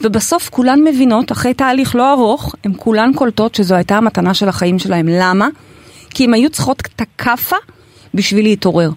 ובסוף 0.00 0.48
כולן 0.48 0.84
מבינות, 0.84 1.32
אחרי 1.32 1.54
תהליך 1.54 1.96
לא 1.96 2.12
ארוך, 2.12 2.54
הן 2.64 2.72
כולן 2.76 3.12
קולטות 3.14 3.54
שזו 3.54 3.74
הייתה 3.74 3.96
המתנה 3.96 4.34
של 4.34 4.48
החיים 4.48 4.78
שלהם. 4.78 5.06
למה? 5.10 5.48
כי 6.10 6.24
הן 6.24 6.34
היו 6.34 6.50
צריכות 6.50 6.80
את 6.80 7.00
הכאפה 7.00 7.56
בשביל 8.14 8.44
להתעורר. 8.44 8.90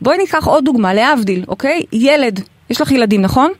בואי 0.00 0.18
ניקח 0.18 0.46
עוד 0.46 0.64
דוגמה, 0.64 0.94
להבדיל, 0.94 1.44
אוקיי? 1.48 1.82
ילד, 1.92 2.40
יש 2.70 2.80
לך 2.80 2.92
ילדים, 2.92 3.22
נכון? 3.22 3.52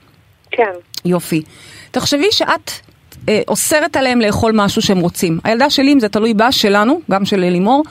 כן, 0.50 0.72
יופי. 1.04 1.42
תחשבי 1.90 2.26
שאת 2.30 2.70
אה, 3.28 3.40
אוסרת 3.48 3.96
עליהם 3.96 4.20
לאכול 4.20 4.52
משהו 4.54 4.82
שהם 4.82 4.98
רוצים. 4.98 5.38
הילדה 5.44 5.70
שלי, 5.70 5.92
אם 5.92 6.00
זה 6.00 6.08
תלוי 6.08 6.34
בה, 6.34 6.52
שלנו, 6.52 7.00
גם 7.10 7.24
של 7.24 7.40
לימור, 7.40 7.84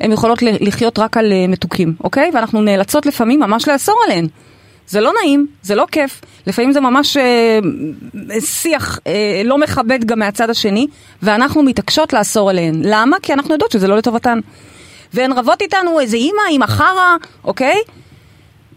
הן 0.00 0.12
יכולות 0.12 0.42
לחיות 0.42 0.98
רק 0.98 1.16
על 1.16 1.32
אה, 1.32 1.46
מתוקים, 1.48 1.94
אוקיי? 2.04 2.30
ואנחנו 2.34 2.62
נאלצות 2.62 3.06
לפעמים 3.06 3.40
ממש 3.40 3.68
לאסור 3.68 3.96
עליהן. 4.06 4.26
זה 4.86 5.00
לא 5.00 5.12
נעים, 5.22 5.46
זה 5.62 5.74
לא 5.74 5.86
כיף, 5.92 6.20
לפעמים 6.46 6.72
זה 6.72 6.80
ממש 6.80 7.16
אה, 7.16 7.58
שיח 8.40 8.98
אה, 9.06 9.42
לא 9.44 9.58
מכבד 9.58 10.04
גם 10.04 10.18
מהצד 10.18 10.50
השני, 10.50 10.86
ואנחנו 11.22 11.62
מתעקשות 11.62 12.12
לאסור 12.12 12.50
עליהן. 12.50 12.82
למה? 12.84 13.16
כי 13.22 13.32
אנחנו 13.32 13.52
יודעות 13.52 13.70
שזה 13.70 13.88
לא 13.88 13.96
לטובתן. 13.96 14.38
והן 15.14 15.32
רבות 15.32 15.62
איתנו, 15.62 16.00
איזה 16.00 16.16
אימא, 16.16 16.42
אימא 16.48 16.66
חרא, 16.66 17.16
אוקיי? 17.44 17.76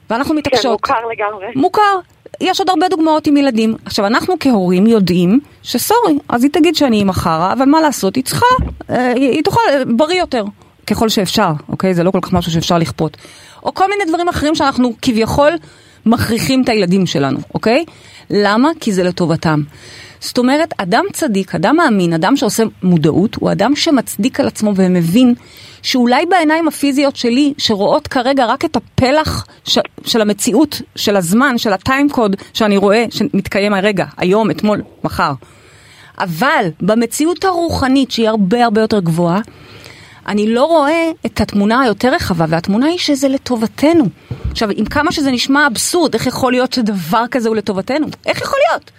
ואנחנו 0.09 0.31
כן, 0.31 0.37
מתעקשות. 0.37 0.71
מוכר 0.71 1.07
לגמרי. 1.11 1.47
מוכר. 1.55 1.99
יש 2.41 2.59
עוד 2.59 2.69
הרבה 2.69 2.87
דוגמאות 2.89 3.27
עם 3.27 3.37
ילדים. 3.37 3.75
עכשיו, 3.85 4.05
אנחנו 4.05 4.35
כהורים 4.39 4.87
יודעים 4.87 5.39
שסורי, 5.63 6.17
אז 6.29 6.43
היא 6.43 6.51
תגיד 6.51 6.75
שאני 6.75 6.97
אימא 6.97 7.13
חרא, 7.13 7.53
אבל 7.53 7.65
מה 7.65 7.81
לעשות, 7.81 8.15
היא 8.15 8.23
צריכה, 8.23 8.45
אה, 8.89 9.13
היא, 9.13 9.29
היא 9.29 9.43
תוכל, 9.43 9.61
אה, 9.69 9.81
בריא 9.97 10.19
יותר, 10.19 10.43
ככל 10.87 11.09
שאפשר, 11.09 11.51
אוקיי? 11.69 11.93
זה 11.93 12.03
לא 12.03 12.11
כל 12.11 12.19
כך 12.21 12.33
משהו 12.33 12.51
שאפשר 12.51 12.77
לכפות. 12.77 13.17
או 13.63 13.73
כל 13.73 13.89
מיני 13.89 14.11
דברים 14.11 14.29
אחרים 14.29 14.55
שאנחנו 14.55 14.93
כביכול 15.01 15.51
מכריחים 16.05 16.63
את 16.63 16.69
הילדים 16.69 17.05
שלנו, 17.05 17.39
אוקיי? 17.53 17.85
למה? 18.29 18.69
כי 18.79 18.91
זה 18.91 19.03
לטובתם. 19.03 19.61
זאת 20.19 20.37
אומרת, 20.37 20.73
אדם 20.77 21.05
צדיק, 21.13 21.55
אדם 21.55 21.75
מאמין, 21.75 22.13
אדם 22.13 22.37
שעושה 22.37 22.63
מודעות, 22.83 23.35
הוא 23.35 23.51
אדם 23.51 23.75
שמצדיק 23.75 24.39
על 24.39 24.47
עצמו 24.47 24.73
ומבין 24.75 25.33
שאולי 25.81 26.25
בעיניים 26.25 26.67
הפיזיות 26.67 27.15
שלי, 27.15 27.53
שרואות 27.57 28.07
כרגע 28.07 28.45
רק 28.45 28.65
את 28.65 28.75
הפלח 28.75 29.45
ש, 29.63 29.77
של 30.05 30.21
המציאות, 30.21 30.81
של 30.95 31.15
הזמן, 31.15 31.57
של 31.57 31.73
הטיים 31.73 32.09
קוד 32.09 32.35
שאני 32.53 32.77
רואה 32.77 33.05
שמתקיים 33.09 33.73
הרגע, 33.73 34.05
היום, 34.17 34.51
אתמול, 34.51 34.81
מחר. 35.03 35.33
אבל 36.19 36.67
במציאות 36.81 37.45
הרוחנית, 37.45 38.11
שהיא 38.11 38.29
הרבה 38.29 38.63
הרבה 38.65 38.81
יותר 38.81 38.99
גבוהה, 38.99 39.41
אני 40.27 40.53
לא 40.53 40.65
רואה 40.65 41.11
את 41.25 41.41
התמונה 41.41 41.81
היותר 41.81 42.13
רחבה, 42.13 42.45
והתמונה 42.49 42.85
היא 42.85 42.97
שזה 42.97 43.27
לטובתנו. 43.27 44.05
עכשיו, 44.51 44.69
עם 44.75 44.85
כמה 44.85 45.11
שזה 45.11 45.31
נשמע 45.31 45.67
אבסורד, 45.67 46.13
איך 46.13 46.27
יכול 46.27 46.51
להיות 46.51 46.73
שדבר 46.73 47.23
כזה 47.31 47.49
הוא 47.49 47.55
לטובתנו? 47.55 48.07
איך 48.25 48.41
יכול 48.41 48.59
להיות? 48.69 48.91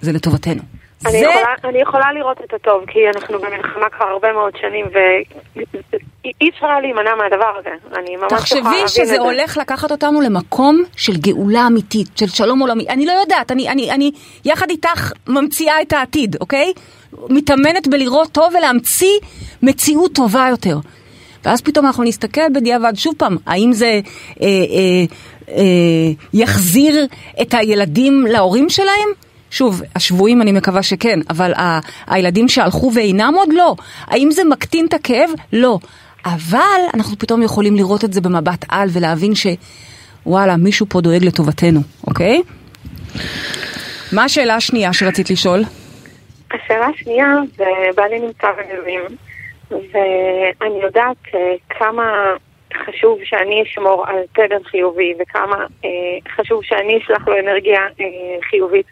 זה 0.00 0.12
לטובתנו. 0.12 0.62
אני, 1.06 1.12
זה... 1.12 1.18
יכולה, 1.18 1.54
אני 1.64 1.82
יכולה 1.82 2.12
לראות 2.12 2.40
את 2.44 2.54
הטוב, 2.54 2.84
כי 2.86 2.98
אנחנו 3.14 3.38
במלחמה 3.38 3.90
כבר 3.90 4.04
הרבה 4.04 4.32
מאוד 4.32 4.52
שנים, 4.60 4.86
ואי 4.92 6.48
אפשר 6.48 6.66
היה 6.66 6.80
להימנע 6.80 7.14
מהדבר 7.14 7.52
הזה. 7.58 7.70
אני 7.98 8.16
ממש 8.16 8.24
יכולה 8.26 8.40
תחשבי 8.40 8.60
להבין 8.60 8.88
שזה 8.88 9.02
את 9.02 9.06
זה. 9.06 9.18
הולך 9.18 9.56
לקחת 9.56 9.90
אותנו 9.90 10.20
למקום 10.20 10.82
של 10.96 11.16
גאולה 11.16 11.66
אמיתית, 11.66 12.08
של 12.16 12.26
שלום 12.26 12.60
עולמי. 12.60 12.88
אני 12.88 13.06
לא 13.06 13.12
יודעת, 13.12 13.50
אני, 13.50 13.68
אני, 13.68 13.90
אני 13.90 14.10
יחד 14.44 14.70
איתך 14.70 15.12
ממציאה 15.28 15.82
את 15.82 15.92
העתיד, 15.92 16.36
אוקיי? 16.40 16.72
מתאמנת 17.28 17.88
בלראות 17.88 18.32
טוב 18.32 18.54
ולהמציא 18.58 19.18
מציאות 19.62 20.12
טובה 20.14 20.46
יותר. 20.50 20.76
ואז 21.44 21.60
פתאום 21.60 21.86
אנחנו 21.86 22.04
נסתכל 22.04 22.48
בדיעבד, 22.54 22.92
שוב 22.94 23.14
פעם, 23.18 23.36
האם 23.46 23.72
זה 23.72 23.86
אה, 23.86 24.46
אה, 24.46 25.04
אה, 25.48 25.62
יחזיר 26.34 27.06
את 27.42 27.54
הילדים 27.54 28.26
להורים 28.28 28.68
שלהם? 28.68 29.08
שוב, 29.50 29.82
השבויים 29.96 30.42
אני 30.42 30.52
מקווה 30.52 30.82
שכן, 30.82 31.18
אבל 31.30 31.52
ה- 31.54 31.80
הילדים 32.06 32.48
שהלכו 32.48 32.90
ואינם 32.94 33.34
עוד 33.36 33.48
לא. 33.52 33.74
האם 34.06 34.30
זה 34.30 34.42
מקטין 34.44 34.86
את 34.86 34.94
הכאב? 34.94 35.30
לא. 35.52 35.78
אבל 36.26 36.80
אנחנו 36.94 37.18
פתאום 37.18 37.42
יכולים 37.42 37.76
לראות 37.76 38.04
את 38.04 38.12
זה 38.12 38.20
במבט 38.20 38.64
על 38.68 38.88
ולהבין 38.92 39.32
שוואלה, 39.34 40.56
מישהו 40.56 40.86
פה 40.88 41.00
דואג 41.00 41.24
לטובתנו, 41.24 41.80
אוקיי? 42.06 42.42
מה 44.12 44.24
השאלה 44.24 44.54
השנייה 44.54 44.92
שרצית 44.92 45.30
לשאול? 45.30 45.60
השאלה 46.54 46.86
השנייה, 46.86 47.26
זה 47.56 47.64
בעלי 47.96 48.20
נמצא 48.20 48.46
במילואים, 48.58 49.00
ואני 49.70 50.82
יודעת 50.82 51.16
כמה 51.78 52.02
חשוב 52.86 53.18
שאני 53.24 53.62
אשמור 53.62 54.04
על 54.06 54.16
תדר 54.32 54.62
חיובי, 54.70 55.14
וכמה 55.20 55.56
אה, 55.84 55.88
חשוב 56.36 56.60
שאני 56.64 56.98
אשלח 56.98 57.28
לו 57.28 57.34
אנרגיה 57.38 57.80
אה, 57.80 58.04
חיובית. 58.50 58.86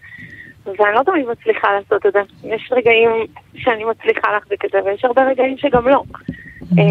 ואני 0.79 0.95
לא 0.95 1.03
תמיד 1.03 1.27
מצליחה 1.29 1.69
לעשות 1.73 2.07
את 2.07 2.13
זה. 2.13 2.21
יש 2.45 2.73
רגעים 2.73 3.11
שאני 3.57 3.85
מצליחה 3.85 4.33
להחזיק 4.33 4.65
את 4.65 4.71
זה, 4.73 4.79
ויש 4.85 5.05
הרבה 5.05 5.23
רגעים 5.23 5.59
שגם 5.59 5.89
לא. 5.89 6.03
אה, 6.79 6.85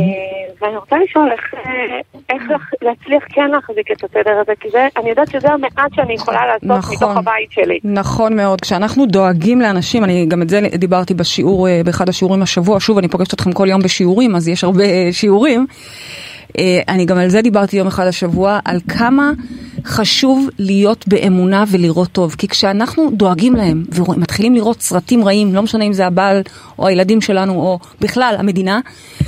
ואני 0.61 0.77
רוצה 0.77 0.95
לשאול 0.97 1.31
איך, 1.31 1.53
אה, 1.53 1.99
איך 2.29 2.43
להצליח 2.81 3.23
כן 3.29 3.51
להחזיק 3.51 3.91
את 3.91 4.03
התדר 4.03 4.39
הזה, 4.41 4.51
כי 4.59 4.69
זה, 4.69 4.87
אני 4.97 5.09
יודעת 5.09 5.31
שזה 5.31 5.51
המעט 5.51 5.93
שאני 5.93 6.13
יכולה 6.13 6.45
לעשות 6.47 6.93
מתוך 6.93 7.17
הבית 7.17 7.51
שלי. 7.51 7.79
נכון 7.83 8.35
מאוד. 8.35 8.61
כשאנחנו 8.61 9.05
דואגים 9.05 9.61
לאנשים, 9.61 10.03
אני 10.03 10.25
גם 10.25 10.41
את 10.41 10.49
זה 10.49 10.61
דיברתי 10.75 11.13
בשיעור, 11.13 11.67
אה, 11.67 11.81
באחד 11.85 12.09
השיעורים 12.09 12.41
השבוע, 12.41 12.79
שוב, 12.79 12.97
אני 12.97 13.07
פוגשת 13.07 13.33
אתכם 13.33 13.51
כל 13.51 13.67
יום 13.69 13.81
בשיעורים, 13.81 14.35
אז 14.35 14.47
יש 14.47 14.63
הרבה 14.63 14.83
שיעורים. 15.11 15.67
אה, 16.57 16.81
אני 16.87 17.05
גם 17.05 17.17
על 17.17 17.29
זה 17.29 17.41
דיברתי 17.41 17.77
יום 17.77 17.87
אחד 17.87 18.07
השבוע, 18.07 18.59
על 18.65 18.79
כמה 18.87 19.31
חשוב 19.85 20.49
להיות 20.59 21.07
באמונה 21.07 21.63
ולראות 21.67 22.11
טוב. 22.11 22.35
כי 22.37 22.47
כשאנחנו 22.47 23.09
דואגים 23.13 23.55
להם 23.55 23.83
ומתחילים 23.89 24.55
לראות 24.55 24.81
סרטים 24.81 25.23
רעים, 25.23 25.55
לא 25.55 25.61
משנה 25.61 25.83
אם 25.83 25.93
זה 25.93 26.07
הבעל 26.07 26.41
או 26.79 26.87
הילדים 26.87 27.21
שלנו 27.21 27.53
או 27.53 27.79
בכלל 28.01 28.35
המדינה, 28.39 28.79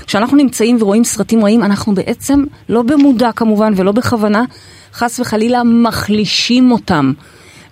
כשאנחנו 0.08 0.38
נמצאים 0.38 0.78
ורואים 0.80 1.04
סרטים 1.04 1.44
רעים, 1.44 1.64
אנחנו 1.64 1.94
בעצם, 1.94 2.44
לא 2.70 2.82
במודע 2.82 3.32
כמובן 3.32 3.74
ולא 3.76 3.92
בכוונה, 3.92 4.44
חס 4.94 5.20
וחלילה 5.20 5.64
מחלישים 5.64 6.72
אותם. 6.72 7.12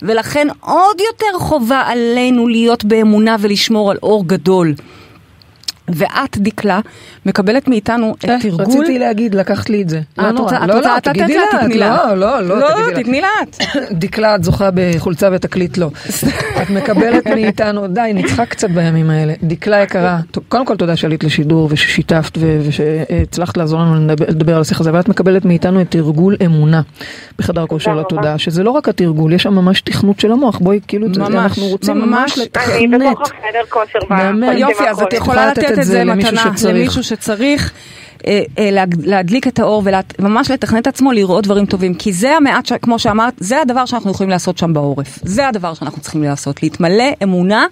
ולכן 0.01 0.47
עוד 0.59 0.99
יותר 0.99 1.39
חובה 1.39 1.81
עלינו 1.85 2.47
להיות 2.47 2.85
באמונה 2.85 3.35
ולשמור 3.39 3.91
על 3.91 3.97
אור 4.03 4.27
גדול. 4.27 4.73
ואת, 5.95 6.37
דקלה, 6.37 6.79
מקבלת 7.25 7.67
מאיתנו 7.67 8.15
את 8.19 8.25
אה, 8.25 8.37
תרגול... 8.41 8.61
רציתי 8.65 8.99
להגיד, 8.99 9.35
לקחת 9.35 9.69
לי 9.69 9.81
את 9.81 9.89
זה. 9.89 9.97
אה, 10.19 10.23
לא 10.23 10.29
את 10.29 10.33
נורא. 10.33 10.43
רוצה- 10.43 10.63
את 10.63 10.69
לא, 10.69 10.73
רוצה 10.73 10.89
לא, 10.89 10.95
לתת 10.95 11.07
תגידי 11.09 11.35
לה? 11.37 11.43
תתני 11.61 11.77
לה. 11.77 11.97
לא, 12.15 12.15
לא, 12.15 12.41
לא, 12.41 12.59
לא, 12.59 12.67
תגידי 12.71 12.93
לה. 12.93 13.03
תתני 13.03 13.21
לה 13.21 13.27
את. 13.43 13.57
דקלה, 14.01 14.35
את 14.35 14.43
זוכה 14.43 14.69
בחולצה 14.73 15.29
ותקליט 15.33 15.77
לא. 15.77 15.89
את 16.61 16.69
מקבלת 16.69 17.27
מאיתנו, 17.27 17.87
די, 17.87 18.11
נצחק 18.13 18.49
קצת 18.49 18.69
בימים 18.69 19.09
האלה. 19.09 19.33
דקלה 19.43 19.81
יקרה, 19.83 20.19
קודם 20.49 20.65
כל 20.65 20.75
תודה 20.77 20.95
שעלית 20.95 21.23
לשידור 21.23 21.67
וששיתפת 21.71 22.37
ושהצלחת 22.67 23.57
לעזור 23.57 23.79
לנו 23.79 24.07
לדבר- 24.27 24.55
על 24.55 24.61
השיח 24.61 24.79
הזה, 24.81 24.93
ואת 24.93 25.09
מקבלת 25.09 25.45
מאיתנו 25.45 25.81
את 25.81 25.91
תרגול 25.91 26.35
אמונה 26.45 26.81
בחדר 27.39 27.65
כושר. 27.67 27.95
לתודעה, 27.95 28.37
שזה 28.37 28.63
לא 28.63 28.71
רק 28.71 28.89
התרגול, 28.89 29.33
יש 29.33 29.43
שם 29.43 29.53
ממש 29.53 29.81
תכנות 29.81 30.19
של 30.19 30.31
המוח, 30.31 30.57
בואי, 30.59 30.79
כאילו, 30.87 31.07
אנחנו 31.27 31.65
רוצים 31.65 31.97
ממש. 31.97 32.07
ממש 32.07 32.37
אני 32.37 32.45
לתכנת. 32.45 33.01
בתוך 33.11 33.21
החדר 33.31 33.59
כושר 33.69 33.99
יופי, 34.57 34.89
אז 34.89 35.01
את. 35.01 35.13
יכולה 35.13 35.51
לתת 35.51 35.76
את 35.79 35.85
זה 35.85 36.03
למישהו 36.03 36.33
מתנה 36.33 36.51
שצריך. 36.57 36.75
למישהו 36.75 37.03
שצריך. 37.03 37.73
אה, 38.27 38.41
אה, 38.57 38.69
להדליק 39.03 39.47
את 39.47 39.59
האור 39.59 39.83
וממש 40.19 40.51
לתכנן 40.51 40.79
את 40.79 40.87
עצמו 40.87 41.11
לראות 41.11 41.43
דברים 41.43 41.65
טובים 41.65 41.93
כי 41.93 42.13
זה 42.13 42.35
המעט, 42.35 42.65
ש- 42.65 42.73
כמו 42.81 42.99
שאמרת, 42.99 43.33
זה 43.37 43.61
הדבר 43.61 43.85
שאנחנו 43.85 44.11
יכולים 44.11 44.29
לעשות 44.29 44.57
שם 44.57 44.73
בעורף. 44.73 45.19
זה 45.23 45.47
הדבר 45.47 45.73
שאנחנו 45.73 46.01
צריכים 46.01 46.23
לעשות, 46.23 46.63
להתמלא 46.63 47.03
אמונה 47.23 47.65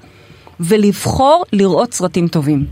ולבחור 0.59 1.43
לראות 1.53 1.93
סרטים 1.93 2.27
טובים. 2.27 2.65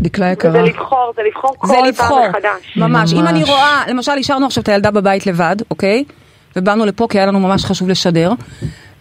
דקלה 0.00 0.26
זה 0.26 0.32
יקרה, 0.32 0.62
לבחור, 0.62 1.12
זה 1.16 1.22
לבחור 1.28 1.54
כל 1.58 1.66
זה 1.68 1.74
לבחור, 1.88 2.20
פעם 2.22 2.30
מחדש. 2.30 2.76
ממש. 2.76 3.12
אם 3.12 3.26
אני 3.26 3.38
ממש. 3.40 3.48
רואה, 3.48 3.82
למשל 3.88 4.12
השארנו 4.20 4.46
עכשיו 4.46 4.62
את 4.62 4.68
הילדה 4.68 4.90
בבית 4.90 5.26
לבד, 5.26 5.56
אוקיי? 5.70 6.04
ובאנו 6.56 6.86
לפה 6.86 7.06
כי 7.10 7.18
היה 7.18 7.26
לנו 7.26 7.40
ממש 7.40 7.64
חשוב 7.64 7.88
לשדר. 7.88 8.32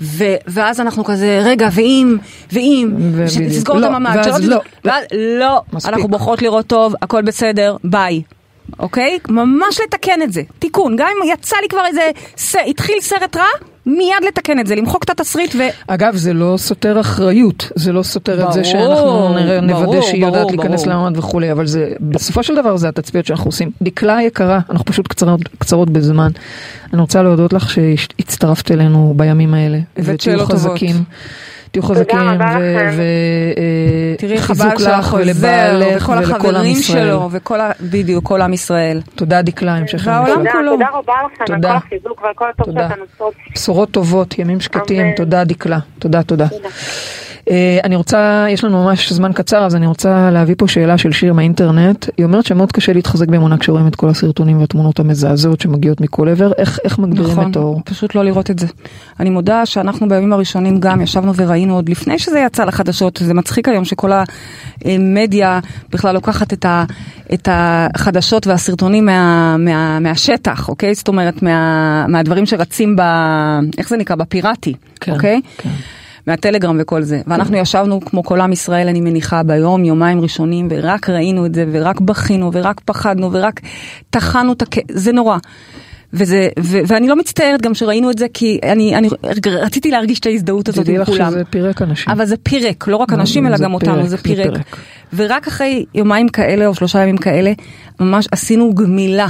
ו- 0.02 0.24
ואז 0.48 0.80
אנחנו 0.82 1.04
כזה, 1.06 1.42
רגע, 1.46 1.70
ואם, 1.72 2.18
ואם, 2.52 2.92
ובדיוק. 2.96 3.50
תסגור 3.52 3.78
את 3.78 3.82
לא, 3.82 3.88
הממ"ד, 3.88 4.24
שלא 4.24 4.34
תסגור- 4.34 4.62
לא. 4.84 4.94
לא, 5.40 5.62
מספיק. 5.74 5.94
אנחנו 5.94 6.08
בוחרות 6.08 6.42
לראות 6.42 6.68
טוב, 6.68 6.94
הכל 7.02 7.22
בסדר, 7.22 7.76
ביי. 7.84 8.22
אוקיי? 8.80 9.20
ממש 9.30 9.80
לתקן 9.84 10.22
את 10.22 10.34
זה. 10.34 10.42
תיקון. 10.60 10.96
גם 10.96 11.08
אם 11.08 11.30
יצא 11.34 11.56
לי 11.62 11.68
כבר 11.68 11.86
איזה, 11.86 12.10
ס- 12.38 12.56
התחיל 12.68 12.96
סרט 13.02 13.38
רע, 13.38 13.46
מיד 13.86 14.24
לתקן 14.28 14.60
את 14.60 14.68
זה, 14.68 14.76
למחוק 14.76 15.04
את 15.04 15.10
התסריט 15.10 15.56
ו... 15.56 15.60
אגב, 15.88 16.16
זה 16.16 16.34
לא 16.34 16.54
סותר 16.58 17.00
אחריות, 17.00 17.72
זה 17.76 17.92
לא 17.94 18.04
סותר 18.04 18.48
את 18.48 18.54
זה 18.54 18.62
ברור, 18.62 18.72
שאנחנו 18.72 19.34
נראה- 19.36 19.62
נוודא 19.62 19.86
ברור, 19.86 20.02
שהיא 20.02 20.26
יודעת 20.26 20.42
ברור, 20.42 20.52
להיכנס 20.52 20.84
ברור. 20.84 20.94
למעמד 20.96 21.18
וכולי, 21.18 21.52
אבל 21.52 21.68
זה, 21.68 21.92
בסופו 22.00 22.44
של 22.44 22.56
דבר 22.56 22.78
זה 22.78 22.90
התצפיות 22.90 23.26
שאנחנו 23.26 23.46
עושים. 23.46 23.72
דקלה 23.82 24.22
יקרה, 24.22 24.60
אנחנו 24.70 24.86
פשוט 24.86 25.08
קצרות, 25.08 25.42
קצרות 25.60 25.90
בזמן. 25.90 26.30
אני 26.94 27.02
רוצה 27.02 27.24
להודות 27.24 27.54
לך 27.54 27.70
שהצטרפת 27.70 28.72
אלינו 28.72 29.14
בימים 29.18 29.54
האלה. 29.54 29.80
הבאת 29.98 30.22
שאלות 30.22 30.52
טובות. 30.52 30.80
תהיו 31.72 31.84
חזקים, 31.84 32.20
וחיזוק 34.38 34.80
שלך 34.80 34.88
לך 35.00 35.14
ולבעלך 35.14 36.04
וכל 36.04 36.12
ולכל 36.12 36.26
עם 36.26 36.36
החברים 36.36 36.72
ישראל. 36.72 37.06
שלו, 37.06 37.30
וכל. 37.32 37.60
בדיוק, 37.82 38.26
כל 38.26 38.42
עם 38.42 38.54
ישראל. 38.54 39.02
תודה 39.16 39.42
דקלה, 39.42 39.76
המשך. 39.76 40.04
תודה, 40.04 40.52
כולו. 40.52 40.72
תודה 40.72 40.88
רבה 40.94 41.14
לכם 41.34 41.54
על. 41.54 41.62
כל 41.62 41.68
החיזוק 41.68 42.22
ועל 42.24 42.34
כל 42.36 42.46
הטוב. 42.50 42.74
שאתן 42.74 43.00
עושות. 43.00 43.34
בשורות 43.54 43.92
טובות, 43.92 44.40
ימים 44.40 44.60
שקטים. 44.60 45.14
תודה 45.16 45.44
דקלה, 45.44 45.80
תודה 46.00 46.24
תודה. 46.24 46.48
אה, 47.50 47.80
אני 47.84 47.96
רוצה, 47.96 48.46
יש 48.50 48.64
לנו 48.64 48.84
ממש 48.84 49.14
זמן 49.14 49.32
קצר, 49.34 49.66
אז 49.66 49.76
אני 49.76 49.88
רוצה 49.88 50.32
להביא 50.32 50.56
פה 50.58 50.68
שאלה 50.68 50.98
של 50.98 51.12
שיר 51.12 51.34
מהאינטרנט. 51.34 52.06
היא 52.18 52.26
אומרת 52.26 52.46
שמאוד 52.46 52.72
קשה 52.72 52.94
להתחזק 52.94 53.28
באמונה 53.28 53.58
כשרואים 53.58 53.88
את 53.88 53.96
כל 53.96 54.10
הסרטונים 54.10 54.60
והתמונות 54.60 55.00
המזעזעות 55.00 55.62
שמגיעות 55.62 56.02
מכל 56.02 56.30
עבר. 56.30 56.52
איך, 56.58 56.80
איך 56.84 57.00
מגבירים 57.00 57.32
נכון, 57.32 57.52
את 57.52 57.56
האור? 57.56 57.82
פשוט 57.86 58.16
לא 58.16 58.26
לראות 58.26 58.52
את 58.52 58.60
זה. 58.60 58.68
אני 59.20 59.30
מודה 59.30 59.66
שאנחנו 59.66 60.10
בימים 60.10 60.34
הראשונים 60.34 60.80
גם 60.80 61.02
ישבנו 61.02 61.36
וראינו 61.36 61.76
עוד 61.76 61.90
לפני 61.90 62.20
שזה 62.20 62.40
יצא 62.40 62.64
לחדשות, 62.64 63.22
זה 63.26 63.34
מצחיק 63.34 63.68
היום 63.68 63.86
שכל 63.86 64.12
המדיה 64.86 65.60
בכלל 65.90 66.16
לוקחת 66.16 66.54
את, 66.54 66.66
ה, 66.66 66.84
את 67.34 67.50
החדשות 67.52 68.48
והסרטונים 68.48 69.06
מה, 69.06 69.56
מה, 69.58 70.00
מהשטח, 70.00 70.70
אוקיי? 70.70 70.94
זאת 70.94 71.08
אומרת, 71.08 71.44
מה, 71.44 72.06
מהדברים 72.08 72.46
שרצים 72.46 72.96
ב... 72.96 73.02
איך 73.78 73.90
זה 73.90 73.98
נקרא? 73.98 74.16
בפיראטי, 74.16 74.74
כן, 75.00 75.12
אוקיי? 75.12 75.42
כן. 75.58 75.70
מהטלגרם 76.28 76.78
וכל 76.80 77.02
זה. 77.02 77.22
ואנחנו 77.28 77.58
ישבנו 77.58 78.02
כמו 78.02 78.24
כל 78.24 78.42
עם 78.42 78.52
ישראל, 78.52 78.88
אני 78.88 79.02
מניחה, 79.02 79.44
ביום, 79.44 79.86
יומיים 79.86 80.22
ראשונים, 80.22 80.68
ורק 80.72 81.10
ראינו 81.10 81.46
את 81.46 81.56
זה, 81.56 81.66
ורק 81.72 82.02
בכינו, 82.02 82.50
ורק 82.54 82.82
פחדנו, 82.86 83.34
ורק 83.34 83.60
טחנו 84.10 84.54
את 84.54 84.62
הכ... 84.62 84.78
זה 84.92 85.12
נורא. 85.12 85.38
וזה, 86.14 86.50
ו- 86.60 86.80
ואני 86.88 87.08
לא 87.08 87.16
מצטערת 87.16 87.62
גם 87.62 87.74
שראינו 87.74 88.12
את 88.12 88.18
זה, 88.18 88.26
כי 88.34 88.60
אני, 88.64 88.96
אני 88.96 89.10
רציתי 89.46 89.92
להרגיש 89.92 90.20
את 90.20 90.26
ההזדהות 90.26 90.70
הזאת 90.70 90.84
תדעי 90.84 90.96
עם 90.96 91.02
לך 91.02 91.08
כולם. 91.08 91.32
שזה 91.32 91.44
פירק 91.50 91.82
אנשים. 91.82 92.12
אבל 92.14 92.26
זה 92.26 92.38
פירק, 92.38 92.88
לא 92.88 92.96
רק 92.96 93.14
אנשים, 93.14 93.48
אלא 93.48 93.58
זה 93.58 93.64
גם 93.64 93.74
אותנו, 93.74 93.94
פירק, 93.94 94.04
זה 94.04 94.10
זה 94.10 94.18
פירק. 94.18 94.52
פירק. 94.54 94.76
ורק 95.14 95.48
אחרי 95.48 95.86
יומיים 95.96 96.30
כאלה, 96.30 96.68
או 96.68 96.76
שלושה 96.76 97.02
ימים 97.02 97.18
כאלה, 97.18 97.54
ממש 98.00 98.28
עשינו 98.32 98.74
גמילה. 98.74 99.28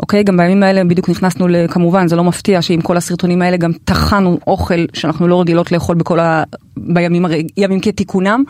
אוקיי, 0.00 0.22
גם 0.22 0.36
בימים 0.36 0.62
האלה 0.62 0.84
בדיוק 0.84 1.08
נכנסנו, 1.08 1.46
כמובן, 1.70 2.08
זה 2.08 2.16
לא 2.16 2.24
מפתיע 2.24 2.62
שעם 2.62 2.80
כל 2.80 2.96
הסרטונים 2.96 3.42
האלה 3.42 3.56
גם 3.56 3.72
טחנו 3.84 4.38
אוכל 4.46 4.84
שאנחנו 4.92 5.28
לא 5.28 5.40
רגילות 5.40 5.72
לאכול 5.72 5.96
בכל 5.96 6.20
ה... 6.20 6.42
בימים 6.76 7.24
הר... 7.24 7.30
ימים 7.56 7.80
כתיקונם, 7.80 8.44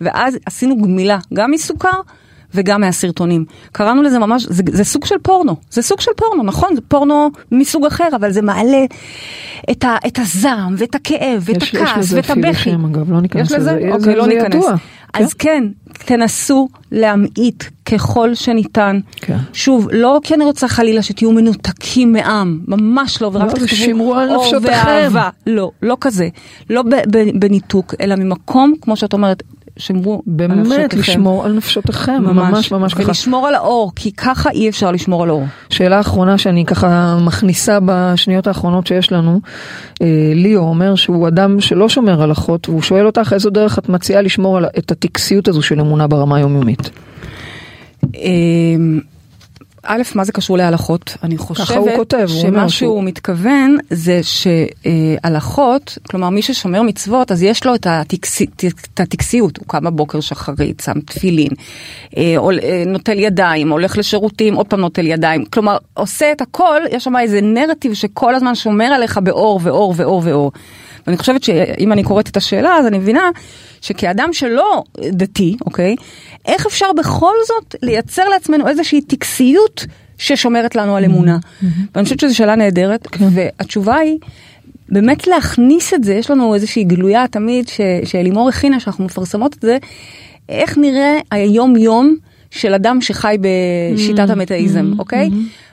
ואז 0.00 0.38
עשינו 0.46 0.82
גמילה, 0.82 1.18
גם 1.34 1.50
מסוכר 1.50 1.90
וגם 2.54 2.80
מהסרטונים. 2.80 3.44
קראנו 3.72 4.02
לזה 4.02 4.18
ממש, 4.18 4.46
זה, 4.50 4.62
זה 4.72 4.84
סוג 4.84 5.04
של 5.04 5.14
פורנו, 5.22 5.56
זה 5.70 5.82
סוג 5.82 6.00
של 6.00 6.10
פורנו, 6.16 6.42
נכון? 6.42 6.74
זה 6.74 6.80
פורנו 6.80 7.30
מסוג 7.52 7.86
אחר, 7.86 8.08
אבל 8.16 8.30
זה 8.30 8.42
מעלה 8.42 8.84
את, 9.70 9.84
ה, 9.84 9.96
את 10.06 10.18
הזעם 10.18 10.74
ואת 10.78 10.94
הכאב 10.94 11.42
ואת 11.44 11.62
יש- 11.62 11.74
יש 11.74 11.74
הכעס 11.74 11.96
לזה 11.98 12.16
ואת 12.16 12.30
אפילו 12.30 12.48
הבכי. 12.48 12.70
שם, 12.70 12.84
אגב, 12.84 13.12
לא 13.12 13.20
ניכנס 13.20 13.46
יש 13.50 13.56
לזה? 13.56 13.72
לזה. 13.72 13.92
אוקיי, 13.92 14.16
לא 14.16 14.26
ניכנס. 14.26 14.54
ידוע. 14.54 14.74
אז 15.14 15.34
כן, 15.34 15.64
תנסו 16.04 16.68
להמעיט 16.92 17.64
ככל 17.84 18.34
שניתן. 18.34 19.00
כן. 19.16 19.36
שוב, 19.52 19.88
לא 19.92 20.20
כי 20.22 20.34
אני 20.34 20.44
רוצה 20.44 20.68
חלילה 20.68 21.02
שתהיו 21.02 21.32
מנותקים 21.32 22.12
מעם, 22.12 22.60
ממש 22.68 23.22
לא, 23.22 23.26
ורק 23.26 23.58
לא, 23.58 24.20
על 24.20 24.30
אור. 24.30 24.52
ואהבה. 24.62 25.28
לא, 25.46 25.70
לא 25.82 25.96
כזה. 26.00 26.28
לא 26.70 26.82
בניתוק, 27.34 27.94
אלא 28.00 28.16
ממקום, 28.16 28.74
כמו 28.80 28.96
שאת 28.96 29.12
אומרת, 29.12 29.42
שמרו 29.78 30.14
על 30.14 30.20
באמת, 30.26 30.56
נפשותיכם. 30.56 31.12
לשמור 31.12 31.44
על 31.44 31.52
נפשותיכם, 31.52 32.22
ממש 32.22 32.72
ממש 32.72 32.94
ככה. 32.94 33.06
ולשמור 33.06 33.48
על 33.48 33.54
האור, 33.54 33.92
כי 33.96 34.12
ככה 34.12 34.50
אי 34.50 34.68
אפשר 34.68 34.90
לשמור 34.92 35.22
על 35.22 35.28
האור. 35.28 35.44
שאלה 35.70 36.00
אחרונה 36.00 36.38
שאני 36.38 36.64
ככה 36.64 37.18
מכניסה 37.20 37.78
בשניות 37.84 38.46
האחרונות 38.46 38.86
שיש 38.86 39.12
לנו, 39.12 39.40
אה, 40.02 40.32
ליאו 40.34 40.62
אומר 40.62 40.94
שהוא 40.94 41.28
אדם 41.28 41.60
שלא 41.60 41.88
שומר 41.88 42.22
הלכות, 42.22 42.68
והוא 42.68 42.82
שואל 42.82 43.06
אותך 43.06 43.32
איזו 43.32 43.50
דרך 43.50 43.78
את 43.78 43.88
מציעה 43.88 44.22
לשמור 44.22 44.56
על 44.56 44.66
את 44.78 44.90
הטקסיות 44.90 45.48
הזו 45.48 45.62
של 45.62 45.80
אמונה 45.80 46.06
ברמה 46.06 46.36
היומיומית. 46.36 46.90
אמ, 48.14 49.00
א', 49.82 50.02
מה 50.14 50.24
זה 50.24 50.32
קשור 50.32 50.56
להלכות? 50.56 51.16
אני 51.22 51.38
חושבת 51.38 51.66
שמה 52.28 52.68
שהוא- 52.68 53.04
מתכוון 53.04 53.76
זה 53.90 54.20
שהלכות, 54.22 55.98
כלומר 56.10 56.28
מי 56.30 56.42
ששומר 56.42 56.82
מצוות, 56.82 57.32
אז 57.32 57.42
יש 57.42 57.66
לו 57.66 57.74
את 57.74 57.86
הטקסי- 57.90 58.46
את 58.94 59.00
הטקסיות, 59.00 59.56
הוא 59.58 59.64
קם 59.68 59.84
בבוקר 59.84 60.20
שחרית, 60.20 60.80
שם 60.84 61.00
תפילין, 61.00 61.50
אה, 62.16 62.22
אה, 62.62 62.82
נוטל 62.86 63.18
ידיים, 63.18 63.72
הולך 63.72 63.98
לשירותים, 63.98 64.54
עוד 64.54 64.66
פעם 64.66 64.80
נוטל 64.80 65.06
ידיים, 65.06 65.44
כלומר 65.44 65.76
עושה 65.94 66.32
את 66.32 66.40
הכל, 66.40 66.80
יש 66.90 67.04
שם 67.04 67.16
איזה 67.16 67.40
נרטיב 67.40 67.94
שכל 67.94 68.34
הזמן 68.34 68.54
שומר 68.54 68.84
עליך 68.84 69.18
באור 69.18 69.60
ואור 69.62 69.94
ואור 69.96 70.22
ואור. 70.24 70.52
ואני 71.08 71.16
חושבת 71.18 71.42
שאם 71.42 71.92
אני 71.92 72.02
קוראת 72.02 72.28
את 72.28 72.36
השאלה 72.36 72.76
אז 72.76 72.86
אני 72.86 72.98
מבינה 72.98 73.30
שכאדם 73.80 74.28
שלא 74.32 74.82
דתי, 75.04 75.56
אוקיי, 75.66 75.96
איך 76.46 76.66
אפשר 76.66 76.86
בכל 76.96 77.32
זאת 77.46 77.74
לייצר 77.82 78.28
לעצמנו 78.28 78.68
איזושהי 78.68 79.00
טקסיות 79.00 79.86
ששומרת 80.18 80.76
לנו 80.76 80.96
על 80.96 81.04
אמונה. 81.04 81.38
ואני 81.94 82.04
חושבת 82.04 82.20
שזו 82.20 82.36
שאלה 82.36 82.54
נהדרת, 82.56 83.08
והתשובה 83.34 83.96
היא 83.96 84.18
באמת 84.88 85.26
להכניס 85.26 85.94
את 85.94 86.04
זה, 86.04 86.14
יש 86.14 86.30
לנו 86.30 86.54
איזושהי 86.54 86.84
גלויה 86.84 87.24
תמיד 87.30 87.68
ש- 87.68 87.80
שאלימור 88.04 88.48
הכינה, 88.48 88.80
שאנחנו 88.80 89.04
מפרסמות 89.04 89.54
את 89.56 89.62
זה, 89.62 89.78
איך 90.48 90.78
נראה 90.78 91.18
היום 91.30 91.76
יום 91.76 92.16
של 92.50 92.74
אדם 92.74 93.00
שחי 93.00 93.36
בשיטת 93.40 94.30
המטאיזם, 94.30 94.92
אוקיי? 94.98 95.30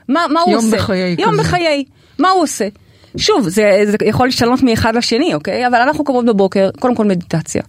מה, 0.09 0.25
מה 0.29 0.41
הוא 0.41 0.51
יום 0.51 0.65
עושה? 0.65 0.77
בחיי 0.77 1.15
יום 1.19 1.31
כזה. 1.33 1.41
בחיי. 1.41 1.83
מה 2.19 2.29
הוא 2.29 2.43
עושה? 2.43 2.67
שוב, 3.17 3.49
זה, 3.49 3.81
זה 3.85 3.97
יכול 4.05 4.27
להשתנות 4.27 4.63
מאחד 4.63 4.95
לשני, 4.95 5.33
אוקיי? 5.33 5.67
אבל 5.67 5.75
אנחנו 5.75 6.03
קמות 6.03 6.25
בבוקר, 6.25 6.69
קודם 6.79 6.95
כל 6.95 7.05
מדיטציה. 7.05 7.61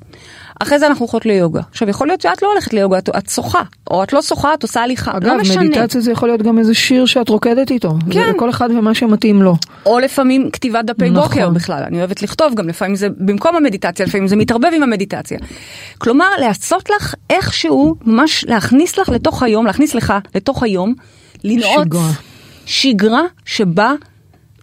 אחרי 0.60 0.78
זה 0.78 0.86
אנחנו 0.86 1.04
הולכות 1.04 1.26
ליוגה. 1.26 1.60
עכשיו, 1.70 1.88
יכול 1.88 2.06
להיות 2.06 2.20
שאת 2.20 2.42
לא 2.42 2.52
הולכת 2.52 2.74
ליוגה, 2.74 2.98
את, 2.98 3.08
את 3.18 3.28
שוחה, 3.28 3.62
או 3.90 4.02
את 4.02 4.12
לא 4.12 4.22
שוחה, 4.22 4.54
את 4.54 4.62
עושה 4.62 4.80
הליכה, 4.80 5.16
אגב, 5.16 5.26
לא 5.26 5.38
משנה. 5.38 5.62
מדיטציה 5.62 6.00
זה 6.00 6.12
יכול 6.12 6.28
להיות 6.28 6.42
גם 6.42 6.58
איזה 6.58 6.74
שיר 6.74 7.06
שאת 7.06 7.28
רוקדת 7.28 7.70
איתו. 7.70 7.94
כן. 8.10 8.26
זה 8.26 8.32
כל 8.36 8.50
אחד 8.50 8.70
ומה 8.70 8.94
שמתאים 8.94 9.42
לו. 9.42 9.54
או 9.86 9.98
לפעמים 9.98 10.50
כתיבת 10.50 10.84
דפי 10.84 11.10
נכון. 11.10 11.28
בוקר 11.28 11.50
בכלל, 11.50 11.82
אני 11.86 11.98
אוהבת 11.98 12.22
לכתוב 12.22 12.54
גם, 12.54 12.68
לפעמים 12.68 12.96
זה 12.96 13.08
במקום 13.16 13.56
המדיטציה, 13.56 14.06
לפעמים 14.06 14.28
זה 14.28 14.36
מתערבב 14.36 14.68
עם 14.74 14.82
המדיטציה. 14.82 15.38
כלומר, 15.98 16.28
לעשות 16.40 16.90
לך 16.90 17.14
איכשהו, 17.30 17.94
ממש 18.04 18.44
להכניס 18.48 18.98
לך 18.98 19.08
לתוך 19.08 19.42
היום, 19.42 19.66
להכניס 19.66 19.94
לך 19.94 20.14
לתוך 20.34 20.62
היום, 20.62 20.94
לנעוץ 21.44 21.84
שגרה. 21.84 22.10
שגרה 22.66 23.22
שבה 23.44 23.92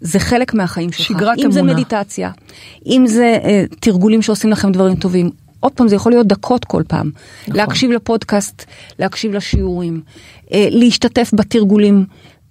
זה 0.01 0.19
חלק 0.19 0.53
מהחיים 0.53 0.91
שלך. 0.91 1.07
שגרת 1.07 1.39
אם 1.45 1.51
זה 1.51 1.59
אמונה. 1.59 1.73
מדיטציה, 1.73 2.31
אם 2.85 3.03
זה 3.07 3.37
אה, 3.43 3.63
תרגולים 3.79 4.21
שעושים 4.21 4.49
לכם 4.49 4.71
דברים 4.71 4.95
טובים. 4.95 5.29
עוד 5.59 5.71
פעם, 5.71 5.87
זה 5.87 5.95
יכול 5.95 6.11
להיות 6.11 6.27
דקות 6.27 6.65
כל 6.65 6.83
פעם. 6.87 7.11
נכון. 7.47 7.55
להקשיב 7.55 7.91
לפודקאסט, 7.91 8.65
להקשיב 8.99 9.33
לשיעורים, 9.33 10.01
אה, 10.53 10.67
להשתתף 10.71 11.31
בתרגולים. 11.33 12.05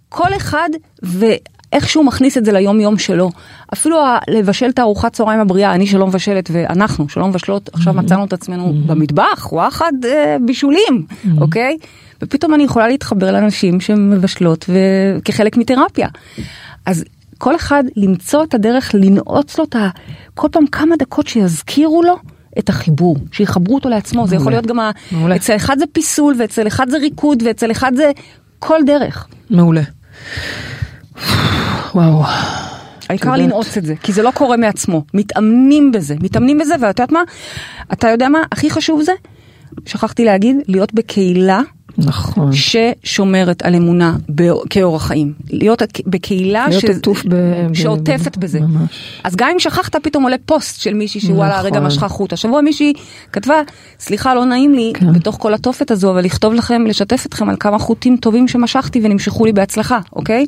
כל 0.09 0.37
אחד 0.37 0.69
ואיך 1.03 1.89
שהוא 1.89 2.05
מכניס 2.05 2.39
את 2.39 2.45
זה 2.45 2.53
ליום 2.53 2.81
יום 2.81 2.99
שלו. 2.99 3.31
אפילו 3.73 4.01
ה- 4.07 4.19
לבשל 4.29 4.69
את 4.69 4.79
הארוחת 4.79 5.13
צהריים 5.13 5.41
הבריאה, 5.41 5.75
אני 5.75 5.87
שלא 5.87 6.07
מבשלת 6.07 6.51
ואנחנו 6.53 7.09
שלא 7.09 7.29
מבשלות, 7.29 7.71
עכשיו 7.73 7.95
מצאנו 7.95 8.25
את 8.25 8.33
עצמנו 8.33 8.73
במטבח, 8.87 9.49
וואחד 9.53 9.93
אה, 10.05 10.37
בישולים, 10.47 11.07
אוקיי? 11.41 11.77
ופתאום 12.23 12.55
אני 12.55 12.63
יכולה 12.65 12.89
להתחבר 12.89 13.33
לאנשים 13.33 13.81
שמבשלות 13.81 14.71
כחלק 15.25 15.57
מתרפיה. 15.57 16.09
אז 16.87 17.05
כל 17.43 17.57
אחד 17.57 17.85
למצוא 17.97 18.45
את 18.45 18.55
הדרך 18.55 18.91
לנעוץ 18.95 19.59
לו 19.59 19.65
את 19.65 19.77
ה... 19.77 19.89
כל 20.35 20.49
פעם 20.53 20.67
כמה 20.67 20.97
דקות 20.97 21.27
שיזכירו 21.27 22.03
לו 22.03 22.17
את 22.59 22.69
החיבור, 22.69 23.17
שיחברו 23.33 23.75
אותו 23.75 23.89
לעצמו, 23.89 24.27
זה 24.27 24.37
יכול 24.37 24.53
להיות 24.53 24.67
גם, 24.67 24.79
ה... 24.81 24.91
מעולה. 25.13 25.37
אצל 25.37 25.57
אחד 25.57 25.79
זה 25.79 25.85
פיסול 25.93 26.35
ואצל 26.39 26.67
אחד 26.67 26.91
זה 26.91 26.97
ריקוד 26.97 27.43
ואצל 27.47 27.71
אחד 27.71 27.93
זה 27.97 28.11
כל 28.59 28.79
דרך. 28.87 29.27
מעולה. 29.51 29.83
וואו. 31.95 32.23
העיקר. 33.09 33.37
לנעוץ 33.37 33.77
את 33.77 33.85
זה, 33.85 33.95
כי 34.03 34.13
זה 34.13 34.23
לא 34.23 34.31
קורה 34.31 34.57
מעצמו, 34.57 35.05
מתאמנים 35.15 35.93
בזה, 35.93 36.15
מתאמנים 36.21 36.59
בזה, 36.59 36.75
ואת 36.81 36.99
יודעת 36.99 37.13
מה? 37.13 37.23
אתה 37.93 38.09
יודע 38.09 38.29
מה? 38.29 38.39
הכי 38.53 38.71
חשוב 38.71 39.03
זה, 39.03 39.13
שכחתי 39.87 40.25
להגיד, 40.25 40.57
להיות 40.69 40.95
בקהילה 40.95 41.61
נכון. 41.99 42.51
ששומרת 42.53 43.63
על 43.63 43.75
אמונה 43.75 44.17
ב- 44.35 44.69
כאורח 44.71 45.07
חיים. 45.07 45.33
להיות 45.51 45.83
בקהילה 46.07 46.67
להיות 46.69 46.81
ש- 46.83 46.85
עטוף 46.85 47.25
ב- 47.25 47.35
ב- 47.35 47.75
שעוטפת 47.75 48.37
בזה. 48.37 48.61
ממש. 48.61 49.21
אז 49.25 49.37
גם 49.37 49.49
אם 49.53 49.59
שכחת, 49.61 49.97
פתאום 49.97 50.23
עולה 50.23 50.37
פוסט 50.47 50.81
של 50.81 50.95
מישהי 50.95 51.21
שוואלה, 51.21 51.53
נכון. 51.59 51.67
רגע 51.67 51.81
משכה 51.81 52.09
חוט. 52.09 52.33
השבוע 52.33 52.61
מישהי 52.61 52.93
כתבה, 53.33 53.55
סליחה, 54.01 54.35
לא 54.35 54.45
נעים 54.45 54.75
לי, 54.75 54.93
כן. 54.95 55.13
בתוך 55.13 55.37
כל 55.41 55.55
התופת 55.55 55.91
הזו, 55.91 56.11
אבל 56.11 56.25
לכתוב 56.25 56.55
לכם, 56.55 56.83
לשתף 56.87 57.27
אתכם 57.27 57.49
על 57.49 57.57
כמה 57.61 57.79
חוטים 57.79 58.17
טובים 58.17 58.49
שמשכתי 58.49 59.01
ונמשכו 59.05 59.45
לי 59.45 59.53
בהצלחה, 59.53 59.99
אוקיי? 60.13 60.47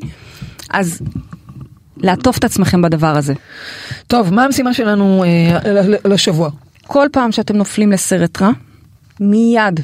אז 0.71 1.01
לעטוף 1.97 2.39
את 2.39 2.45
עצמכם 2.45 2.83
בדבר 2.83 3.17
הזה. 3.17 3.35
טוב, 4.07 4.35
מה 4.35 4.45
המשימה 4.45 4.75
שלנו 4.75 5.25
אה, 5.25 5.59
לשבוע? 6.05 6.51
כל 6.87 7.07
פעם 7.13 7.33
שאתם 7.33 7.57
נופלים 7.57 7.93
לסרט 7.93 8.43
רע, 8.43 8.51
מיד 9.21 9.81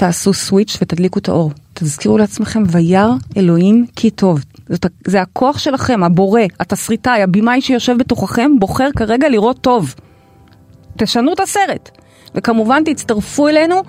תעשו 0.00 0.32
סוויץ' 0.32 0.78
ותדליקו 0.82 1.18
את 1.18 1.28
האור. 1.28 1.52
תזכירו 1.74 2.18
לעצמכם, 2.18 2.62
וירא 2.68 3.08
אלוהים 3.36 3.86
כי 3.96 4.10
טוב. 4.10 4.44
זאת, 4.68 4.86
זה 5.06 5.22
הכוח 5.22 5.58
שלכם, 5.58 6.02
הבורא, 6.02 6.40
התסריטאי, 6.60 7.22
הבמאי 7.22 7.60
שיושב 7.60 7.96
בתוככם, 7.98 8.50
בוחר 8.58 8.88
כרגע 8.96 9.28
לראות 9.28 9.58
טוב. 9.60 9.94
תשנו 10.98 11.32
את 11.32 11.40
הסרט. 11.40 11.90
וכמובן 12.34 12.82
תצטרפו 12.84 13.48
אלינו 13.48 13.82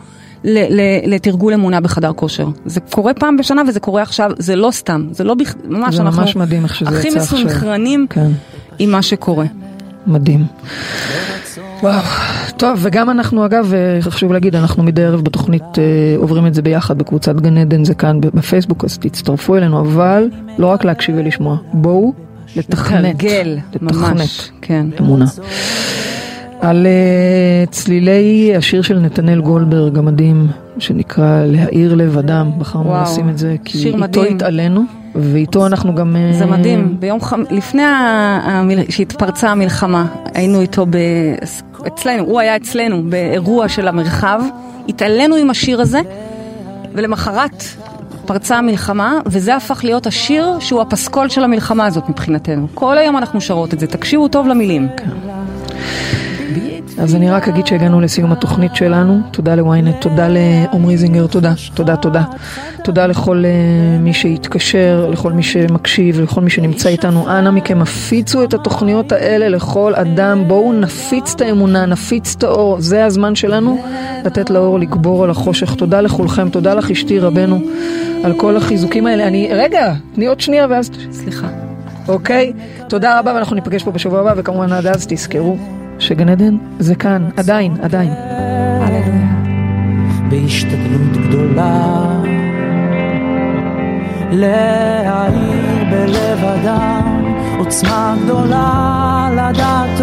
ל- 0.43 0.79
ל- 0.81 1.13
לתרגול 1.13 1.53
אמונה 1.53 1.81
בחדר 1.81 2.13
כושר. 2.13 2.47
זה 2.65 2.79
קורה 2.79 3.13
פעם 3.13 3.37
בשנה 3.37 3.61
וזה 3.67 3.79
קורה 3.79 4.01
עכשיו, 4.01 4.31
זה 4.37 4.55
לא 4.55 4.71
סתם, 4.71 5.07
זה 5.11 5.23
לא 5.23 5.33
בכ... 5.33 5.55
ממש 5.63 5.95
זה 5.95 6.01
אנחנו 6.01 6.21
ממש 6.21 6.35
מדהים 6.35 6.63
איך 6.63 6.75
שזה 6.75 6.89
הכי 6.89 7.07
יצא 7.07 7.19
עכשיו. 7.19 7.37
מסונכרנים 7.37 8.07
כן. 8.09 8.31
עם 8.79 8.91
מה 8.91 9.01
שקורה. 9.01 9.45
מדהים. 10.07 10.45
וואו, 11.83 12.01
טוב, 12.57 12.79
וגם 12.81 13.09
אנחנו 13.09 13.45
אגב, 13.45 13.73
אה, 13.73 14.01
חשוב 14.01 14.33
להגיד, 14.33 14.55
אנחנו 14.55 14.83
מדי 14.83 15.03
ערב 15.03 15.21
בתוכנית 15.21 15.63
אה, 15.77 16.15
עוברים 16.17 16.47
את 16.47 16.53
זה 16.53 16.61
ביחד 16.61 16.97
בקבוצת 16.97 17.35
גן 17.35 17.57
עדן, 17.57 17.85
זה 17.85 17.93
כאן 17.93 18.21
בפייסבוק, 18.21 18.85
אז 18.85 18.97
תצטרפו 18.97 19.55
אלינו, 19.55 19.81
אבל 19.81 20.29
לא 20.57 20.67
רק 20.67 20.85
להקשיב 20.85 21.15
ולשמוע, 21.17 21.57
בואו 21.73 22.13
לתכנת, 22.55 23.15
לתרגל, 23.15 23.57
לתכנת 23.73 23.91
ממש, 23.91 24.51
כן. 24.61 24.85
אמונה. 24.99 25.25
על 26.61 26.87
אה, 26.87 27.65
צלילי 27.71 28.55
השיר 28.55 28.81
של 28.81 28.99
נתנאל 28.99 29.41
גולדברג 29.41 29.97
המדהים, 29.97 30.47
שנקרא 30.79 31.45
להאיר 31.45 31.95
לב 31.95 32.17
אדם, 32.17 32.51
בחרנו 32.57 33.01
לשים 33.03 33.29
את 33.29 33.37
זה, 33.37 33.55
כי 33.65 33.93
איתו. 34.03 34.23
התעלינו, 34.23 34.81
ואיתו 35.15 35.65
אנחנו 35.65 35.95
גם... 35.95 36.15
אה, 36.15 36.33
זה 36.33 36.45
מדהים, 36.45 36.95
ביום 36.99 37.21
חמ... 37.21 37.43
לפני 37.49 37.83
ה- 37.83 38.39
המל... 38.43 38.79
שהתפרצה 38.89 39.49
המלחמה, 39.49 40.05
היינו 40.33 40.61
איתו 40.61 40.85
ב... 40.89 40.97
אצלנו, 41.87 42.23
הוא 42.23 42.39
היה 42.39 42.55
אצלנו 42.55 43.03
באירוע 43.09 43.69
של 43.69 43.87
המרחב, 43.87 44.41
התעלינו 44.89 45.35
עם 45.35 45.49
השיר 45.49 45.81
הזה, 45.81 45.99
ולמחרת 46.93 47.63
פרצה 48.25 48.57
המלחמה, 48.57 49.19
וזה 49.25 49.55
הפך 49.55 49.83
להיות 49.83 50.07
השיר 50.07 50.59
שהוא 50.59 50.81
הפסקול 50.81 51.29
של 51.29 51.43
המלחמה 51.43 51.85
הזאת 51.85 52.09
מבחינתנו. 52.09 52.67
כל 52.73 52.97
היום 52.97 53.17
אנחנו 53.17 53.41
שרות 53.41 53.73
את 53.73 53.79
זה, 53.79 53.87
תקשיבו 53.87 54.27
טוב 54.27 54.47
למילים. 54.47 54.87
אז 56.97 57.15
אני 57.15 57.29
רק 57.29 57.47
אגיד 57.47 57.67
שהגענו 57.67 58.01
לסיום 58.01 58.31
התוכנית 58.31 58.75
שלנו. 58.75 59.21
תודה 59.31 59.55
לוויינט, 59.55 60.01
תודה 60.01 60.27
לעומרי 60.29 60.97
זינגר, 60.97 61.27
תודה, 61.27 61.53
תודה, 61.73 61.95
תודה. 61.95 62.23
תודה 62.83 63.07
לכל 63.07 63.43
uh, 63.43 64.01
מי 64.01 64.13
שהתקשר, 64.13 65.09
לכל 65.11 65.33
מי 65.33 65.43
שמקשיב, 65.43 66.21
לכל 66.21 66.41
מי 66.41 66.49
שנמצא 66.49 66.89
איתנו. 66.89 67.29
אנא 67.29 67.51
מכם, 67.51 67.81
הפיצו 67.81 68.43
את 68.43 68.53
התוכניות 68.53 69.11
האלה 69.11 69.49
לכל 69.49 69.93
אדם. 69.95 70.47
בואו 70.47 70.73
נפיץ 70.73 71.33
את 71.35 71.41
האמונה, 71.41 71.85
נפיץ 71.85 72.35
את 72.37 72.43
האור. 72.43 72.81
זה 72.81 73.05
הזמן 73.05 73.35
שלנו 73.35 73.83
לתת 74.25 74.49
לאור 74.49 74.79
לגבור 74.79 75.23
על 75.23 75.29
החושך. 75.29 75.75
תודה 75.75 76.01
לכולכם, 76.01 76.49
תודה 76.49 76.73
לך 76.73 76.91
אשתי 76.91 77.19
רבנו 77.19 77.61
על 78.23 78.33
כל 78.33 78.57
החיזוקים 78.57 79.07
האלה. 79.07 79.27
אני, 79.27 79.49
רגע, 79.53 79.93
תני 80.15 80.27
עוד 80.27 80.39
שנייה 80.39 80.67
ואז... 80.69 80.91
סליחה. 81.11 81.47
אוקיי? 82.07 82.53
תודה 82.89 83.19
רבה 83.19 83.33
ואנחנו 83.35 83.55
ניפגש 83.55 83.83
פה 83.83 83.91
בשבוע 83.91 84.19
הבא, 84.19 84.33
וכמובן 84.37 84.71
עד 84.71 84.87
אז 84.87 85.07
תזכרו 85.09 85.80
שגן 86.01 86.29
עדן 86.29 86.57
זה 86.79 86.95
כאן, 86.95 87.29
עדיין, 87.37 87.73
עדיין. 87.81 88.13
בהשתדלות 90.29 91.27
גדולה. 91.27 92.07
להאיר 94.31 95.83
בלב 95.91 96.43
אדם 96.43 97.33
עוצמה 97.57 98.15
גדולה 98.23 99.29
לדעת 99.31 100.01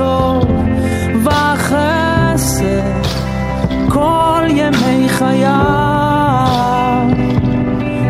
וחסד 1.25 3.03
כל 3.89 4.45
ימי 4.49 5.09
חייו 5.09 6.49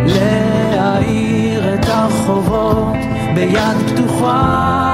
להאיר 0.07 1.75
את 1.75 1.87
החובות 1.89 2.97
ביד 3.35 3.77
פתוחה 3.87 4.88